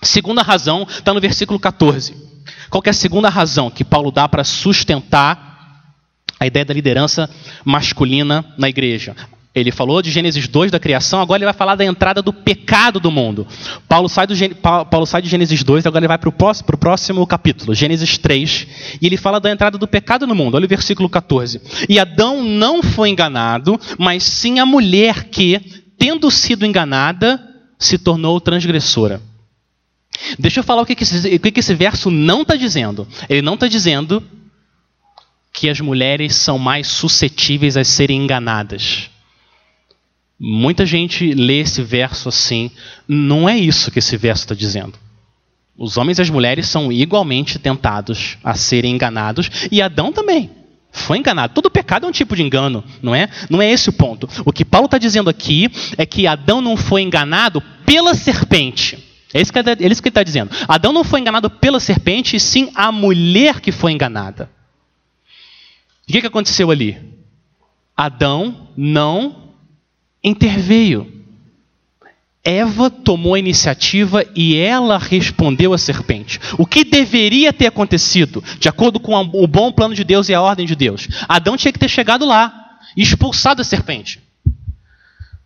Segunda 0.00 0.42
razão 0.42 0.86
está 0.88 1.12
no 1.12 1.20
versículo 1.20 1.58
14. 1.58 2.14
Qual 2.70 2.82
é 2.86 2.90
a 2.90 2.92
segunda 2.92 3.28
razão 3.28 3.70
que 3.70 3.84
Paulo 3.84 4.10
dá 4.10 4.28
para 4.28 4.44
sustentar 4.44 5.52
a 6.38 6.46
ideia 6.46 6.64
da 6.64 6.74
liderança 6.74 7.28
masculina 7.64 8.44
na 8.56 8.68
igreja? 8.68 9.16
Ele 9.54 9.70
falou 9.70 10.02
de 10.02 10.10
Gênesis 10.10 10.48
2 10.48 10.72
da 10.72 10.80
criação, 10.80 11.20
agora 11.20 11.38
ele 11.38 11.44
vai 11.44 11.54
falar 11.54 11.76
da 11.76 11.84
entrada 11.84 12.20
do 12.20 12.32
pecado 12.32 12.98
do 12.98 13.08
mundo. 13.08 13.46
Paulo 13.88 14.08
sai, 14.08 14.26
do, 14.26 14.34
Paulo 14.56 15.06
sai 15.06 15.22
de 15.22 15.28
Gênesis 15.28 15.62
2, 15.62 15.86
agora 15.86 16.00
ele 16.00 16.08
vai 16.08 16.18
para 16.18 16.28
o 16.28 16.32
próximo, 16.32 16.76
próximo 16.76 17.24
capítulo, 17.24 17.72
Gênesis 17.72 18.18
3, 18.18 18.66
e 19.00 19.06
ele 19.06 19.16
fala 19.16 19.38
da 19.38 19.52
entrada 19.52 19.78
do 19.78 19.86
pecado 19.86 20.26
no 20.26 20.34
mundo. 20.34 20.56
Olha 20.56 20.64
o 20.64 20.68
versículo 20.68 21.08
14. 21.08 21.60
E 21.88 22.00
Adão 22.00 22.42
não 22.42 22.82
foi 22.82 23.10
enganado, 23.10 23.78
mas 23.96 24.24
sim 24.24 24.58
a 24.58 24.66
mulher 24.66 25.24
que, 25.24 25.60
tendo 25.96 26.28
sido 26.32 26.66
enganada, 26.66 27.40
se 27.78 27.96
tornou 27.96 28.40
transgressora. 28.40 29.22
Deixa 30.36 30.60
eu 30.60 30.64
falar 30.64 30.82
o 30.82 30.86
que, 30.86 31.00
esse, 31.00 31.36
o 31.36 31.40
que 31.40 31.60
esse 31.60 31.74
verso 31.74 32.10
não 32.10 32.42
está 32.42 32.56
dizendo. 32.56 33.06
Ele 33.28 33.42
não 33.42 33.54
está 33.54 33.68
dizendo 33.68 34.20
que 35.52 35.68
as 35.68 35.80
mulheres 35.80 36.34
são 36.34 36.58
mais 36.58 36.88
suscetíveis 36.88 37.76
a 37.76 37.84
serem 37.84 38.24
enganadas. 38.24 39.13
Muita 40.38 40.84
gente 40.84 41.32
lê 41.32 41.60
esse 41.60 41.82
verso 41.82 42.28
assim. 42.28 42.70
Não 43.06 43.48
é 43.48 43.56
isso 43.56 43.90
que 43.90 43.98
esse 43.98 44.16
verso 44.16 44.44
está 44.44 44.54
dizendo. 44.54 44.98
Os 45.76 45.96
homens 45.96 46.18
e 46.18 46.22
as 46.22 46.30
mulheres 46.30 46.68
são 46.68 46.92
igualmente 46.92 47.58
tentados 47.58 48.38
a 48.44 48.54
serem 48.54 48.94
enganados 48.94 49.50
e 49.70 49.82
Adão 49.82 50.12
também 50.12 50.50
foi 50.94 51.18
enganado. 51.18 51.52
Todo 51.52 51.68
pecado 51.68 52.06
é 52.06 52.08
um 52.08 52.12
tipo 52.12 52.36
de 52.36 52.42
engano, 52.42 52.84
não 53.02 53.14
é? 53.14 53.28
Não 53.50 53.60
é 53.60 53.70
esse 53.70 53.88
o 53.88 53.92
ponto. 53.92 54.28
O 54.44 54.52
que 54.52 54.64
Paulo 54.64 54.86
está 54.86 54.96
dizendo 54.96 55.28
aqui 55.28 55.68
é 55.98 56.06
que 56.06 56.26
Adão 56.26 56.60
não 56.60 56.76
foi 56.76 57.02
enganado 57.02 57.60
pela 57.84 58.14
serpente. 58.14 59.02
É 59.34 59.40
isso 59.40 59.52
que, 59.52 59.58
é 59.58 59.62
ele 59.80 59.92
está 59.92 60.22
dizendo. 60.22 60.52
Adão 60.68 60.92
não 60.92 61.02
foi 61.02 61.20
enganado 61.20 61.50
pela 61.50 61.80
serpente, 61.80 62.36
e 62.36 62.40
sim 62.40 62.70
a 62.76 62.92
mulher 62.92 63.60
que 63.60 63.72
foi 63.72 63.90
enganada. 63.90 64.48
O 66.08 66.12
que, 66.12 66.20
que 66.20 66.26
aconteceu 66.28 66.70
ali? 66.70 66.96
Adão 67.96 68.68
não 68.76 69.43
interveio. 70.24 71.12
Eva 72.42 72.90
tomou 72.90 73.34
a 73.34 73.38
iniciativa 73.38 74.24
e 74.34 74.56
ela 74.56 74.98
respondeu 74.98 75.72
à 75.72 75.78
serpente. 75.78 76.38
O 76.58 76.66
que 76.66 76.84
deveria 76.84 77.52
ter 77.52 77.66
acontecido, 77.66 78.42
de 78.58 78.68
acordo 78.68 79.00
com 79.00 79.14
o 79.14 79.46
bom 79.46 79.72
plano 79.72 79.94
de 79.94 80.04
Deus 80.04 80.28
e 80.28 80.34
a 80.34 80.42
ordem 80.42 80.66
de 80.66 80.74
Deus? 80.74 81.08
Adão 81.28 81.56
tinha 81.56 81.72
que 81.72 81.78
ter 81.78 81.88
chegado 81.88 82.26
lá 82.26 82.78
e 82.96 83.02
expulsado 83.02 83.62
a 83.62 83.64
serpente. 83.64 84.20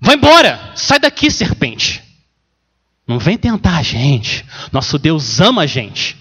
Vai 0.01 0.16
embora! 0.16 0.72
Sai 0.74 0.99
daqui, 0.99 1.31
serpente! 1.31 2.03
Não 3.07 3.18
vem 3.18 3.39
tentar 3.39 3.79
a 3.79 3.83
gente. 3.83 4.45
Nosso 4.72 4.99
Deus 4.99 5.41
ama 5.41 5.62
a 5.62 5.66
gente. 5.66 6.16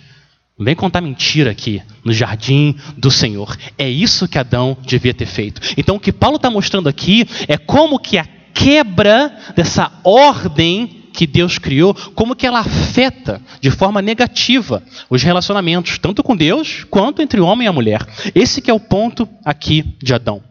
Não 0.58 0.66
vem 0.66 0.76
contar 0.76 1.02
mentira 1.02 1.52
aqui 1.52 1.82
no 2.04 2.14
jardim 2.14 2.76
do 2.96 3.12
Senhor. 3.12 3.58
É 3.78 3.90
isso 3.90 4.28
que 4.28 4.38
Adão 4.38 4.78
devia 4.82 5.14
ter 5.14 5.26
feito. 5.26 5.62
Então 5.76 5.98
o 5.98 6.00
que 6.00 6.14
Paulo 6.14 6.38
está 6.38 6.50
mostrando 6.50 6.88
aqui 6.88 7.28
é 7.48 7.58
como 7.58 8.00
que 8.00 8.18
a 8.18 8.26
quebra 8.58 9.32
dessa 9.56 9.92
ordem 10.04 11.04
que 11.14 11.28
Deus 11.28 11.60
criou, 11.60 11.94
como 12.16 12.36
que 12.36 12.46
ela 12.46 12.60
afeta 12.60 13.40
de 13.62 13.70
forma 13.70 14.02
negativa 14.02 14.84
os 15.10 15.22
relacionamentos, 15.22 16.00
tanto 16.00 16.24
com 16.24 16.36
Deus 16.36 16.84
quanto 16.90 17.22
entre 17.22 17.40
o 17.40 17.46
homem 17.46 17.66
e 17.66 17.70
a 17.70 17.74
mulher. 17.74 18.06
Esse 18.34 18.62
que 18.62 18.72
é 18.72 18.74
o 18.74 18.80
ponto 18.80 19.30
aqui 19.46 19.96
de 20.02 20.14
Adão. 20.14 20.44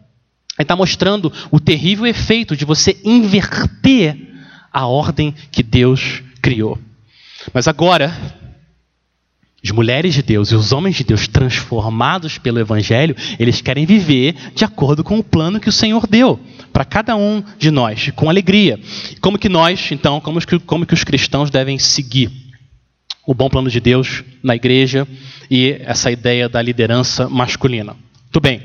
Ele 0.57 0.63
está 0.63 0.75
mostrando 0.75 1.31
o 1.51 1.59
terrível 1.59 2.05
efeito 2.05 2.55
de 2.55 2.65
você 2.65 2.97
inverter 3.03 4.17
a 4.71 4.87
ordem 4.87 5.33
que 5.51 5.61
Deus 5.61 6.23
criou. 6.41 6.79
Mas 7.53 7.67
agora, 7.67 8.13
as 9.63 9.71
mulheres 9.71 10.13
de 10.13 10.21
Deus 10.21 10.51
e 10.51 10.55
os 10.55 10.71
homens 10.71 10.95
de 10.95 11.03
Deus 11.03 11.27
transformados 11.27 12.37
pelo 12.37 12.59
Evangelho, 12.59 13.15
eles 13.39 13.59
querem 13.59 13.85
viver 13.85 14.35
de 14.53 14.63
acordo 14.63 15.03
com 15.03 15.17
o 15.17 15.23
plano 15.23 15.59
que 15.59 15.69
o 15.69 15.71
Senhor 15.71 16.05
deu 16.07 16.39
para 16.71 16.85
cada 16.85 17.15
um 17.15 17.43
de 17.57 17.71
nós, 17.71 18.11
com 18.15 18.29
alegria. 18.29 18.79
Como 19.19 19.37
que 19.37 19.49
nós, 19.49 19.91
então, 19.91 20.21
como 20.21 20.39
que, 20.39 20.59
como 20.59 20.85
que 20.85 20.93
os 20.93 21.03
cristãos 21.03 21.49
devem 21.49 21.79
seguir 21.79 22.31
o 23.25 23.33
bom 23.33 23.49
plano 23.49 23.69
de 23.69 23.79
Deus 23.79 24.23
na 24.43 24.55
igreja 24.55 25.07
e 25.49 25.75
essa 25.81 26.11
ideia 26.11 26.47
da 26.47 26.61
liderança 26.61 27.27
masculina? 27.27 27.95
Muito 28.25 28.39
bem. 28.39 28.61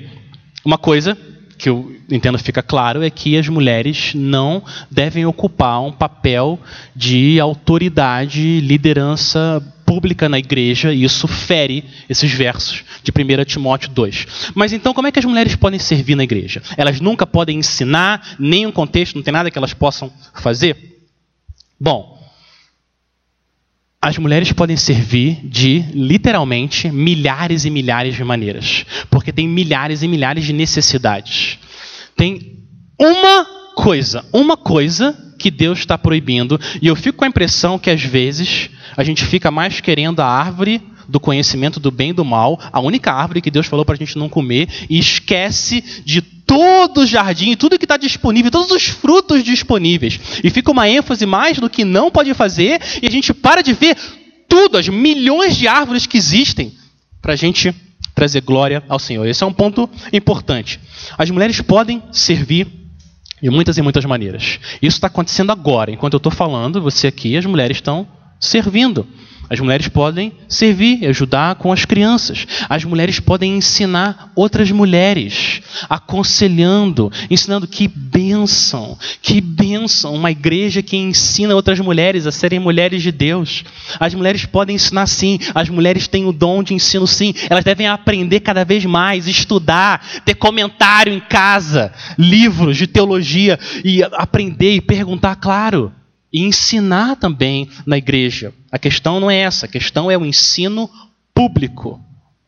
Uma 0.64 0.76
coisa 0.76 1.16
que 1.62 1.68
eu 1.68 1.94
entendo 2.10 2.36
fica 2.38 2.60
claro 2.60 3.04
é 3.04 3.08
que 3.08 3.38
as 3.38 3.48
mulheres 3.48 4.14
não 4.16 4.64
devem 4.90 5.24
ocupar 5.24 5.80
um 5.80 5.92
papel 5.92 6.58
de 6.94 7.38
autoridade, 7.38 8.58
liderança 8.58 9.62
pública 9.86 10.28
na 10.28 10.40
igreja, 10.40 10.92
e 10.92 11.04
isso 11.04 11.28
fere 11.28 11.84
esses 12.08 12.32
versos 12.32 12.82
de 13.04 13.12
1 13.12 13.44
Timóteo 13.44 13.90
2. 13.90 14.50
Mas 14.56 14.72
então, 14.72 14.92
como 14.92 15.06
é 15.06 15.12
que 15.12 15.20
as 15.20 15.24
mulheres 15.24 15.54
podem 15.54 15.78
servir 15.78 16.16
na 16.16 16.24
igreja? 16.24 16.60
Elas 16.76 17.00
nunca 17.00 17.24
podem 17.24 17.58
ensinar, 17.60 18.34
nenhum 18.40 18.72
contexto, 18.72 19.14
não 19.14 19.22
tem 19.22 19.32
nada 19.32 19.48
que 19.48 19.56
elas 19.56 19.72
possam 19.72 20.12
fazer? 20.34 20.98
Bom, 21.78 22.21
as 24.02 24.18
mulheres 24.18 24.50
podem 24.50 24.76
servir 24.76 25.38
de, 25.44 25.84
literalmente, 25.94 26.90
milhares 26.90 27.64
e 27.64 27.70
milhares 27.70 28.16
de 28.16 28.24
maneiras. 28.24 28.84
Porque 29.08 29.32
tem 29.32 29.46
milhares 29.46 30.02
e 30.02 30.08
milhares 30.08 30.44
de 30.44 30.52
necessidades. 30.52 31.56
Tem 32.16 32.58
uma 32.98 33.44
coisa, 33.76 34.24
uma 34.32 34.56
coisa 34.56 35.16
que 35.38 35.52
Deus 35.52 35.78
está 35.78 35.96
proibindo, 35.96 36.60
e 36.80 36.88
eu 36.88 36.96
fico 36.96 37.18
com 37.18 37.24
a 37.24 37.28
impressão 37.28 37.78
que 37.78 37.90
às 37.90 38.02
vezes 38.02 38.70
a 38.96 39.04
gente 39.04 39.24
fica 39.24 39.52
mais 39.52 39.80
querendo 39.80 40.20
a 40.20 40.26
árvore 40.26 40.82
do 41.08 41.20
conhecimento 41.20 41.78
do 41.78 41.90
bem 41.90 42.10
e 42.10 42.12
do 42.12 42.24
mal, 42.24 42.58
a 42.72 42.80
única 42.80 43.12
árvore 43.12 43.40
que 43.40 43.50
Deus 43.50 43.66
falou 43.66 43.84
para 43.84 43.94
a 43.94 43.98
gente 43.98 44.18
não 44.18 44.28
comer, 44.28 44.68
e 44.90 44.98
esquece 44.98 46.02
de 46.04 46.22
todo 46.46 47.02
o 47.02 47.06
jardim, 47.06 47.54
tudo 47.56 47.78
que 47.78 47.84
está 47.84 47.96
disponível, 47.96 48.50
todos 48.50 48.70
os 48.70 48.84
frutos 48.84 49.42
disponíveis. 49.42 50.18
E 50.42 50.50
fica 50.50 50.70
uma 50.70 50.88
ênfase 50.88 51.26
mais 51.26 51.58
no 51.58 51.70
que 51.70 51.84
não 51.84 52.10
pode 52.10 52.34
fazer, 52.34 52.80
e 53.02 53.06
a 53.06 53.10
gente 53.10 53.32
para 53.32 53.62
de 53.62 53.72
ver 53.72 53.96
tudo, 54.48 54.76
as 54.76 54.88
milhões 54.88 55.56
de 55.56 55.66
árvores 55.66 56.06
que 56.06 56.18
existem, 56.18 56.72
para 57.20 57.32
a 57.32 57.36
gente 57.36 57.74
trazer 58.14 58.42
glória 58.42 58.82
ao 58.88 58.98
Senhor. 58.98 59.26
Esse 59.26 59.42
é 59.42 59.46
um 59.46 59.52
ponto 59.52 59.88
importante. 60.12 60.78
As 61.16 61.30
mulheres 61.30 61.60
podem 61.60 62.02
servir 62.12 62.66
de 63.40 63.50
muitas 63.50 63.76
e 63.78 63.82
muitas 63.82 64.04
maneiras. 64.04 64.60
Isso 64.80 64.96
está 64.96 65.06
acontecendo 65.06 65.50
agora. 65.50 65.90
Enquanto 65.90 66.14
eu 66.14 66.18
estou 66.18 66.30
falando, 66.30 66.80
você 66.80 67.08
aqui, 67.08 67.36
as 67.36 67.44
mulheres 67.46 67.78
estão 67.78 68.06
servindo. 68.38 69.06
As 69.52 69.60
mulheres 69.60 69.86
podem 69.86 70.32
servir, 70.48 71.06
ajudar 71.06 71.56
com 71.56 71.70
as 71.70 71.84
crianças. 71.84 72.46
As 72.70 72.84
mulheres 72.84 73.20
podem 73.20 73.58
ensinar 73.58 74.32
outras 74.34 74.70
mulheres, 74.70 75.60
aconselhando, 75.90 77.12
ensinando 77.30 77.66
que 77.66 77.86
bênção, 77.86 78.96
que 79.20 79.42
bênção, 79.42 80.14
uma 80.14 80.30
igreja 80.30 80.80
que 80.82 80.96
ensina 80.96 81.54
outras 81.54 81.78
mulheres 81.80 82.26
a 82.26 82.32
serem 82.32 82.58
mulheres 82.58 83.02
de 83.02 83.12
Deus. 83.12 83.62
As 84.00 84.14
mulheres 84.14 84.46
podem 84.46 84.76
ensinar 84.76 85.06
sim, 85.06 85.38
as 85.54 85.68
mulheres 85.68 86.08
têm 86.08 86.24
o 86.24 86.32
dom 86.32 86.62
de 86.62 86.72
ensino 86.72 87.06
sim, 87.06 87.34
elas 87.50 87.62
devem 87.62 87.86
aprender 87.86 88.40
cada 88.40 88.64
vez 88.64 88.86
mais, 88.86 89.28
estudar, 89.28 90.02
ter 90.24 90.34
comentário 90.34 91.12
em 91.12 91.20
casa, 91.20 91.92
livros 92.18 92.78
de 92.78 92.86
teologia 92.86 93.60
e 93.84 94.02
aprender 94.02 94.76
e 94.76 94.80
perguntar, 94.80 95.36
claro 95.36 95.92
e 96.32 96.42
ensinar 96.42 97.16
também 97.16 97.68
na 97.86 97.98
igreja. 97.98 98.54
A 98.72 98.78
questão 98.78 99.20
não 99.20 99.30
é 99.30 99.36
essa, 99.36 99.66
a 99.66 99.68
questão 99.68 100.10
é 100.10 100.16
o 100.16 100.24
ensino 100.24 100.88
público, 101.34 102.00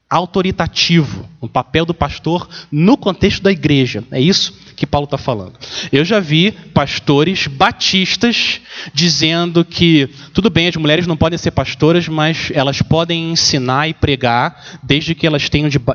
autoritativo, 0.08 1.28
o 1.40 1.48
papel 1.48 1.84
do 1.84 1.92
pastor 1.92 2.48
no 2.72 2.96
contexto 2.96 3.42
da 3.42 3.52
igreja. 3.52 4.02
É 4.10 4.18
isso 4.18 4.56
que 4.74 4.86
Paulo 4.86 5.04
está 5.04 5.18
falando. 5.18 5.58
Eu 5.92 6.04
já 6.04 6.20
vi 6.20 6.52
pastores 6.72 7.46
batistas 7.46 8.60
dizendo 8.92 9.64
que 9.64 10.08
tudo 10.32 10.48
bem, 10.48 10.66
as 10.68 10.76
mulheres 10.76 11.06
não 11.06 11.16
podem 11.16 11.38
ser 11.38 11.50
pastoras, 11.50 12.08
mas 12.08 12.50
elas 12.54 12.80
podem 12.80 13.32
ensinar 13.32 13.88
e 13.88 13.94
pregar 13.94 14.78
desde 14.82 15.14
que 15.14 15.26
elas 15.26 15.48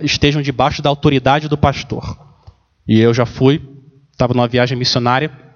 estejam 0.04 0.42
debaixo 0.42 0.82
da 0.82 0.90
autoridade 0.90 1.48
do 1.48 1.58
pastor. 1.58 2.18
E 2.88 3.00
eu 3.00 3.14
já 3.14 3.26
fui, 3.26 3.62
estava 4.12 4.34
numa 4.34 4.48
viagem 4.48 4.78
missionária, 4.78 5.49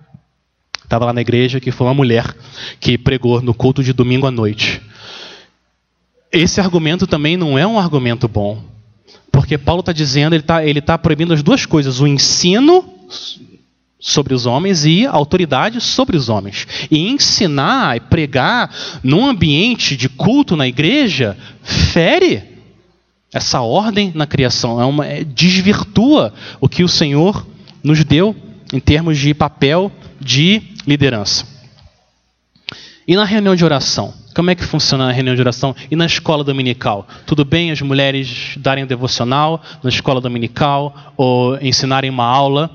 estava 0.84 1.06
lá 1.06 1.14
na 1.14 1.22
igreja, 1.22 1.60
que 1.60 1.72
foi 1.72 1.88
uma 1.88 1.94
mulher 1.94 2.36
que 2.80 2.98
pregou 2.98 3.42
no 3.42 3.54
culto 3.54 3.84
de 3.84 3.94
domingo 3.94 4.28
à 4.28 4.32
noite. 4.32 4.82
Esse 6.32 6.60
argumento 6.60 7.06
também 7.08 7.38
não 7.38 7.58
é 7.58 7.66
um 7.66 7.80
argumento 7.80 8.28
bom. 8.28 8.64
Porque 9.32 9.58
Paulo 9.58 9.80
está 9.80 9.92
dizendo, 9.92 10.34
ele 10.34 10.44
está 10.44 10.66
ele 10.66 10.82
tá 10.82 10.98
proibindo 10.98 11.34
as 11.34 11.42
duas 11.44 11.66
coisas: 11.66 12.00
o 12.00 12.08
ensino 12.08 12.86
sobre 14.00 14.34
os 14.34 14.46
homens 14.46 14.84
e 14.84 15.06
a 15.06 15.12
autoridade 15.12 15.80
sobre 15.80 16.18
os 16.18 16.28
homens. 16.28 16.68
E 16.92 17.08
ensinar 17.08 17.96
e 17.96 18.00
pregar 18.02 18.70
num 19.02 19.26
ambiente 19.26 19.96
de 19.96 20.10
culto 20.10 20.56
na 20.58 20.68
igreja 20.68 21.38
fere 21.64 22.54
essa 23.34 23.62
ordem 23.62 24.12
na 24.14 24.28
criação, 24.28 24.80
é 24.80 24.86
uma, 24.86 25.08
é, 25.08 25.24
desvirtua 25.24 26.32
o 26.62 26.70
que 26.70 26.84
o 26.84 26.88
Senhor 26.88 27.48
nos 27.84 28.04
deu 28.04 28.36
em 28.72 28.80
termos 28.80 29.18
de 29.18 29.34
papel 29.34 29.92
de 30.20 30.62
liderança. 30.86 31.46
E 33.08 33.16
na 33.16 33.26
reunião 33.26 33.56
de 33.56 33.66
oração? 33.66 34.14
Como 34.34 34.50
é 34.50 34.56
que 34.56 34.64
funciona 34.64 35.10
a 35.10 35.12
reunião 35.12 35.36
de 35.36 35.42
oração? 35.42 35.76
E 35.92 35.96
na 35.96 36.06
escola 36.06 36.44
dominical? 36.44 37.08
Tudo 37.26 37.44
bem 37.44 37.70
as 37.70 37.82
mulheres 37.82 38.56
darem 38.58 38.86
devocional 38.86 39.62
na 39.84 39.90
escola 39.90 40.22
dominical 40.22 41.14
ou 41.18 41.58
ensinarem 41.62 42.10
uma 42.10 42.26
aula? 42.26 42.70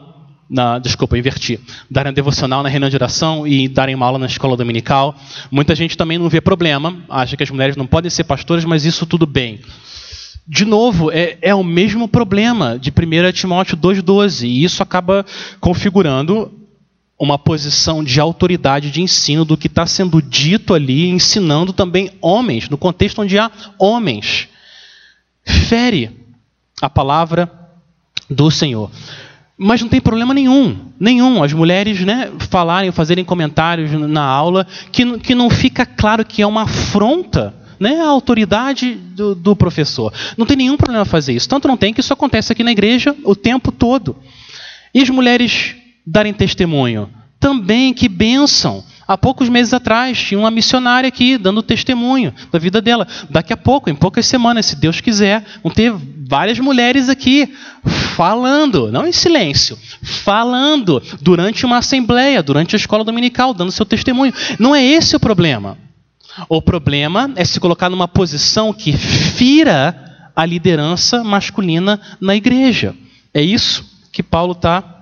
Na, 0.49 0.79
desculpa, 0.79 1.19
inverti. 1.19 1.59
Darem 1.91 2.13
devocional 2.13 2.63
na 2.63 2.69
reunião 2.69 2.89
de 2.89 2.97
oração 2.97 3.47
e 3.47 3.69
darem 3.69 3.95
uma 3.95 4.07
aula 4.07 4.19
na 4.19 4.27
escola 4.27 4.57
dominical. 4.57 5.15
Muita 5.51 5.75
gente 5.75 5.97
também 5.97 6.17
não 6.19 6.29
vê 6.29 6.41
problema, 6.41 6.97
acha 7.09 7.37
que 7.37 7.43
as 7.43 7.51
mulheres 7.51 7.77
não 7.77 7.87
podem 7.87 8.11
ser 8.11 8.25
pastoras, 8.25 8.65
mas 8.65 8.85
isso 8.85 9.05
tudo 9.05 9.27
bem. 9.27 9.61
De 10.47 10.65
novo, 10.65 11.11
é, 11.11 11.37
é 11.43 11.55
o 11.55 11.63
mesmo 11.63 12.09
problema 12.09 12.79
de 12.79 12.91
1 12.91 13.33
Timóteo 13.33 13.77
2,12, 13.77 14.47
e 14.47 14.65
isso 14.65 14.83
acaba 14.83 15.27
configurando 15.61 16.58
uma 17.19 17.39
posição 17.39 18.05
de 18.05 18.21
autoridade 18.21 18.91
de 18.91 19.03
ensino 19.03 19.45
do 19.45 19.57
que 19.57 19.66
está 19.66 19.87
sendo 19.87 20.23
dito 20.23 20.73
ali, 20.73 21.09
ensinando 21.09 21.73
também 21.73 22.12
homens, 22.21 22.69
no 22.69 22.79
contexto 22.79 23.23
onde 23.23 23.39
há 23.39 23.51
homens. 23.79 24.49
Fere 25.45 26.11
a 26.81 26.89
palavra 26.89 27.51
do 28.31 28.51
Senhor. 28.51 28.91
Mas 29.57 29.81
não 29.81 29.89
tem 29.89 30.01
problema 30.01 30.33
nenhum, 30.33 30.77
nenhum. 31.01 31.43
As 31.43 31.53
mulheres 31.53 32.05
né, 32.05 32.31
falarem, 32.49 32.93
fazerem 32.93 33.25
comentários 33.25 33.91
na 33.91 34.23
aula 34.23 34.64
que, 34.93 35.19
que 35.19 35.35
não 35.35 35.51
fica 35.51 35.85
claro 35.85 36.25
que 36.25 36.41
é 36.41 36.47
uma 36.47 36.62
afronta 36.62 37.53
né, 37.81 38.01
à 38.01 38.07
autoridade 38.07 38.95
do, 38.95 39.35
do 39.35 39.57
professor. 39.57 40.12
Não 40.37 40.47
tem 40.47 40.57
nenhum 40.57 40.77
problema 40.77 41.05
fazer 41.05 41.33
isso. 41.33 41.49
Tanto 41.49 41.66
não 41.66 41.77
tem 41.77 41.93
que 41.93 42.01
isso 42.01 42.12
acontece 42.12 42.53
aqui 42.53 42.62
na 42.62 42.71
igreja 42.71 43.16
o 43.25 43.35
tempo 43.35 43.73
todo. 43.73 44.14
E 44.95 45.03
as 45.03 45.11
mulheres 45.11 45.75
darem 46.11 46.33
testemunho. 46.33 47.11
Também, 47.39 47.95
que 47.95 48.09
bênção! 48.09 48.85
Há 49.07 49.17
poucos 49.17 49.49
meses 49.49 49.73
atrás, 49.73 50.19
tinha 50.21 50.39
uma 50.39 50.51
missionária 50.51 51.09
aqui 51.09 51.39
dando 51.39 51.63
testemunho 51.63 52.35
da 52.53 52.59
vida 52.59 52.81
dela. 52.83 53.07
Daqui 53.31 53.55
a 53.55 53.57
pouco, 53.57 53.89
em 53.89 53.95
poucas 53.95 54.27
semanas, 54.27 54.67
se 54.67 54.77
Deus 54.77 55.01
quiser, 55.01 55.43
vão 55.63 55.73
ter 55.73 55.95
várias 56.29 56.59
mulheres 56.59 57.09
aqui 57.09 57.51
falando, 58.15 58.93
não 58.93 59.07
em 59.07 59.13
silêncio, 59.13 59.79
falando 60.03 61.03
durante 61.23 61.65
uma 61.65 61.79
assembleia, 61.79 62.43
durante 62.43 62.77
a 62.77 62.79
escola 62.79 63.03
dominical, 63.03 63.55
dando 63.55 63.73
seu 63.73 63.87
testemunho. 63.87 64.35
Não 64.59 64.77
é 64.77 64.85
esse 64.85 65.17
o 65.17 65.21
problema. 65.21 65.79
O 66.47 66.61
problema 66.61 67.33
é 67.35 67.45
se 67.47 67.59
colocar 67.59 67.89
numa 67.89 68.07
posição 68.07 68.75
que 68.75 68.93
fira 68.93 70.31
a 70.37 70.45
liderança 70.45 71.25
masculina 71.25 71.99
na 72.21 72.37
igreja. 72.37 72.95
É 73.33 73.41
isso 73.41 73.85
que 74.13 74.23
Paulo 74.23 74.53
está 74.53 74.97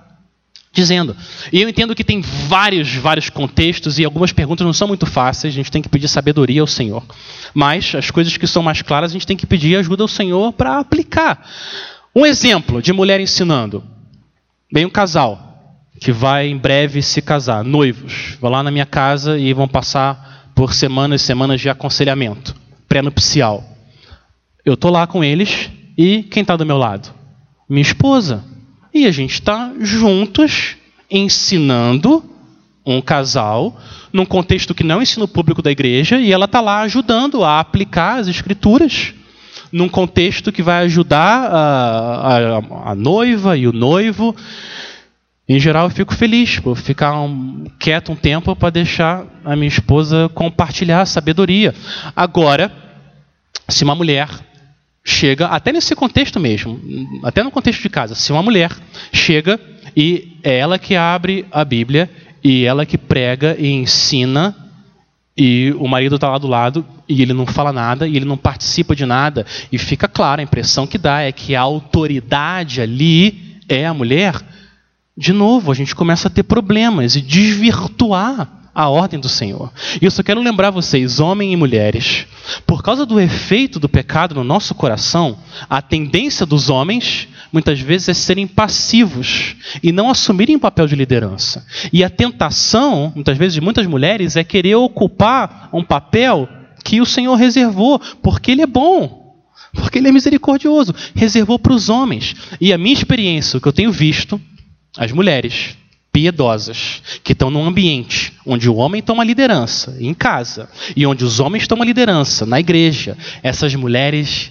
dizendo. 0.77 1.15
E 1.51 1.61
eu 1.61 1.67
entendo 1.67 1.95
que 1.95 2.03
tem 2.03 2.21
vários, 2.21 2.93
vários 2.93 3.29
contextos 3.29 3.97
e 3.97 4.05
algumas 4.05 4.31
perguntas 4.31 4.65
não 4.65 4.73
são 4.73 4.87
muito 4.87 5.05
fáceis, 5.05 5.53
a 5.53 5.57
gente 5.57 5.71
tem 5.71 5.81
que 5.81 5.89
pedir 5.89 6.07
sabedoria 6.07 6.61
ao 6.61 6.67
Senhor. 6.67 7.03
Mas 7.53 7.95
as 7.95 8.11
coisas 8.11 8.37
que 8.37 8.45
são 8.45 8.61
mais 8.61 8.81
claras, 8.81 9.11
a 9.11 9.13
gente 9.13 9.25
tem 9.25 9.35
que 9.35 9.47
pedir 9.47 9.75
ajuda 9.75 10.03
ao 10.03 10.07
Senhor 10.07 10.53
para 10.53 10.77
aplicar. 10.77 11.49
Um 12.15 12.25
exemplo 12.25 12.81
de 12.81 12.93
mulher 12.93 13.19
ensinando. 13.19 13.83
Vem 14.71 14.85
um 14.85 14.89
casal 14.89 15.43
que 15.99 16.11
vai 16.11 16.47
em 16.47 16.57
breve 16.57 17.01
se 17.01 17.21
casar, 17.21 17.63
noivos, 17.63 18.37
vão 18.39 18.51
lá 18.51 18.61
na 18.61 18.69
minha 18.69 18.85
casa 18.85 19.37
e 19.37 19.51
vão 19.51 19.67
passar 19.67 20.51
por 20.53 20.73
semanas 20.73 21.21
e 21.21 21.25
semanas 21.25 21.59
de 21.59 21.69
aconselhamento 21.69 22.55
pré-nupcial. 22.87 23.63
Eu 24.63 24.75
estou 24.75 24.91
lá 24.91 25.07
com 25.07 25.23
eles 25.23 25.71
e 25.97 26.21
quem 26.23 26.41
está 26.41 26.55
do 26.55 26.65
meu 26.65 26.77
lado? 26.77 27.09
Minha 27.67 27.81
esposa. 27.81 28.43
E 28.97 29.05
a 29.05 29.11
gente 29.11 29.33
está 29.33 29.71
juntos 29.79 30.75
ensinando 31.07 32.25
um 32.83 32.99
casal 32.99 33.79
num 34.11 34.25
contexto 34.25 34.73
que 34.73 34.83
não 34.83 34.99
é 34.99 35.03
ensino 35.03 35.27
público 35.27 35.61
da 35.61 35.69
igreja 35.69 36.19
e 36.19 36.31
ela 36.31 36.45
está 36.45 36.59
lá 36.59 36.81
ajudando 36.81 37.43
a 37.43 37.59
aplicar 37.59 38.19
as 38.19 38.27
escrituras 38.27 39.13
num 39.71 39.87
contexto 39.87 40.51
que 40.51 40.63
vai 40.63 40.85
ajudar 40.85 41.47
a, 41.47 42.37
a, 42.37 42.91
a 42.91 42.95
noiva 42.95 43.55
e 43.55 43.67
o 43.67 43.71
noivo. 43.71 44.35
Em 45.47 45.59
geral, 45.59 45.85
eu 45.85 45.91
fico 45.91 46.15
feliz 46.15 46.57
por 46.57 46.75
ficar 46.75 47.21
um, 47.21 47.65
quieto 47.77 48.11
um 48.11 48.15
tempo 48.15 48.55
para 48.55 48.71
deixar 48.71 49.27
a 49.45 49.55
minha 49.55 49.67
esposa 49.67 50.27
compartilhar 50.33 51.01
a 51.01 51.05
sabedoria. 51.05 51.75
Agora, 52.15 52.71
se 53.69 53.83
uma 53.83 53.93
mulher 53.93 54.27
chega, 55.07 55.47
até 55.47 55.71
nesse 55.71 55.95
contexto 55.95 56.37
mesmo, 56.37 56.77
até 57.23 57.41
no 57.41 57.49
contexto 57.49 57.81
de 57.81 57.89
casa, 57.89 58.13
se 58.13 58.29
uma 58.33 58.43
mulher 58.43 58.75
chega 59.13 59.57
e 59.95 60.37
é 60.43 60.59
ela 60.59 60.77
que 60.77 60.97
abre 60.97 61.45
a 61.49 61.63
Bíblia 61.63 62.09
e 62.43 62.65
ela 62.65 62.85
que 62.85 62.97
prega 62.97 63.55
e 63.57 63.71
ensina 63.71 64.53
e 65.35 65.73
o 65.79 65.87
marido 65.87 66.15
está 66.15 66.29
lá 66.29 66.37
do 66.37 66.47
lado 66.47 66.85
e 67.07 67.21
ele 67.21 67.31
não 67.31 67.45
fala 67.45 67.71
nada 67.71 68.05
e 68.05 68.17
ele 68.17 68.25
não 68.25 68.35
participa 68.35 68.93
de 68.93 69.05
nada 69.05 69.45
e 69.71 69.77
fica 69.77 70.09
claro, 70.09 70.41
a 70.41 70.43
impressão 70.43 70.85
que 70.85 70.97
dá 70.97 71.21
é 71.21 71.31
que 71.31 71.55
a 71.55 71.61
autoridade 71.61 72.81
ali 72.81 73.61
é 73.69 73.85
a 73.85 73.93
mulher. 73.93 74.35
De 75.15 75.31
novo, 75.31 75.71
a 75.71 75.75
gente 75.75 75.95
começa 75.95 76.27
a 76.27 76.31
ter 76.31 76.43
problemas 76.43 77.15
e 77.15 77.21
desvirtuar 77.21 78.56
a 78.77 78.87
ordem 78.89 79.19
do 79.19 79.27
Senhor. 79.27 79.73
E 79.99 80.05
eu 80.05 80.11
só 80.11 80.21
quero 80.21 80.39
lembrar 80.39 80.69
vocês, 80.69 81.19
homens 81.19 81.51
e 81.51 81.55
mulheres, 81.55 82.27
por 82.67 82.83
causa 82.83 83.07
do 83.07 83.19
efeito 83.19 83.79
do 83.79 83.89
pecado 83.89 84.35
no 84.35 84.43
nosso 84.43 84.75
coração, 84.75 85.39
a 85.67 85.81
tendência 85.81 86.45
dos 86.45 86.69
homens 86.69 87.27
muitas 87.51 87.79
vezes 87.79 88.09
é 88.09 88.13
serem 88.13 88.45
passivos 88.45 89.55
e 89.81 89.91
não 89.91 90.11
assumirem 90.11 90.59
papel 90.59 90.85
de 90.85 90.95
liderança. 90.95 91.65
E 91.91 92.03
a 92.03 92.09
tentação, 92.09 93.11
muitas 93.15 93.35
vezes, 93.35 93.55
de 93.55 93.61
muitas 93.61 93.87
mulheres 93.87 94.35
é 94.35 94.43
querer 94.43 94.75
ocupar 94.75 95.69
um 95.73 95.83
papel 95.83 96.47
que 96.83 97.01
o 97.01 97.05
Senhor 97.05 97.33
reservou, 97.33 97.99
porque 98.21 98.51
Ele 98.51 98.61
é 98.61 98.67
bom. 98.67 99.25
Porque 99.73 99.97
ele 99.97 100.07
é 100.07 100.11
misericordioso, 100.11 100.93
reservou 101.13 101.59
para 101.59 101.73
os 101.73 101.89
homens. 101.89 102.35
E 102.61 102.71
a 102.71 102.77
minha 102.77 102.93
experiência, 102.93 103.57
o 103.57 103.61
que 103.61 103.67
eu 103.67 103.73
tenho 103.73 103.91
visto, 103.91 104.39
as 104.97 105.11
mulheres 105.11 105.75
piedosas, 106.17 106.99
que 107.23 107.33
estão 107.33 107.51
num 107.51 107.63
ambiente 107.63 108.33
onde 108.43 108.67
o 108.67 108.75
homem 108.77 109.03
toma 109.03 109.23
liderança, 109.23 109.95
em 109.99 110.15
casa, 110.15 110.67
e 110.95 111.05
onde 111.05 111.23
os 111.23 111.39
homens 111.39 111.67
tomam 111.67 111.85
liderança, 111.85 112.43
na 112.43 112.59
igreja, 112.59 113.15
essas 113.43 113.75
mulheres 113.75 114.49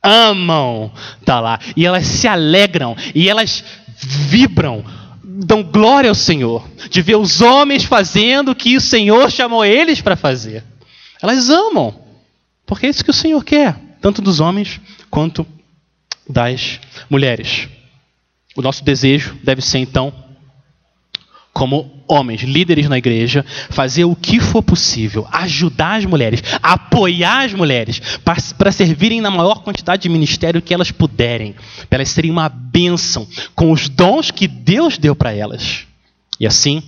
amam 0.00 0.92
estar 1.18 1.34
tá 1.34 1.40
lá, 1.40 1.58
e 1.76 1.84
elas 1.84 2.06
se 2.06 2.28
alegram, 2.28 2.96
e 3.12 3.28
elas 3.28 3.64
vibram, 3.98 4.84
dão 5.24 5.64
glória 5.64 6.08
ao 6.08 6.14
Senhor, 6.14 6.64
de 6.88 7.02
ver 7.02 7.16
os 7.16 7.40
homens 7.40 7.82
fazendo 7.82 8.52
o 8.52 8.54
que 8.54 8.76
o 8.76 8.80
Senhor 8.80 9.32
chamou 9.32 9.64
eles 9.64 10.00
para 10.00 10.14
fazer. 10.14 10.62
Elas 11.20 11.50
amam, 11.50 11.92
porque 12.64 12.86
é 12.86 12.88
isso 12.88 13.02
que 13.02 13.10
o 13.10 13.14
Senhor 13.14 13.42
quer, 13.42 13.74
tanto 14.00 14.22
dos 14.22 14.38
homens 14.38 14.80
quanto 15.10 15.44
das 16.28 16.78
mulheres. 17.10 17.68
O 18.54 18.62
nosso 18.62 18.84
desejo 18.84 19.36
deve 19.42 19.60
ser 19.60 19.78
então 19.78 20.29
como 21.52 22.04
homens, 22.06 22.42
líderes 22.42 22.88
na 22.88 22.98
igreja, 22.98 23.44
fazer 23.70 24.04
o 24.04 24.14
que 24.14 24.40
for 24.40 24.62
possível, 24.62 25.26
ajudar 25.32 25.96
as 25.96 26.04
mulheres, 26.04 26.42
apoiar 26.62 27.44
as 27.44 27.52
mulheres, 27.52 28.00
para 28.56 28.72
servirem 28.72 29.20
na 29.20 29.30
maior 29.30 29.62
quantidade 29.62 30.02
de 30.02 30.08
ministério 30.08 30.62
que 30.62 30.72
elas 30.72 30.90
puderem, 30.90 31.54
para 31.88 31.98
elas 31.98 32.08
serem 32.08 32.30
uma 32.30 32.48
bênção 32.48 33.26
com 33.54 33.72
os 33.72 33.88
dons 33.88 34.30
que 34.30 34.46
Deus 34.46 34.96
deu 34.96 35.14
para 35.14 35.32
elas. 35.32 35.86
E 36.38 36.46
assim, 36.46 36.82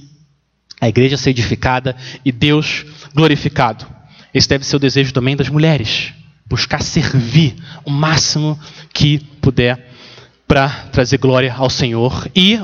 a 0.81 0.89
igreja 0.89 1.17
ser 1.17 1.31
edificada 1.31 1.97
e 2.25 2.33
Deus 2.33 2.85
glorificado. 3.15 3.87
Esse 4.33 4.49
deve 4.49 4.65
ser 4.65 4.77
o 4.77 4.81
desejo 4.81 5.13
também 5.13 5.37
das 5.37 5.49
mulheres, 5.49 6.13
buscar 6.47 6.83
servir 6.83 7.55
o 7.85 7.91
máximo 7.91 8.59
que 8.93 9.19
puder 9.41 9.92
para 10.53 10.69
trazer 10.93 11.17
glória 11.17 11.55
ao 11.57 11.71
Senhor. 11.71 12.31
E 12.37 12.61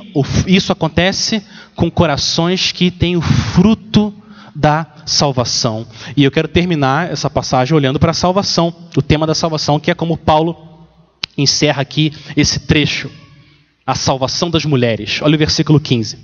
isso 0.47 0.71
acontece 0.71 1.43
com 1.75 1.91
corações 1.91 2.71
que 2.71 2.91
têm 2.91 3.17
o 3.17 3.23
fruto 3.23 4.13
da 4.55 4.87
salvação. 5.07 5.87
E 6.15 6.23
eu 6.23 6.31
quero 6.31 6.49
terminar 6.49 7.11
essa 7.11 7.31
passagem 7.31 7.75
olhando 7.75 7.99
para 7.99 8.11
a 8.11 8.15
salvação, 8.15 8.75
o 8.95 9.01
tema 9.01 9.27
da 9.27 9.35
salvação, 9.35 9.81
que 9.81 9.91
é 9.91 9.95
como 9.95 10.19
Paulo 10.19 10.55
encerra 11.35 11.81
aqui 11.81 12.13
esse 12.37 12.61
trecho. 12.61 13.11
a 13.87 13.95
salvação 13.95 14.51
das 14.51 14.67
mulheres. 14.67 15.21
Olha 15.23 15.37
o 15.37 15.39
versículo 15.39 15.81
15. 15.81 16.19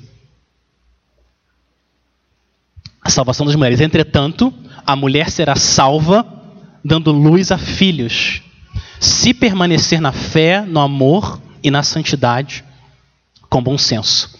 A 3.00 3.08
salvação 3.08 3.46
das 3.46 3.54
mulheres. 3.54 3.80
Entretanto, 3.80 4.52
a 4.86 4.94
mulher 4.94 5.30
será 5.30 5.56
salva 5.56 6.26
dando 6.84 7.10
luz 7.10 7.50
a 7.50 7.56
filhos, 7.56 8.42
se 9.00 9.32
permanecer 9.32 9.98
na 9.98 10.12
fé, 10.12 10.60
no 10.60 10.78
amor 10.78 11.40
e 11.64 11.70
na 11.70 11.82
santidade, 11.82 12.62
com 13.48 13.62
bom 13.62 13.78
senso. 13.78 14.38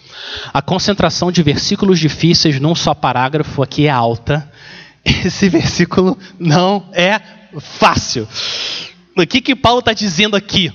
A 0.53 0.61
concentração 0.61 1.31
de 1.31 1.41
versículos 1.41 1.99
difíceis 1.99 2.59
num 2.59 2.75
só 2.75 2.93
parágrafo 2.93 3.63
aqui 3.63 3.87
é 3.87 3.89
alta. 3.89 4.49
Esse 5.03 5.49
versículo 5.49 6.17
não 6.39 6.87
é 6.93 7.19
fácil. 7.59 8.27
O 9.17 9.25
que, 9.25 9.41
que 9.41 9.55
Paulo 9.55 9.79
está 9.79 9.91
dizendo 9.91 10.35
aqui? 10.35 10.71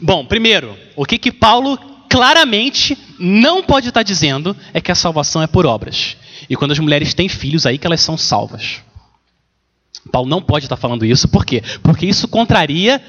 Bom, 0.00 0.24
primeiro, 0.24 0.76
o 0.94 1.04
que, 1.04 1.18
que 1.18 1.32
Paulo 1.32 1.76
claramente 2.08 2.96
não 3.18 3.62
pode 3.62 3.88
estar 3.88 4.00
tá 4.00 4.04
dizendo 4.04 4.56
é 4.72 4.80
que 4.80 4.92
a 4.92 4.94
salvação 4.94 5.42
é 5.42 5.46
por 5.46 5.66
obras. 5.66 6.16
E 6.48 6.54
quando 6.54 6.72
as 6.72 6.78
mulheres 6.78 7.12
têm 7.12 7.28
filhos, 7.28 7.66
aí 7.66 7.76
que 7.76 7.86
elas 7.86 8.00
são 8.00 8.16
salvas. 8.16 8.82
Paulo 10.12 10.28
não 10.28 10.40
pode 10.40 10.66
estar 10.66 10.76
tá 10.76 10.80
falando 10.80 11.04
isso, 11.04 11.28
por 11.28 11.44
quê? 11.44 11.62
Porque 11.82 12.06
isso 12.06 12.28
contraria 12.28 13.02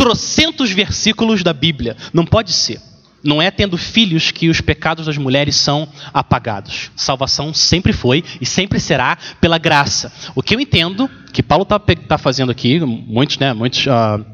trocentos 0.00 0.70
versículos 0.70 1.42
da 1.42 1.52
Bíblia. 1.52 1.94
Não 2.10 2.24
pode 2.24 2.54
ser. 2.54 2.80
Não 3.22 3.42
é 3.42 3.50
tendo 3.50 3.76
filhos 3.76 4.30
que 4.30 4.48
os 4.48 4.58
pecados 4.62 5.04
das 5.04 5.18
mulheres 5.18 5.56
são 5.56 5.86
apagados. 6.14 6.90
Salvação 6.96 7.52
sempre 7.52 7.92
foi 7.92 8.24
e 8.40 8.46
sempre 8.46 8.80
será 8.80 9.18
pela 9.42 9.58
graça. 9.58 10.10
O 10.34 10.42
que 10.42 10.54
eu 10.54 10.60
entendo 10.60 11.06
que 11.34 11.42
Paulo 11.42 11.64
está 11.64 11.78
tá 11.78 12.16
fazendo 12.16 12.50
aqui, 12.50 12.80
muitos, 12.80 13.36
né, 13.36 13.52
muitos 13.52 13.84
uh, 13.84 14.24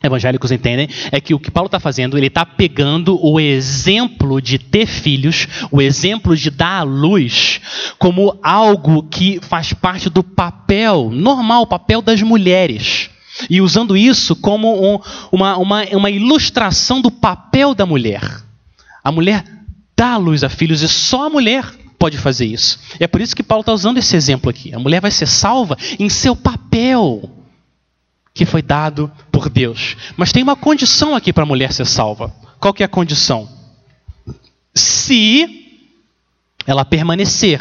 evangélicos 0.00 0.52
entendem, 0.52 0.88
é 1.10 1.20
que 1.20 1.34
o 1.34 1.40
que 1.40 1.50
Paulo 1.50 1.66
está 1.66 1.80
fazendo, 1.80 2.16
ele 2.16 2.28
está 2.28 2.46
pegando 2.46 3.18
o 3.20 3.40
exemplo 3.40 4.40
de 4.40 4.60
ter 4.60 4.86
filhos, 4.86 5.48
o 5.72 5.82
exemplo 5.82 6.36
de 6.36 6.52
dar 6.52 6.78
à 6.78 6.82
luz, 6.84 7.60
como 7.98 8.38
algo 8.44 9.02
que 9.02 9.40
faz 9.42 9.72
parte 9.72 10.08
do 10.08 10.22
papel 10.22 11.10
normal, 11.10 11.62
o 11.62 11.66
papel 11.66 12.00
das 12.00 12.22
mulheres. 12.22 13.10
E 13.48 13.60
usando 13.60 13.96
isso 13.96 14.36
como 14.36 14.94
um, 14.94 15.00
uma, 15.30 15.56
uma, 15.56 15.84
uma 15.92 16.10
ilustração 16.10 17.00
do 17.00 17.10
papel 17.10 17.74
da 17.74 17.84
mulher. 17.84 18.42
A 19.02 19.10
mulher 19.10 19.44
dá 19.96 20.16
luz 20.16 20.44
a 20.44 20.48
filhos 20.48 20.82
e 20.82 20.88
só 20.88 21.26
a 21.26 21.30
mulher 21.30 21.64
pode 21.98 22.18
fazer 22.18 22.46
isso. 22.46 22.78
E 23.00 23.04
é 23.04 23.06
por 23.06 23.20
isso 23.20 23.34
que 23.34 23.42
Paulo 23.42 23.62
está 23.62 23.72
usando 23.72 23.98
esse 23.98 24.16
exemplo 24.16 24.50
aqui. 24.50 24.74
A 24.74 24.78
mulher 24.78 25.00
vai 25.00 25.10
ser 25.10 25.26
salva 25.26 25.76
em 25.98 26.08
seu 26.08 26.36
papel 26.36 27.30
que 28.34 28.44
foi 28.44 28.60
dado 28.60 29.10
por 29.30 29.48
Deus. 29.48 29.96
Mas 30.16 30.32
tem 30.32 30.42
uma 30.42 30.56
condição 30.56 31.14
aqui 31.14 31.32
para 31.32 31.44
a 31.44 31.46
mulher 31.46 31.72
ser 31.72 31.86
salva. 31.86 32.34
Qual 32.58 32.74
que 32.74 32.82
é 32.82 32.86
a 32.86 32.88
condição? 32.88 33.48
Se 34.74 35.64
ela 36.66 36.84
permanecer 36.84 37.60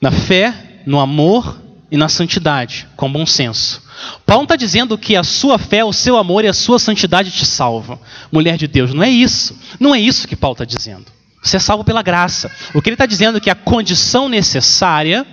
na 0.00 0.10
fé, 0.10 0.82
no 0.84 0.98
amor 0.98 1.60
e 1.90 1.96
na 1.96 2.08
santidade, 2.08 2.88
com 2.96 3.10
bom 3.10 3.24
senso. 3.24 3.82
Paulo 4.24 4.44
está 4.44 4.56
dizendo 4.56 4.96
que 4.98 5.16
a 5.16 5.24
sua 5.24 5.58
fé, 5.58 5.84
o 5.84 5.92
seu 5.92 6.16
amor 6.16 6.44
e 6.44 6.48
a 6.48 6.52
sua 6.52 6.78
santidade 6.78 7.30
te 7.30 7.44
salvam. 7.44 7.98
Mulher 8.30 8.56
de 8.56 8.66
Deus, 8.66 8.92
não 8.92 9.02
é 9.02 9.10
isso. 9.10 9.58
Não 9.80 9.94
é 9.94 10.00
isso 10.00 10.28
que 10.28 10.36
Paulo 10.36 10.54
está 10.54 10.64
dizendo. 10.64 11.06
Você 11.42 11.56
é 11.56 11.60
salvo 11.60 11.84
pela 11.84 12.02
graça. 12.02 12.50
O 12.74 12.82
que 12.82 12.88
ele 12.88 12.94
está 12.94 13.06
dizendo 13.06 13.38
é 13.38 13.40
que 13.40 13.50
a 13.50 13.54
condição 13.54 14.28
necessária 14.28 15.26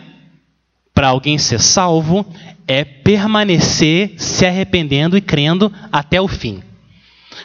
para 0.93 1.09
alguém 1.09 1.37
ser 1.37 1.59
salvo 1.59 2.25
é 2.67 2.83
permanecer 2.83 4.13
se 4.17 4.45
arrependendo 4.45 5.17
e 5.17 5.21
crendo 5.21 5.71
até 5.91 6.21
o 6.21 6.27
fim. 6.27 6.63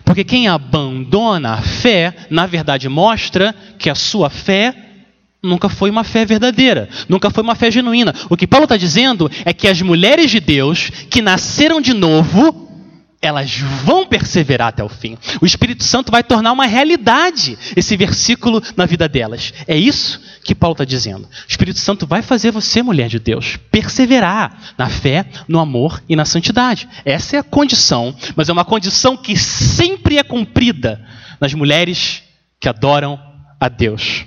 Porque 0.05 0.25
quem 0.25 0.49
abandona 0.49 1.55
a 1.55 1.63
fé, 1.63 2.15
na 2.31 2.47
verdade, 2.47 2.89
mostra 2.89 3.55
que 3.79 3.91
a 3.91 3.95
sua 3.95 4.31
fé 4.31 4.90
nunca 5.43 5.69
foi 5.69 5.91
uma 5.91 6.05
fé 6.05 6.25
verdadeira, 6.25 6.89
nunca 7.09 7.31
foi 7.31 7.43
uma 7.43 7.55
fé 7.55 7.71
genuína. 7.71 8.15
O 8.29 8.37
que 8.37 8.47
Paulo 8.47 8.65
está 8.65 8.77
dizendo 8.77 9.31
é 9.45 9.53
que 9.53 9.69
as 9.69 9.81
mulheres 9.81 10.31
de 10.31 10.41
Deus 10.41 10.91
que 11.09 11.23
nasceram 11.23 11.81
de 11.81 11.95
novo, 11.95 12.69
elas 13.23 13.59
vão 13.85 14.07
perseverar 14.07 14.69
até 14.69 14.83
o 14.83 14.89
fim. 14.89 15.17
O 15.41 15.47
Espírito 15.47 15.85
Santo 15.85 16.11
vai 16.11 16.23
tornar 16.23 16.53
uma 16.53 16.67
realidade 16.67 17.59
esse 17.77 17.97
versículo 17.97 18.63
na 18.77 18.87
vida 18.87 19.09
delas. 19.09 19.53
É 19.67 19.77
isso 19.77 20.21
que 20.43 20.55
Paulo 20.55 20.73
está 20.73 20.85
dizendo. 20.85 21.25
O 21.25 21.51
Espírito 21.51 21.79
Santo 21.79 22.07
vai 22.07 22.23
fazer 22.23 22.51
você, 22.51 22.83
mulher 22.83 23.09
de 23.09 23.19
Deus, 23.19 23.59
perseverar 23.71 24.75
na 24.77 24.89
fé, 24.89 25.27
no 25.47 25.59
amor 25.59 26.03
e 26.09 26.17
na 26.17 26.25
santidade. 26.25 26.89
Essa 27.05 27.37
é 27.37 27.39
a 27.41 27.45
condição, 27.45 28.15
mas 28.35 28.49
é 28.49 28.53
uma 28.53 28.65
condição 28.65 29.17
que 29.17 29.37
sempre 29.37 30.17
é 30.17 30.23
cumprida 30.23 31.01
nas 31.39 31.53
mulheres 31.53 32.23
que 32.59 32.69
adoram 32.69 33.19
a 33.59 33.69
Deus. 33.69 34.25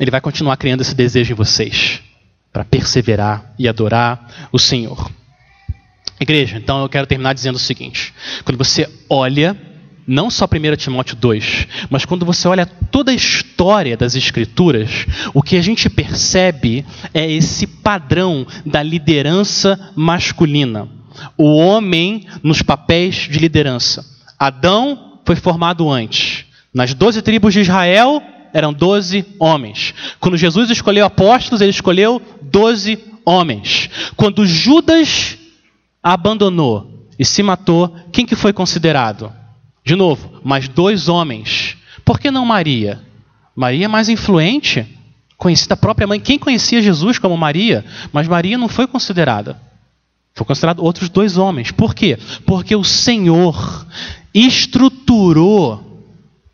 Ele 0.00 0.10
vai 0.10 0.20
continuar 0.20 0.56
criando 0.56 0.80
esse 0.80 0.94
desejo 0.94 1.32
em 1.32 1.36
vocês 1.36 2.00
para 2.52 2.64
perseverar 2.64 3.52
e 3.58 3.68
adorar 3.68 4.48
o 4.52 4.58
Senhor. 4.58 5.10
Igreja, 6.20 6.56
então 6.56 6.80
eu 6.82 6.88
quero 6.88 7.06
terminar 7.06 7.32
dizendo 7.32 7.56
o 7.56 7.60
seguinte: 7.60 8.12
quando 8.44 8.56
você 8.56 8.88
olha, 9.08 9.56
não 10.06 10.30
só 10.30 10.46
1 10.46 10.76
Timóteo 10.76 11.16
2, 11.16 11.68
mas 11.90 12.04
quando 12.04 12.24
você 12.24 12.48
olha 12.48 12.66
toda 12.66 13.12
a 13.12 13.14
história 13.14 13.96
das 13.96 14.14
Escrituras, 14.14 15.06
o 15.34 15.42
que 15.42 15.56
a 15.56 15.62
gente 15.62 15.90
percebe 15.90 16.84
é 17.12 17.30
esse 17.30 17.66
padrão 17.66 18.46
da 18.64 18.82
liderança 18.82 19.92
masculina. 19.94 20.88
O 21.36 21.56
homem 21.56 22.26
nos 22.42 22.62
papéis 22.62 23.14
de 23.14 23.38
liderança. 23.38 24.04
Adão 24.38 25.20
foi 25.24 25.36
formado 25.36 25.90
antes. 25.90 26.44
Nas 26.72 26.94
doze 26.94 27.20
tribos 27.22 27.52
de 27.52 27.60
Israel, 27.60 28.22
eram 28.58 28.72
doze 28.72 29.24
homens. 29.38 29.94
Quando 30.20 30.36
Jesus 30.36 30.70
escolheu 30.70 31.06
apóstolos, 31.06 31.60
ele 31.60 31.70
escolheu 31.70 32.20
doze 32.42 32.98
homens. 33.24 33.90
Quando 34.16 34.46
Judas 34.46 35.38
abandonou 36.02 37.06
e 37.18 37.24
se 37.24 37.42
matou, 37.42 37.94
quem 38.12 38.24
que 38.24 38.36
foi 38.36 38.52
considerado? 38.52 39.32
De 39.84 39.96
novo, 39.96 40.40
mais 40.44 40.68
dois 40.68 41.08
homens. 41.08 41.76
Por 42.04 42.18
que 42.18 42.30
não 42.30 42.44
Maria? 42.44 43.00
Maria 43.54 43.86
é 43.86 43.88
mais 43.88 44.08
influente, 44.08 44.86
conhecida 45.36 45.74
a 45.74 45.76
própria 45.76 46.06
mãe. 46.06 46.20
Quem 46.20 46.38
conhecia 46.38 46.82
Jesus 46.82 47.18
como 47.18 47.36
Maria? 47.36 47.84
Mas 48.12 48.28
Maria 48.28 48.56
não 48.56 48.68
foi 48.68 48.86
considerada. 48.86 49.60
Foi 50.34 50.46
considerado 50.46 50.84
outros 50.84 51.08
dois 51.08 51.36
homens. 51.36 51.72
Por 51.72 51.94
quê? 51.94 52.18
Porque 52.46 52.76
o 52.76 52.84
Senhor 52.84 53.86
estruturou 54.32 55.87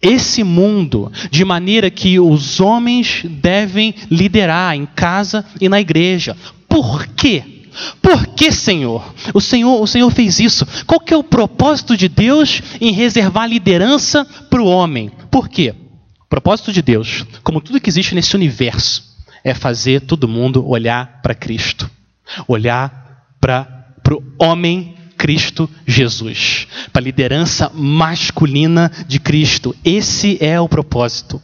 esse 0.05 0.45
mundo 0.45 1.11
de 1.31 1.45
maneira 1.45 1.91
que 1.91 2.21
os 2.21 2.61
homens 2.61 3.25
devem 3.25 3.95
liderar 4.11 4.77
em 4.77 4.87
casa 4.87 5.45
e 5.61 5.69
na 5.69 5.81
igreja. 5.81 6.37
Por 6.69 7.07
quê? 7.09 7.43
Por 8.01 8.27
que, 8.29 8.53
Senhor? 8.53 9.15
O 9.33 9.41
Senhor, 9.41 9.83
o 9.83 9.87
Senhor 9.87 10.11
fez 10.11 10.39
isso. 10.39 10.67
Qual 10.87 11.01
que 11.01 11.13
é 11.13 11.17
o 11.17 11.25
propósito 11.25 11.97
de 11.97 12.09
Deus 12.09 12.63
em 12.81 12.93
reservar 12.93 13.49
liderança 13.49 14.25
para 14.49 14.63
o 14.63 14.67
homem? 14.67 15.11
Por 15.31 15.49
quê? 15.49 15.75
O 16.21 16.29
propósito 16.29 16.73
de 16.73 16.83
Deus, 16.83 17.25
como 17.43 17.61
tudo 17.61 17.81
que 17.81 17.91
existe 17.91 18.15
nesse 18.15 18.37
universo, 18.37 19.03
é 19.43 19.55
fazer 19.55 20.03
todo 20.03 20.29
mundo 20.29 20.67
olhar 20.67 21.21
para 21.23 21.35
Cristo, 21.35 21.91
olhar 22.47 23.27
para 23.41 23.87
o 24.11 24.23
homem 24.39 24.95
Cristo 25.17 25.69
Jesus, 25.87 26.67
para 26.93 27.01
a 27.01 27.05
liderança 27.05 27.71
masculina 27.75 28.91
de 29.07 29.19
Cristo. 29.19 29.75
Esse 29.85 30.37
é 30.41 30.61
o 30.61 30.69
propósito. 30.69 31.41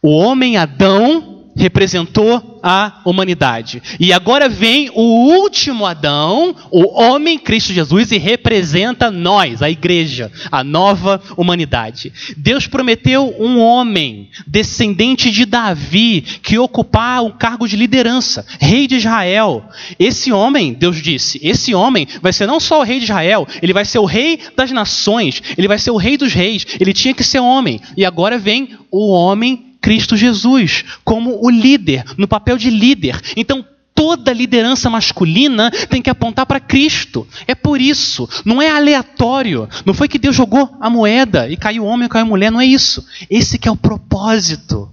O 0.00 0.16
homem 0.16 0.56
Adão 0.56 1.33
representou 1.56 2.60
a 2.62 3.00
humanidade. 3.04 3.82
E 4.00 4.12
agora 4.12 4.48
vem 4.48 4.90
o 4.94 5.02
último 5.02 5.84
Adão, 5.84 6.56
o 6.70 6.98
homem 7.00 7.38
Cristo 7.38 7.72
Jesus, 7.72 8.10
e 8.10 8.18
representa 8.18 9.10
nós, 9.10 9.62
a 9.62 9.70
igreja, 9.70 10.32
a 10.50 10.64
nova 10.64 11.22
humanidade. 11.36 12.12
Deus 12.36 12.66
prometeu 12.66 13.34
um 13.38 13.58
homem, 13.60 14.30
descendente 14.46 15.30
de 15.30 15.44
Davi, 15.44 16.22
que 16.42 16.58
ocupar 16.58 17.22
um 17.22 17.30
cargo 17.30 17.68
de 17.68 17.76
liderança, 17.76 18.46
rei 18.58 18.86
de 18.86 18.96
Israel. 18.96 19.68
Esse 19.98 20.32
homem, 20.32 20.72
Deus 20.72 21.00
disse, 21.00 21.38
esse 21.42 21.74
homem 21.74 22.08
vai 22.22 22.32
ser 22.32 22.46
não 22.46 22.58
só 22.58 22.80
o 22.80 22.84
rei 22.84 22.98
de 22.98 23.04
Israel, 23.04 23.46
ele 23.62 23.72
vai 23.72 23.84
ser 23.84 23.98
o 23.98 24.06
rei 24.06 24.38
das 24.56 24.70
nações, 24.72 25.42
ele 25.56 25.68
vai 25.68 25.78
ser 25.78 25.90
o 25.90 25.96
rei 25.96 26.16
dos 26.16 26.32
reis, 26.32 26.66
ele 26.80 26.92
tinha 26.92 27.14
que 27.14 27.22
ser 27.22 27.40
homem. 27.40 27.80
E 27.96 28.04
agora 28.04 28.38
vem 28.38 28.70
o 28.90 29.10
homem 29.10 29.73
Cristo 29.84 30.16
Jesus 30.16 30.82
como 31.04 31.44
o 31.44 31.50
líder, 31.50 32.04
no 32.16 32.26
papel 32.26 32.56
de 32.56 32.70
líder. 32.70 33.20
Então, 33.36 33.62
toda 33.94 34.32
liderança 34.32 34.88
masculina 34.88 35.70
tem 35.90 36.00
que 36.00 36.08
apontar 36.08 36.46
para 36.46 36.58
Cristo. 36.58 37.28
É 37.46 37.54
por 37.54 37.78
isso, 37.78 38.26
não 38.46 38.62
é 38.62 38.70
aleatório. 38.70 39.68
Não 39.84 39.92
foi 39.92 40.08
que 40.08 40.18
Deus 40.18 40.34
jogou 40.34 40.74
a 40.80 40.88
moeda 40.88 41.50
e 41.50 41.56
caiu 41.58 41.84
o 41.84 41.86
homem 41.86 42.08
caiu 42.08 42.24
a 42.24 42.28
mulher, 42.28 42.50
não 42.50 42.62
é 42.62 42.64
isso. 42.64 43.04
Esse 43.28 43.58
que 43.58 43.68
é 43.68 43.70
o 43.70 43.76
propósito. 43.76 44.90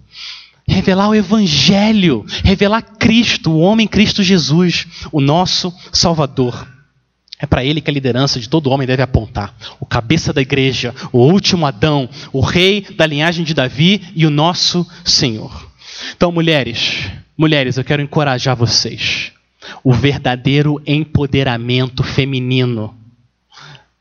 Revelar 0.68 1.08
o 1.08 1.16
evangelho, 1.16 2.26
revelar 2.44 2.82
Cristo, 2.82 3.52
o 3.52 3.60
homem 3.60 3.88
Cristo 3.88 4.22
Jesus, 4.22 4.88
o 5.10 5.22
nosso 5.22 5.74
Salvador. 5.94 6.68
É 7.42 7.48
para 7.48 7.66
ele 7.66 7.82
que 7.82 7.90
a 7.90 7.94
liderança 7.94 8.40
de 8.40 8.48
todo 8.48 8.70
homem 8.70 8.88
deve 8.88 9.02
apontar. 9.02 9.54
O 9.80 9.86
cabeça 9.86 10.32
da 10.32 10.42
igreja, 10.42 10.94
o 11.12 11.18
último 11.18 11.66
Adão, 11.66 12.08
o 12.32 12.40
rei 12.40 12.86
da 12.96 13.06
linhagem 13.08 13.44
de 13.44 13.56
Davi 13.56 14.02
e 14.16 14.28
o 14.28 14.30
nosso 14.30 14.88
Senhor. 15.04 15.70
Então, 16.16 16.32
mulheres, 16.32 17.10
mulheres, 17.36 17.78
eu 17.78 17.84
quero 17.84 18.02
encorajar 18.02 18.56
vocês. 18.56 19.32
O 19.84 19.92
verdadeiro 19.92 20.80
empoderamento 20.86 22.04
feminino 22.04 22.96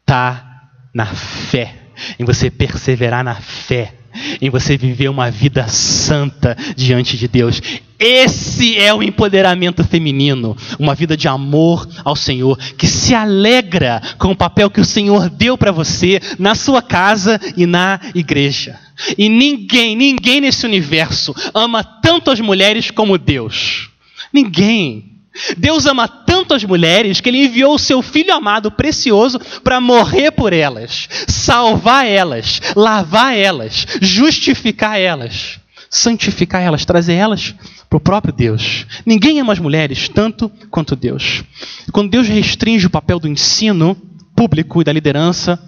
está 0.03 0.69
na 0.93 1.07
fé, 1.07 1.77
em 2.19 2.25
você 2.25 2.51
perseverar 2.51 3.25
na 3.25 3.37
fé 3.37 3.95
em 4.41 4.51
você 4.51 4.77
viver 4.77 5.09
uma 5.09 5.31
vida 5.31 5.67
santa 5.69 6.57
diante 6.77 7.17
de 7.17 7.29
Deus. 7.29 7.61
Esse 7.99 8.79
é 8.79 8.95
o 8.95 9.03
empoderamento 9.03 9.85
feminino, 9.85 10.57
uma 10.79 10.95
vida 10.95 11.17
de 11.17 11.29
amor 11.29 11.87
ao 12.03 12.17
Senhor, 12.17 12.59
que 12.79 12.87
se 12.87 13.15
alegra 13.15 14.01
com 14.17 14.31
o 14.31 14.37
papel 14.37 14.71
que 14.71 14.81
o 14.81 14.85
Senhor 14.85 15.29
deu 15.29 15.59
para 15.59 15.71
você 15.71 16.21
na 16.39 16.55
sua 16.55 16.81
casa 16.81 17.39
e 17.57 17.67
na 17.67 18.01
igreja. 18.15 18.79
E 19.19 19.29
ninguém, 19.29 19.95
ninguém 19.95 20.41
nesse 20.41 20.65
universo 20.65 21.35
ama 21.53 21.85
tanto 21.85 22.31
as 22.31 22.41
mulheres 22.41 22.91
como 22.91 23.19
Deus. 23.19 23.91
Ninguém. 24.33 25.10
Deus 25.57 25.87
ama 25.87 26.09
tanto 26.09 26.55
as 26.55 26.65
mulheres 26.65 27.21
que 27.21 27.29
ele 27.29 27.45
enviou 27.45 27.75
o 27.75 27.79
seu 27.79 28.03
filho 28.03 28.35
amado, 28.35 28.71
precioso, 28.71 29.39
para 29.63 29.81
morrer 29.81 30.33
por 30.33 30.53
elas, 30.53 31.09
salvar 31.29 32.07
elas, 32.07 32.61
lavar 32.75 33.37
elas, 33.37 33.87
justificar 34.01 34.99
elas, 34.99 35.61
santificar 35.89 36.63
elas, 36.63 36.85
trazer 36.85 37.15
elas 37.15 37.55
para 37.89 37.97
o 37.97 38.01
próprio 38.01 38.33
Deus. 38.33 38.87
Ninguém 39.07 39.41
ama 39.41 39.53
as 39.53 39.59
mulheres 39.59 40.09
tanto 40.09 40.51
quanto 40.71 40.97
Deus. 40.97 41.45
Quando 41.93 42.11
Deus 42.11 42.29
restringe 42.29 42.87
o 42.87 42.91
papel 42.91 43.19
do 43.19 43.29
ensino 43.29 43.97
público 44.35 44.81
e 44.81 44.85
da 44.85 44.93
liderança 44.93 45.59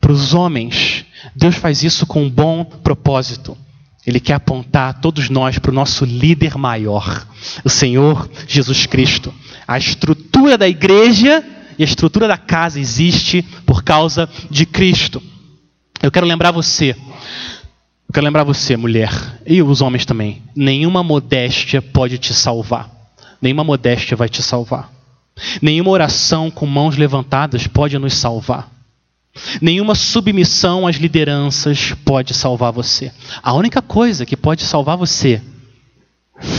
para 0.00 0.12
os 0.12 0.34
homens, 0.34 1.04
Deus 1.36 1.54
faz 1.54 1.82
isso 1.82 2.06
com 2.06 2.24
um 2.24 2.30
bom 2.30 2.64
propósito. 2.64 3.56
Ele 4.06 4.18
quer 4.18 4.34
apontar 4.34 5.00
todos 5.00 5.30
nós 5.30 5.58
para 5.58 5.70
o 5.70 5.74
nosso 5.74 6.04
líder 6.04 6.56
maior, 6.56 7.26
o 7.64 7.68
Senhor 7.68 8.28
Jesus 8.48 8.86
Cristo. 8.86 9.32
A 9.66 9.78
estrutura 9.78 10.58
da 10.58 10.68
igreja 10.68 11.44
e 11.78 11.82
a 11.82 11.86
estrutura 11.86 12.26
da 12.26 12.36
casa 12.36 12.80
existe 12.80 13.42
por 13.64 13.84
causa 13.84 14.28
de 14.50 14.66
Cristo. 14.66 15.22
Eu 16.02 16.10
quero 16.10 16.26
lembrar 16.26 16.50
você, 16.50 16.96
eu 18.12 18.12
quero 18.12 18.26
lembrar 18.26 18.42
você, 18.42 18.76
mulher, 18.76 19.40
e 19.46 19.62
os 19.62 19.80
homens 19.80 20.04
também. 20.04 20.42
Nenhuma 20.54 21.02
modéstia 21.02 21.80
pode 21.80 22.18
te 22.18 22.34
salvar. 22.34 22.90
Nenhuma 23.40 23.64
modéstia 23.64 24.16
vai 24.16 24.28
te 24.28 24.42
salvar. 24.42 24.90
Nenhuma 25.62 25.90
oração 25.90 26.50
com 26.50 26.66
mãos 26.66 26.96
levantadas 26.96 27.66
pode 27.66 27.96
nos 27.98 28.14
salvar. 28.14 28.68
Nenhuma 29.60 29.94
submissão 29.94 30.86
às 30.86 30.96
lideranças 30.96 31.94
pode 32.04 32.34
salvar 32.34 32.70
você. 32.70 33.10
A 33.42 33.54
única 33.54 33.80
coisa 33.80 34.26
que 34.26 34.36
pode 34.36 34.62
salvar 34.62 34.96
você, 34.96 35.40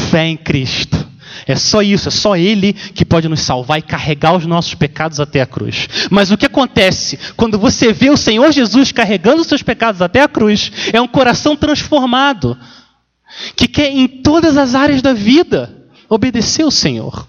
fé 0.10 0.28
em 0.28 0.38
Cristo. 0.38 1.14
É 1.46 1.56
só 1.56 1.82
isso, 1.82 2.08
é 2.08 2.12
só 2.12 2.36
Ele 2.36 2.74
que 2.74 3.06
pode 3.06 3.28
nos 3.28 3.42
salvar 3.42 3.80
e 3.80 3.84
carregar 3.84 4.36
os 4.36 4.46
nossos 4.46 4.74
pecados 4.74 5.20
até 5.20 5.42
a 5.42 5.46
cruz. 5.46 5.88
Mas 6.10 6.32
o 6.32 6.38
que 6.38 6.46
acontece 6.46 7.20
quando 7.36 7.60
você 7.60 7.92
vê 7.92 8.10
o 8.10 8.18
Senhor 8.18 8.52
Jesus 8.52 8.92
carregando 8.92 9.42
os 9.42 9.48
seus 9.48 9.62
pecados 9.62 10.02
até 10.02 10.22
a 10.22 10.28
cruz? 10.28 10.72
É 10.92 11.02
um 11.02 11.08
coração 11.08 11.56
transformado, 11.56 12.58
que 13.56 13.68
quer 13.68 13.92
em 13.92 14.08
todas 14.08 14.58
as 14.58 14.74
áreas 14.74 15.02
da 15.02 15.14
vida 15.14 15.76
obedecer 16.10 16.64
ao 16.64 16.72
Senhor. 16.72 17.28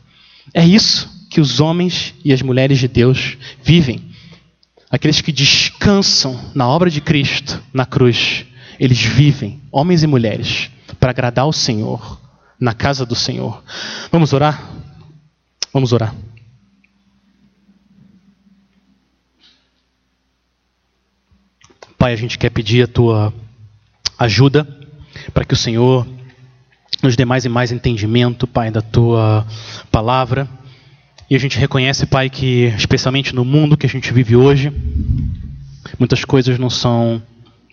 É 0.53 0.64
isso 0.64 1.09
que 1.28 1.40
os 1.40 1.61
homens 1.61 2.14
e 2.24 2.32
as 2.32 2.40
mulheres 2.40 2.78
de 2.78 2.88
Deus 2.88 3.36
vivem 3.62 4.13
aqueles 4.95 5.20
que 5.20 5.32
descansam 5.32 6.40
na 6.55 6.68
obra 6.68 6.88
de 6.88 7.01
Cristo 7.01 7.61
na 7.72 7.84
cruz, 7.84 8.47
eles 8.78 9.03
vivem, 9.03 9.61
homens 9.72 10.05
e 10.05 10.07
mulheres, 10.07 10.70
para 11.01 11.11
agradar 11.11 11.49
o 11.49 11.53
Senhor, 11.53 12.20
na 12.61 12.72
casa 12.72 13.05
do 13.05 13.16
Senhor. 13.16 13.61
Vamos 14.12 14.32
orar? 14.32 14.62
Vamos 15.72 15.92
orar. 15.92 16.14
Pai, 21.99 22.12
a 22.12 22.16
gente 22.16 22.38
quer 22.38 22.51
pedir 22.51 22.84
a 22.84 22.86
tua 22.86 23.34
ajuda 24.16 24.64
para 25.32 25.45
que 25.45 25.55
o 25.55 25.57
Senhor 25.57 26.07
nos 27.03 27.16
dê 27.16 27.24
mais 27.24 27.45
e 27.45 27.49
mais 27.49 27.72
entendimento, 27.72 28.47
Pai, 28.47 28.70
da 28.70 28.80
tua 28.80 29.45
palavra. 29.90 30.49
E 31.35 31.37
a 31.37 31.41
gente 31.41 31.59
reconhece, 31.59 32.07
Pai, 32.07 32.30
que 32.30 32.72
especialmente 32.78 33.35
no 33.35 33.45
mundo 33.45 33.76
que 33.76 33.85
a 33.85 33.89
gente 33.89 34.12
vive 34.12 34.37
hoje, 34.37 34.72
muitas 35.99 36.24
coisas 36.24 36.61
não 36.61 36.70
são 36.70 37.20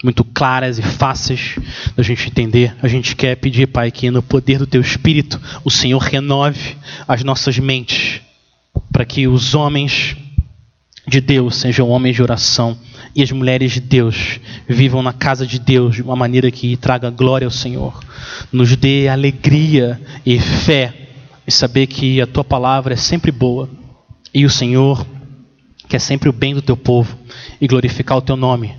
muito 0.03 0.23
claras 0.23 0.79
e 0.79 0.81
fáceis 0.81 1.59
da 1.95 2.01
gente 2.01 2.27
entender. 2.27 2.75
A 2.81 2.87
gente 2.87 3.15
quer 3.15 3.35
pedir, 3.35 3.67
Pai, 3.67 3.91
que 3.91 4.09
no 4.09 4.23
poder 4.23 4.57
do 4.57 4.65
Teu 4.65 4.81
Espírito 4.81 5.39
o 5.63 5.69
Senhor 5.69 5.99
renove 5.99 6.75
as 7.07 7.23
nossas 7.23 7.59
mentes, 7.59 8.19
para 8.91 9.05
que 9.05 9.27
os 9.27 9.53
homens 9.53 10.17
de 11.07 11.21
Deus 11.21 11.57
sejam 11.57 11.87
homens 11.87 12.15
de 12.15 12.23
oração 12.23 12.75
e 13.15 13.21
as 13.21 13.31
mulheres 13.31 13.73
de 13.73 13.79
Deus 13.79 14.39
vivam 14.67 15.03
na 15.03 15.13
casa 15.13 15.45
de 15.45 15.59
Deus 15.59 15.97
de 15.97 16.01
uma 16.01 16.15
maneira 16.15 16.49
que 16.49 16.75
traga 16.77 17.11
glória 17.11 17.45
ao 17.45 17.51
Senhor. 17.51 18.03
Nos 18.51 18.75
dê 18.75 19.07
alegria 19.07 20.01
e 20.25 20.39
fé 20.39 21.00
e 21.51 21.53
saber 21.53 21.87
que 21.87 22.21
a 22.21 22.25
tua 22.25 22.45
palavra 22.45 22.93
é 22.93 22.97
sempre 22.97 23.29
boa 23.29 23.69
e 24.33 24.45
o 24.45 24.49
Senhor 24.49 25.05
quer 25.89 25.99
sempre 25.99 26.29
o 26.29 26.33
bem 26.33 26.55
do 26.55 26.61
teu 26.61 26.77
povo 26.77 27.17
e 27.59 27.67
glorificar 27.67 28.17
o 28.17 28.21
teu 28.21 28.37
nome, 28.37 28.73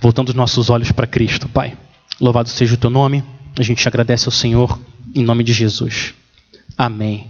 voltando 0.00 0.30
os 0.30 0.34
nossos 0.34 0.68
olhos 0.68 0.90
para 0.90 1.06
Cristo, 1.06 1.48
Pai. 1.48 1.78
Louvado 2.20 2.48
seja 2.48 2.74
o 2.74 2.78
teu 2.78 2.90
nome, 2.90 3.22
a 3.56 3.62
gente 3.62 3.86
agradece 3.86 4.26
ao 4.26 4.32
Senhor 4.32 4.78
em 5.14 5.22
nome 5.22 5.44
de 5.44 5.52
Jesus. 5.52 6.12
Amém. 6.76 7.28